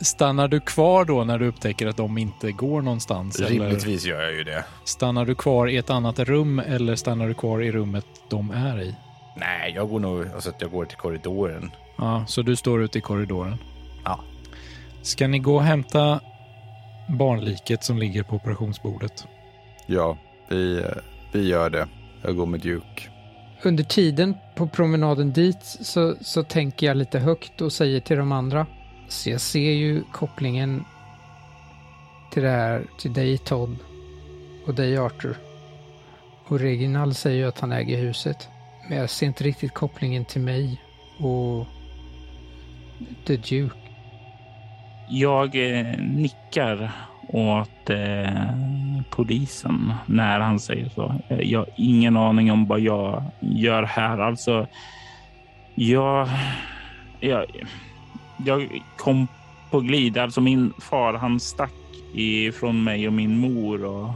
Stannar 0.00 0.48
du 0.48 0.60
kvar 0.60 1.04
då 1.04 1.24
när 1.24 1.38
du 1.38 1.46
upptäcker 1.46 1.86
att 1.86 1.96
de 1.96 2.18
inte 2.18 2.52
går 2.52 2.82
någonstans? 2.82 3.38
Eller 3.40 3.48
Rimligtvis 3.50 4.04
gör 4.06 4.20
jag 4.22 4.32
ju 4.32 4.44
det. 4.44 4.64
stannar 4.84 5.24
du 5.24 5.34
kvar 5.34 5.66
i 5.68 5.76
ett 5.76 5.90
annat 5.90 6.18
rum 6.18 6.58
eller 6.58 6.96
stannar 6.96 7.28
du 7.28 7.34
kvar 7.34 7.62
i 7.62 7.72
rummet 7.72 8.06
de 8.30 8.50
är 8.50 8.82
i? 8.82 8.94
Nej, 9.36 9.72
jag 9.74 9.88
går 9.88 10.00
nog, 10.00 10.26
alltså 10.34 10.50
att 10.50 10.60
jag 10.60 10.70
går 10.70 10.84
till 10.84 10.96
korridoren. 10.96 11.70
Ja, 11.98 12.24
så 12.28 12.42
du 12.42 12.56
står 12.56 12.82
ute 12.82 12.98
i 12.98 13.00
korridoren. 13.00 13.56
Ja. 14.04 14.20
Ska 15.02 15.28
ni 15.28 15.38
gå 15.38 15.54
och 15.54 15.62
hämta 15.62 16.20
barnliket 17.18 17.84
som 17.84 17.98
ligger 17.98 18.22
på 18.22 18.36
operationsbordet? 18.36 19.26
Ja, 19.86 20.18
vi, 20.48 20.78
eh, 20.78 20.84
vi 21.32 21.48
gör 21.48 21.70
det. 21.70 21.88
Jag 22.22 22.36
går 22.36 22.46
med 22.46 22.60
Duke. 22.60 23.02
Under 23.62 23.84
tiden 23.84 24.34
på 24.54 24.68
promenaden 24.68 25.32
dit 25.32 25.58
så, 25.62 26.14
så 26.20 26.42
tänker 26.42 26.86
jag 26.86 26.96
lite 26.96 27.18
högt 27.18 27.60
och 27.60 27.72
säger 27.72 28.00
till 28.00 28.16
de 28.16 28.32
andra. 28.32 28.66
Så 29.10 29.30
jag 29.30 29.40
ser 29.40 29.72
ju 29.72 30.02
kopplingen 30.12 30.84
till 32.30 32.42
det 32.42 32.50
här, 32.50 32.86
till 32.98 33.12
dig 33.12 33.38
Todd 33.38 33.76
och 34.66 34.74
dig 34.74 34.98
Arthur. 34.98 35.36
Och 36.46 36.60
Reginald 36.60 37.16
säger 37.16 37.38
ju 37.38 37.48
att 37.48 37.60
han 37.60 37.72
äger 37.72 37.98
huset. 37.98 38.48
Men 38.88 38.98
jag 38.98 39.10
ser 39.10 39.26
inte 39.26 39.44
riktigt 39.44 39.74
kopplingen 39.74 40.24
till 40.24 40.40
mig 40.40 40.82
och 41.18 41.66
The 43.26 43.36
Duke. 43.36 43.76
jag 45.08 45.78
eh, 45.78 45.98
nickar 45.98 46.92
åt 47.28 47.90
eh, 47.90 49.02
polisen 49.10 49.94
när 50.06 50.40
han 50.40 50.60
säger 50.60 50.88
så. 50.88 51.14
Eh, 51.28 51.40
jag 51.40 51.58
har 51.58 51.68
ingen 51.76 52.16
aning 52.16 52.52
om 52.52 52.66
vad 52.66 52.80
jag 52.80 53.22
gör 53.40 53.82
här. 53.82 54.18
Alltså, 54.18 54.66
jag, 55.74 56.28
jag, 57.20 57.46
jag 58.44 58.82
kom 58.96 59.28
på 59.70 59.80
glid. 59.80 60.18
Alltså 60.18 60.40
min 60.40 60.72
far, 60.78 61.12
han 61.12 61.40
stack 61.40 61.72
ifrån 62.12 62.84
mig 62.84 63.06
och 63.06 63.12
min 63.12 63.38
mor. 63.38 63.84
Och, 63.84 64.10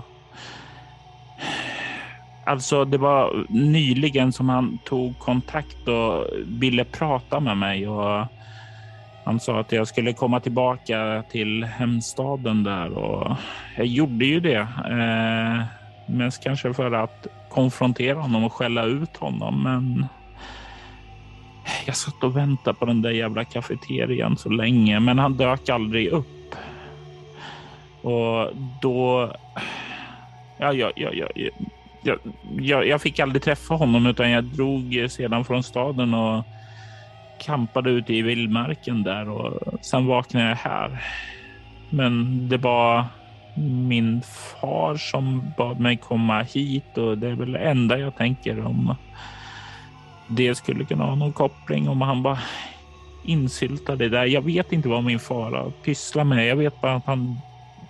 Alltså 2.47 2.85
det 2.85 2.99
var 2.99 3.47
nyligen 3.49 4.33
som 4.33 4.49
han 4.49 4.79
tog 4.85 5.19
kontakt 5.19 5.89
och 5.89 6.27
ville 6.47 6.85
prata 6.85 7.41
med 7.41 7.57
mig. 7.57 7.89
Och 7.89 8.27
han 9.25 9.41
sa 9.41 9.61
att 9.61 9.73
jag 9.73 9.89
skulle 9.89 10.13
komma 10.13 10.41
tillbaka 10.41 11.25
till 11.31 11.65
hemstaden 11.65 12.65
där 12.65 12.99
och 12.99 13.37
jag 13.77 13.87
gjorde 13.87 14.25
ju 14.25 14.41
det. 14.41 14.69
Eh, 14.91 15.65
mest 16.07 16.43
kanske 16.43 16.75
för 16.75 16.93
att 16.93 17.27
konfrontera 17.51 18.19
honom 18.19 18.45
och 18.45 18.53
skälla 18.53 18.85
ut 18.85 19.17
honom. 19.17 19.63
Men 19.63 20.07
jag 21.87 21.97
satt 21.97 22.25
och 22.25 22.37
väntade 22.37 22.79
på 22.79 22.85
den 22.85 23.03
där 23.03 23.11
jävla 23.11 23.45
kafeterian 23.45 24.37
så 24.37 24.49
länge, 24.49 25.01
men 25.01 25.19
han 25.19 25.37
dök 25.37 25.69
aldrig 25.69 26.09
upp. 26.09 26.55
Och 28.03 28.51
då... 28.83 29.33
Ja, 30.59 30.73
ja, 30.73 30.91
ja, 30.97 31.11
ja, 31.13 31.27
ja. 31.35 31.51
Jag, 32.03 32.19
jag, 32.59 32.87
jag 32.87 33.03
fick 33.03 33.21
aldrig 33.21 33.43
träffa 33.43 33.75
honom 33.75 34.07
utan 34.07 34.31
jag 34.31 34.45
drog 34.45 35.07
sedan 35.09 35.45
från 35.45 35.63
staden 35.63 36.15
och 36.15 36.45
kampade 37.41 37.91
ute 37.91 38.15
i 38.15 38.23
vildmarken 38.23 39.03
där 39.03 39.29
och 39.29 39.85
sen 39.85 40.07
vaknade 40.07 40.49
jag 40.49 40.57
här. 40.57 41.03
Men 41.91 42.49
det 42.49 42.57
var 42.57 43.05
min 43.89 44.23
far 44.61 44.97
som 44.97 45.53
bad 45.59 45.81
mig 45.81 45.97
komma 45.97 46.43
hit 46.43 46.99
och 46.99 47.19
det 47.19 47.29
är 47.29 47.35
väl 47.35 47.53
det 47.53 47.59
enda 47.59 47.99
jag 47.99 48.17
tänker 48.17 48.67
om 48.67 48.95
det 50.29 50.55
skulle 50.55 50.85
kunna 50.85 51.05
ha 51.05 51.15
någon 51.15 51.33
koppling 51.33 51.89
om 51.89 52.01
han 52.01 52.23
bara 52.23 52.39
insyltade 53.25 54.09
där. 54.09 54.25
Jag 54.25 54.43
vet 54.43 54.73
inte 54.73 54.89
vad 54.89 55.05
min 55.05 55.19
far 55.19 55.73
pysslar 55.85 56.25
med. 56.25 56.47
Jag 56.47 56.57
vet 56.57 56.81
bara 56.81 56.95
att 56.95 57.07
han 57.07 57.39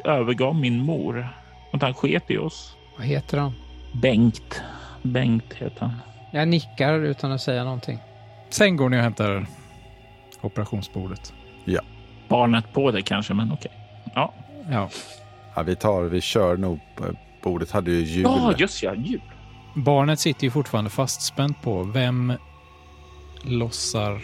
övergav 0.05 0.55
min 0.55 0.78
mor. 0.78 1.28
Att 1.72 1.82
han 1.82 1.95
sket 1.95 2.30
i 2.30 2.39
oss. 2.39 2.76
Vad 2.99 3.07
heter 3.07 3.39
han? 3.39 3.53
Bengt. 4.03 4.62
Bengt 5.03 5.53
heter 5.55 5.80
han. 5.80 5.95
Jag 6.30 6.49
nickar 6.49 6.95
utan 6.95 7.32
att 7.32 7.41
säga 7.41 7.64
någonting. 7.64 7.99
Sen 8.51 8.76
går 8.76 8.89
ni 8.89 8.97
och 8.97 9.03
hämtar 9.03 9.47
operationsbordet. 10.41 11.32
Barnet 12.28 12.72
på 12.72 12.91
det 12.91 13.03
kanske, 13.03 13.35
men 13.35 13.53
okej. 13.53 13.70
Ja, 14.14 14.32
Ja. 14.70 14.89
Ja, 15.55 15.62
vi 15.62 15.76
tar, 15.76 16.03
vi 16.03 16.20
kör 16.20 16.57
nog. 16.57 16.80
Bordet 17.43 17.70
hade 17.70 17.91
ju 17.91 18.01
hjul. 18.03 18.22
ja 18.22 18.55
just 18.59 18.82
ja, 18.82 18.95
jul. 18.95 19.20
Barnet 19.75 20.20
sitter 20.20 20.45
ju 20.45 20.51
fortfarande 20.51 20.91
fastspänt 20.91 21.62
på. 21.62 21.83
Vem 21.83 22.33
lossar 23.43 24.20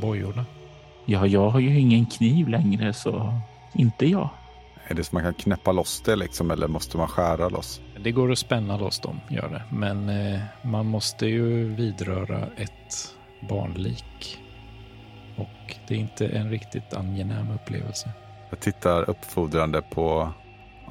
bojorna? 0.00 0.44
Ja, 1.04 1.26
jag 1.26 1.50
har 1.50 1.60
ju 1.60 1.78
ingen 1.78 2.06
kniv 2.06 2.48
längre, 2.48 2.92
så 2.92 3.40
inte 3.74 4.06
jag. 4.06 4.28
Är 4.88 4.94
det 4.94 5.04
så 5.04 5.14
man 5.14 5.22
kan 5.22 5.34
knäppa 5.34 5.72
loss 5.72 6.02
det 6.04 6.16
liksom, 6.16 6.50
eller 6.50 6.68
måste 6.68 6.96
man 6.96 7.08
skära 7.08 7.48
loss? 7.48 7.80
Det 8.00 8.12
går 8.12 8.32
att 8.32 8.38
spänna 8.38 8.76
loss 8.76 9.00
dem, 9.00 9.20
gör 9.28 9.48
det. 9.48 9.62
Men 9.76 10.08
eh, 10.08 10.40
man 10.62 10.86
måste 10.86 11.26
ju 11.26 11.74
vidröra 11.74 12.46
ett 12.56 13.14
barnlik. 13.48 14.38
Och 15.36 15.76
det 15.88 15.94
är 15.94 15.98
inte 15.98 16.26
en 16.26 16.50
riktigt 16.50 16.94
angenäm 16.94 17.50
upplevelse. 17.50 18.10
Jag 18.50 18.60
tittar 18.60 19.10
uppfordrande 19.10 19.82
på 19.82 20.32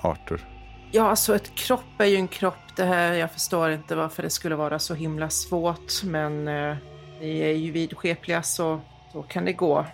Arthur. 0.02 0.55
Ja, 0.96 1.10
alltså 1.10 1.36
ett 1.36 1.56
kropp 1.56 2.00
är 2.00 2.06
ju 2.06 2.16
en 2.16 2.28
kropp. 2.28 2.76
Det 2.76 2.84
här, 2.84 3.14
jag 3.14 3.32
förstår 3.32 3.72
inte 3.72 3.96
varför 3.96 4.24
det 4.24 4.30
skulle 4.30 4.56
vara 4.56 4.80
så 4.80 4.94
himla 4.94 5.30
svårt, 5.30 6.04
men 6.04 6.48
eh, 6.48 6.76
ni 7.22 7.40
är 7.40 7.52
ju 7.52 7.72
vidskepliga 7.72 8.44
så, 8.44 8.82
så 9.12 9.24
kan 9.24 9.46
det 9.46 9.54
gå. 9.54 9.86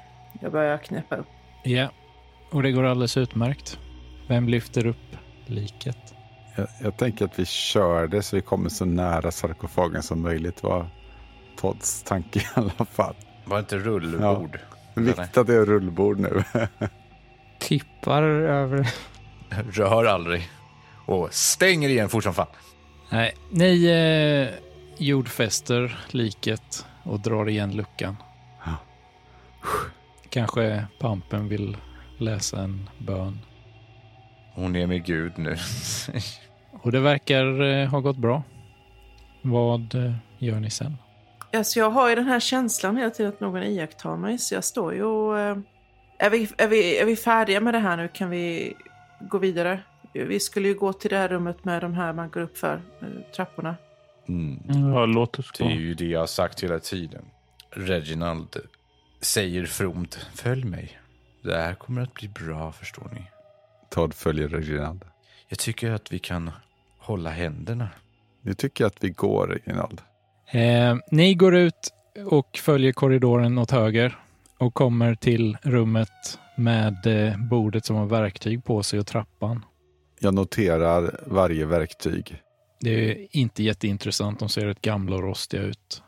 Jag 0.41 0.51
börjar 0.51 0.77
knäppa 0.77 1.15
upp. 1.15 1.27
Ja, 1.63 1.89
och 2.51 2.63
det 2.63 2.71
går 2.71 2.83
alldeles 2.83 3.17
utmärkt. 3.17 3.79
Vem 4.27 4.49
lyfter 4.49 4.85
upp 4.85 5.15
liket? 5.45 5.97
Jag, 6.55 6.67
jag 6.81 6.97
tänker 6.97 7.25
att 7.25 7.39
vi 7.39 7.45
kör 7.45 8.07
det 8.07 8.21
så 8.21 8.35
vi 8.35 8.41
kommer 8.41 8.69
så 8.69 8.85
nära 8.85 9.31
sarkofagen 9.31 10.03
som 10.03 10.21
möjligt 10.21 10.63
var 10.63 10.89
Todds 11.57 12.03
tanke 12.03 12.39
i 12.39 12.47
alla 12.53 12.85
fall. 12.85 13.15
Var 13.45 13.57
det 13.57 13.59
inte 13.59 13.77
rullbord? 13.77 14.59
Är 14.95 15.01
viktigt 15.01 15.37
att 15.37 15.47
det 15.47 15.55
är 15.55 15.65
rullbord 15.65 16.19
nu. 16.19 16.43
Tippar 17.59 18.23
över. 18.23 18.89
Rör 19.71 20.05
aldrig. 20.05 20.49
Och 21.05 21.33
stänger 21.33 21.89
igen 21.89 22.09
fort 22.09 22.23
som 22.23 22.33
fan. 22.33 22.47
Nej, 23.09 23.33
ni 23.49 23.85
eh, 23.85 24.59
jordfäster 24.97 25.99
liket 26.09 26.85
och 27.03 27.19
drar 27.19 27.49
igen 27.49 27.71
luckan. 27.75 28.17
Ja. 28.65 28.75
Kanske 30.29 30.85
pampen 30.99 31.47
vill 31.47 31.77
läsa 32.17 32.61
en 32.61 32.89
bön. 32.97 33.39
Hon 34.53 34.75
är 34.75 34.87
med 34.87 35.05
Gud 35.05 35.31
nu. 35.37 35.57
Och 36.83 36.91
det 36.91 36.99
verkar 36.99 37.61
eh, 37.61 37.87
ha 37.89 37.99
gått 37.99 38.17
bra. 38.17 38.43
Vad 39.41 39.95
eh, 39.95 40.13
gör 40.37 40.59
ni 40.59 40.69
sen? 40.69 40.97
Alltså 41.53 41.79
jag 41.79 41.89
har 41.89 42.09
ju 42.09 42.15
den 42.15 42.25
här 42.25 42.39
känslan 42.39 42.97
hela 42.97 43.09
tiden 43.09 43.31
att 43.33 43.39
någon 43.39 43.63
iakttar 43.63 44.17
mig, 44.17 44.37
så 44.37 44.55
jag 44.55 44.63
står 44.63 44.93
ju 44.93 45.03
och... 45.03 45.39
eh, 45.39 45.57
Är 46.17 46.29
vi, 46.29 46.49
är, 46.57 46.67
vi, 46.67 46.97
är 46.99 47.05
vi 47.05 47.15
färdiga 47.15 47.59
med 47.59 47.73
det 47.73 47.79
här 47.79 47.97
nu? 47.97 48.07
Kan 48.13 48.29
vi 48.29 48.73
gå 49.19 49.37
vidare? 49.37 49.79
Vi 50.13 50.39
skulle 50.39 50.67
ju 50.67 50.73
gå 50.73 50.93
till 50.93 51.09
det 51.09 51.17
här 51.17 51.27
rummet 51.27 51.65
med 51.65 51.81
de 51.81 51.93
här 51.93 52.13
man 52.13 52.29
går 52.29 52.41
upp 52.41 52.57
för, 52.57 52.81
eh, 53.01 53.07
trapporna. 53.35 53.75
Mm. 54.27 54.59
Ja, 54.93 55.05
låt 55.05 55.39
oss 55.39 55.51
Det 55.57 55.63
gå. 55.63 55.69
är 55.69 55.73
ju 55.73 55.93
det 55.93 56.05
jag 56.05 56.19
har 56.19 56.27
sagt 56.27 56.63
hela 56.63 56.79
tiden. 56.79 57.25
Reginald 57.69 58.55
säger 59.21 59.65
fromt, 59.65 60.27
följ 60.35 60.63
mig. 60.63 60.99
Det 61.43 61.57
här 61.57 61.73
kommer 61.73 62.01
att 62.01 62.13
bli 62.13 62.27
bra, 62.27 62.71
förstår 62.71 63.09
ni. 63.15 63.21
Todd 63.89 64.13
följer 64.13 64.47
Reginald. 64.47 65.05
Jag 65.47 65.59
tycker 65.59 65.91
att 65.91 66.11
vi 66.13 66.19
kan 66.19 66.51
hålla 66.99 67.29
händerna. 67.29 67.89
Nu 68.41 68.53
tycker 68.53 68.83
jag 68.83 68.89
att 68.89 69.03
vi 69.03 69.09
går, 69.09 69.47
Reginald. 69.47 70.01
Eh, 70.51 70.95
ni 71.11 71.33
går 71.33 71.55
ut 71.55 71.93
och 72.25 72.57
följer 72.57 72.91
korridoren 72.91 73.57
åt 73.57 73.71
höger 73.71 74.17
och 74.57 74.73
kommer 74.73 75.15
till 75.15 75.57
rummet 75.63 76.39
med 76.57 77.05
eh, 77.27 77.37
bordet 77.37 77.85
som 77.85 77.95
har 77.95 78.05
verktyg 78.05 78.63
på 78.63 78.83
sig 78.83 78.99
och 78.99 79.07
trappan. 79.07 79.65
Jag 80.23 80.33
noterar 80.33 81.19
varje 81.27 81.65
verktyg. 81.65 82.41
Det 82.79 83.11
är 83.11 83.27
inte 83.31 83.63
jätteintressant. 83.63 84.39
De 84.39 84.49
ser 84.49 84.65
rätt 84.65 84.81
gamla 84.81 85.15
och 85.15 85.23
rostiga 85.23 85.61
ut. 85.61 86.03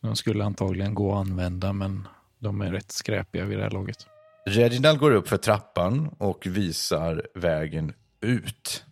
De 0.00 0.16
skulle 0.16 0.44
antagligen 0.44 0.94
gå 0.94 1.12
att 1.12 1.18
använda, 1.18 1.72
men 1.72 2.08
de 2.38 2.60
är 2.60 2.72
rätt 2.72 2.92
skräpiga 2.92 3.44
vid 3.44 3.58
det 3.58 3.62
här 3.64 3.70
laget. 3.70 4.06
Reginald 4.46 4.98
går 4.98 5.10
upp 5.10 5.28
för 5.28 5.36
trappan 5.36 6.14
och 6.18 6.46
visar 6.46 7.26
vägen 7.34 7.92
ut. 8.20 8.84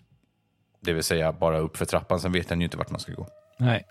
Det 0.80 0.92
vill 0.92 1.04
säga 1.04 1.32
bara 1.32 1.58
upp 1.58 1.76
för 1.76 1.84
trappan, 1.84 2.20
sen 2.20 2.32
vet 2.32 2.50
han 2.50 2.60
ju 2.60 2.64
inte 2.64 2.76
vart 2.76 2.90
man 2.90 3.00
ska 3.00 3.12
gå. 3.12 3.26
Nej. 3.58 3.84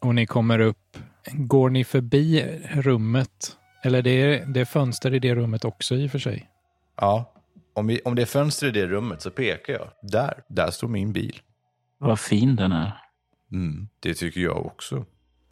Och 0.00 0.14
ni 0.14 0.26
kommer 0.26 0.58
upp. 0.58 0.98
Går 1.32 1.70
ni 1.70 1.84
förbi 1.84 2.44
rummet? 2.72 3.56
Eller 3.84 4.02
det 4.02 4.10
är, 4.10 4.46
det 4.46 4.60
är 4.60 4.64
fönster 4.64 5.14
i 5.14 5.18
det 5.18 5.34
rummet 5.34 5.64
också 5.64 5.94
i 5.94 6.06
och 6.06 6.10
för 6.10 6.18
sig. 6.18 6.50
Ja, 6.96 7.32
om, 7.78 7.86
vi, 7.86 8.00
om 8.04 8.14
det 8.14 8.22
är 8.22 8.26
fönster 8.26 8.66
i 8.66 8.70
det 8.70 8.86
rummet 8.86 9.22
så 9.22 9.30
pekar 9.30 9.72
jag. 9.72 9.88
Där, 10.02 10.42
där 10.48 10.70
står 10.70 10.88
min 10.88 11.12
bil. 11.12 11.40
Vad 11.98 12.20
fin 12.20 12.56
den 12.56 12.72
är. 12.72 12.92
Mm, 13.52 13.88
det 14.00 14.14
tycker 14.14 14.40
jag 14.40 14.66
också. 14.66 15.04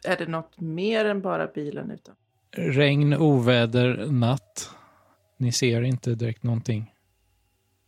Är 0.05 0.17
det 0.17 0.27
något 0.27 0.59
mer 0.59 1.05
än 1.05 1.21
bara 1.21 1.47
bilen 1.47 1.91
utan? 1.91 2.15
Regn, 2.51 3.13
oväder, 3.13 4.07
natt. 4.11 4.69
Ni 5.37 5.51
ser 5.51 5.81
inte 5.81 6.15
direkt 6.15 6.43
någonting. 6.43 6.93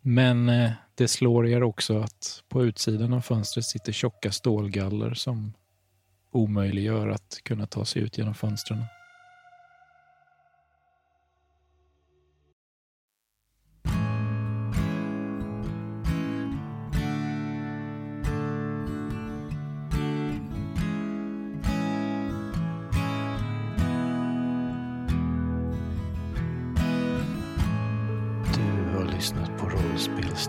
Men 0.01 0.49
eh, 0.49 0.71
det 0.95 1.07
slår 1.07 1.47
er 1.47 1.63
också 1.63 1.99
att 1.99 2.43
på 2.49 2.65
utsidan 2.65 3.13
av 3.13 3.21
fönstret 3.21 3.65
sitter 3.65 3.91
tjocka 3.91 4.31
stålgaller 4.31 5.13
som 5.13 5.53
omöjliggör 6.31 7.07
att 7.07 7.39
kunna 7.43 7.65
ta 7.65 7.85
sig 7.85 8.01
ut 8.01 8.17
genom 8.17 8.33
fönstren. 8.33 8.83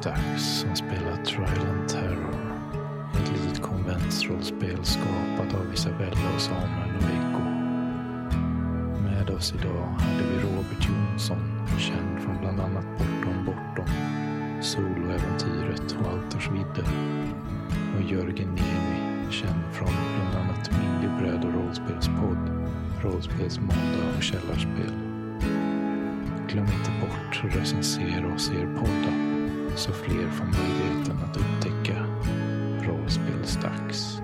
Stax 0.01 0.43
som 0.43 0.77
spelar 0.77 1.25
Trial 1.25 1.69
and 1.71 1.89
Terror. 1.89 2.55
Ett 3.15 3.33
litet 3.33 3.63
konventsrollspel 3.63 4.85
skapat 4.85 5.55
av 5.55 5.73
Isabella 5.75 6.35
och 6.35 6.41
Samuel 6.41 6.97
och 6.97 7.41
Med 9.03 9.31
oss 9.31 9.55
idag 9.59 9.85
hade 9.99 10.23
vi 10.23 10.39
Robert 10.39 10.89
Jonsson, 10.89 11.69
känd 11.79 12.21
från 12.21 12.39
bland 12.41 12.61
annat 12.61 12.85
Bortom 12.99 13.45
Bortom, 13.47 13.87
Soloäventyret 14.63 15.97
och 16.01 16.13
Alters 16.13 16.51
vidder. 16.51 16.89
Och 17.97 18.03
Jörgen 18.11 18.49
Niemi, 18.49 19.31
känd 19.31 19.65
från 19.73 19.93
bland 20.17 20.45
annat 20.45 20.71
Mindiebröd 20.73 21.45
och 21.45 21.55
rollspelspodd, 21.55 22.71
Rollspelsmåndag 23.03 24.17
och 24.17 24.23
Källarspel. 24.23 24.93
Glöm 26.49 26.67
inte 26.67 26.91
bort 27.01 27.45
att 27.45 27.57
recensera 27.57 28.35
oss 28.35 28.51
i 28.51 28.55
er 28.55 28.67
poddar 28.79 29.20
så 29.77 29.93
fler 29.93 30.31
får 30.31 30.45
möjligheten 30.45 31.19
att 31.25 31.37
upptäcka 31.37 32.07
rollspelsdags. 32.83 34.21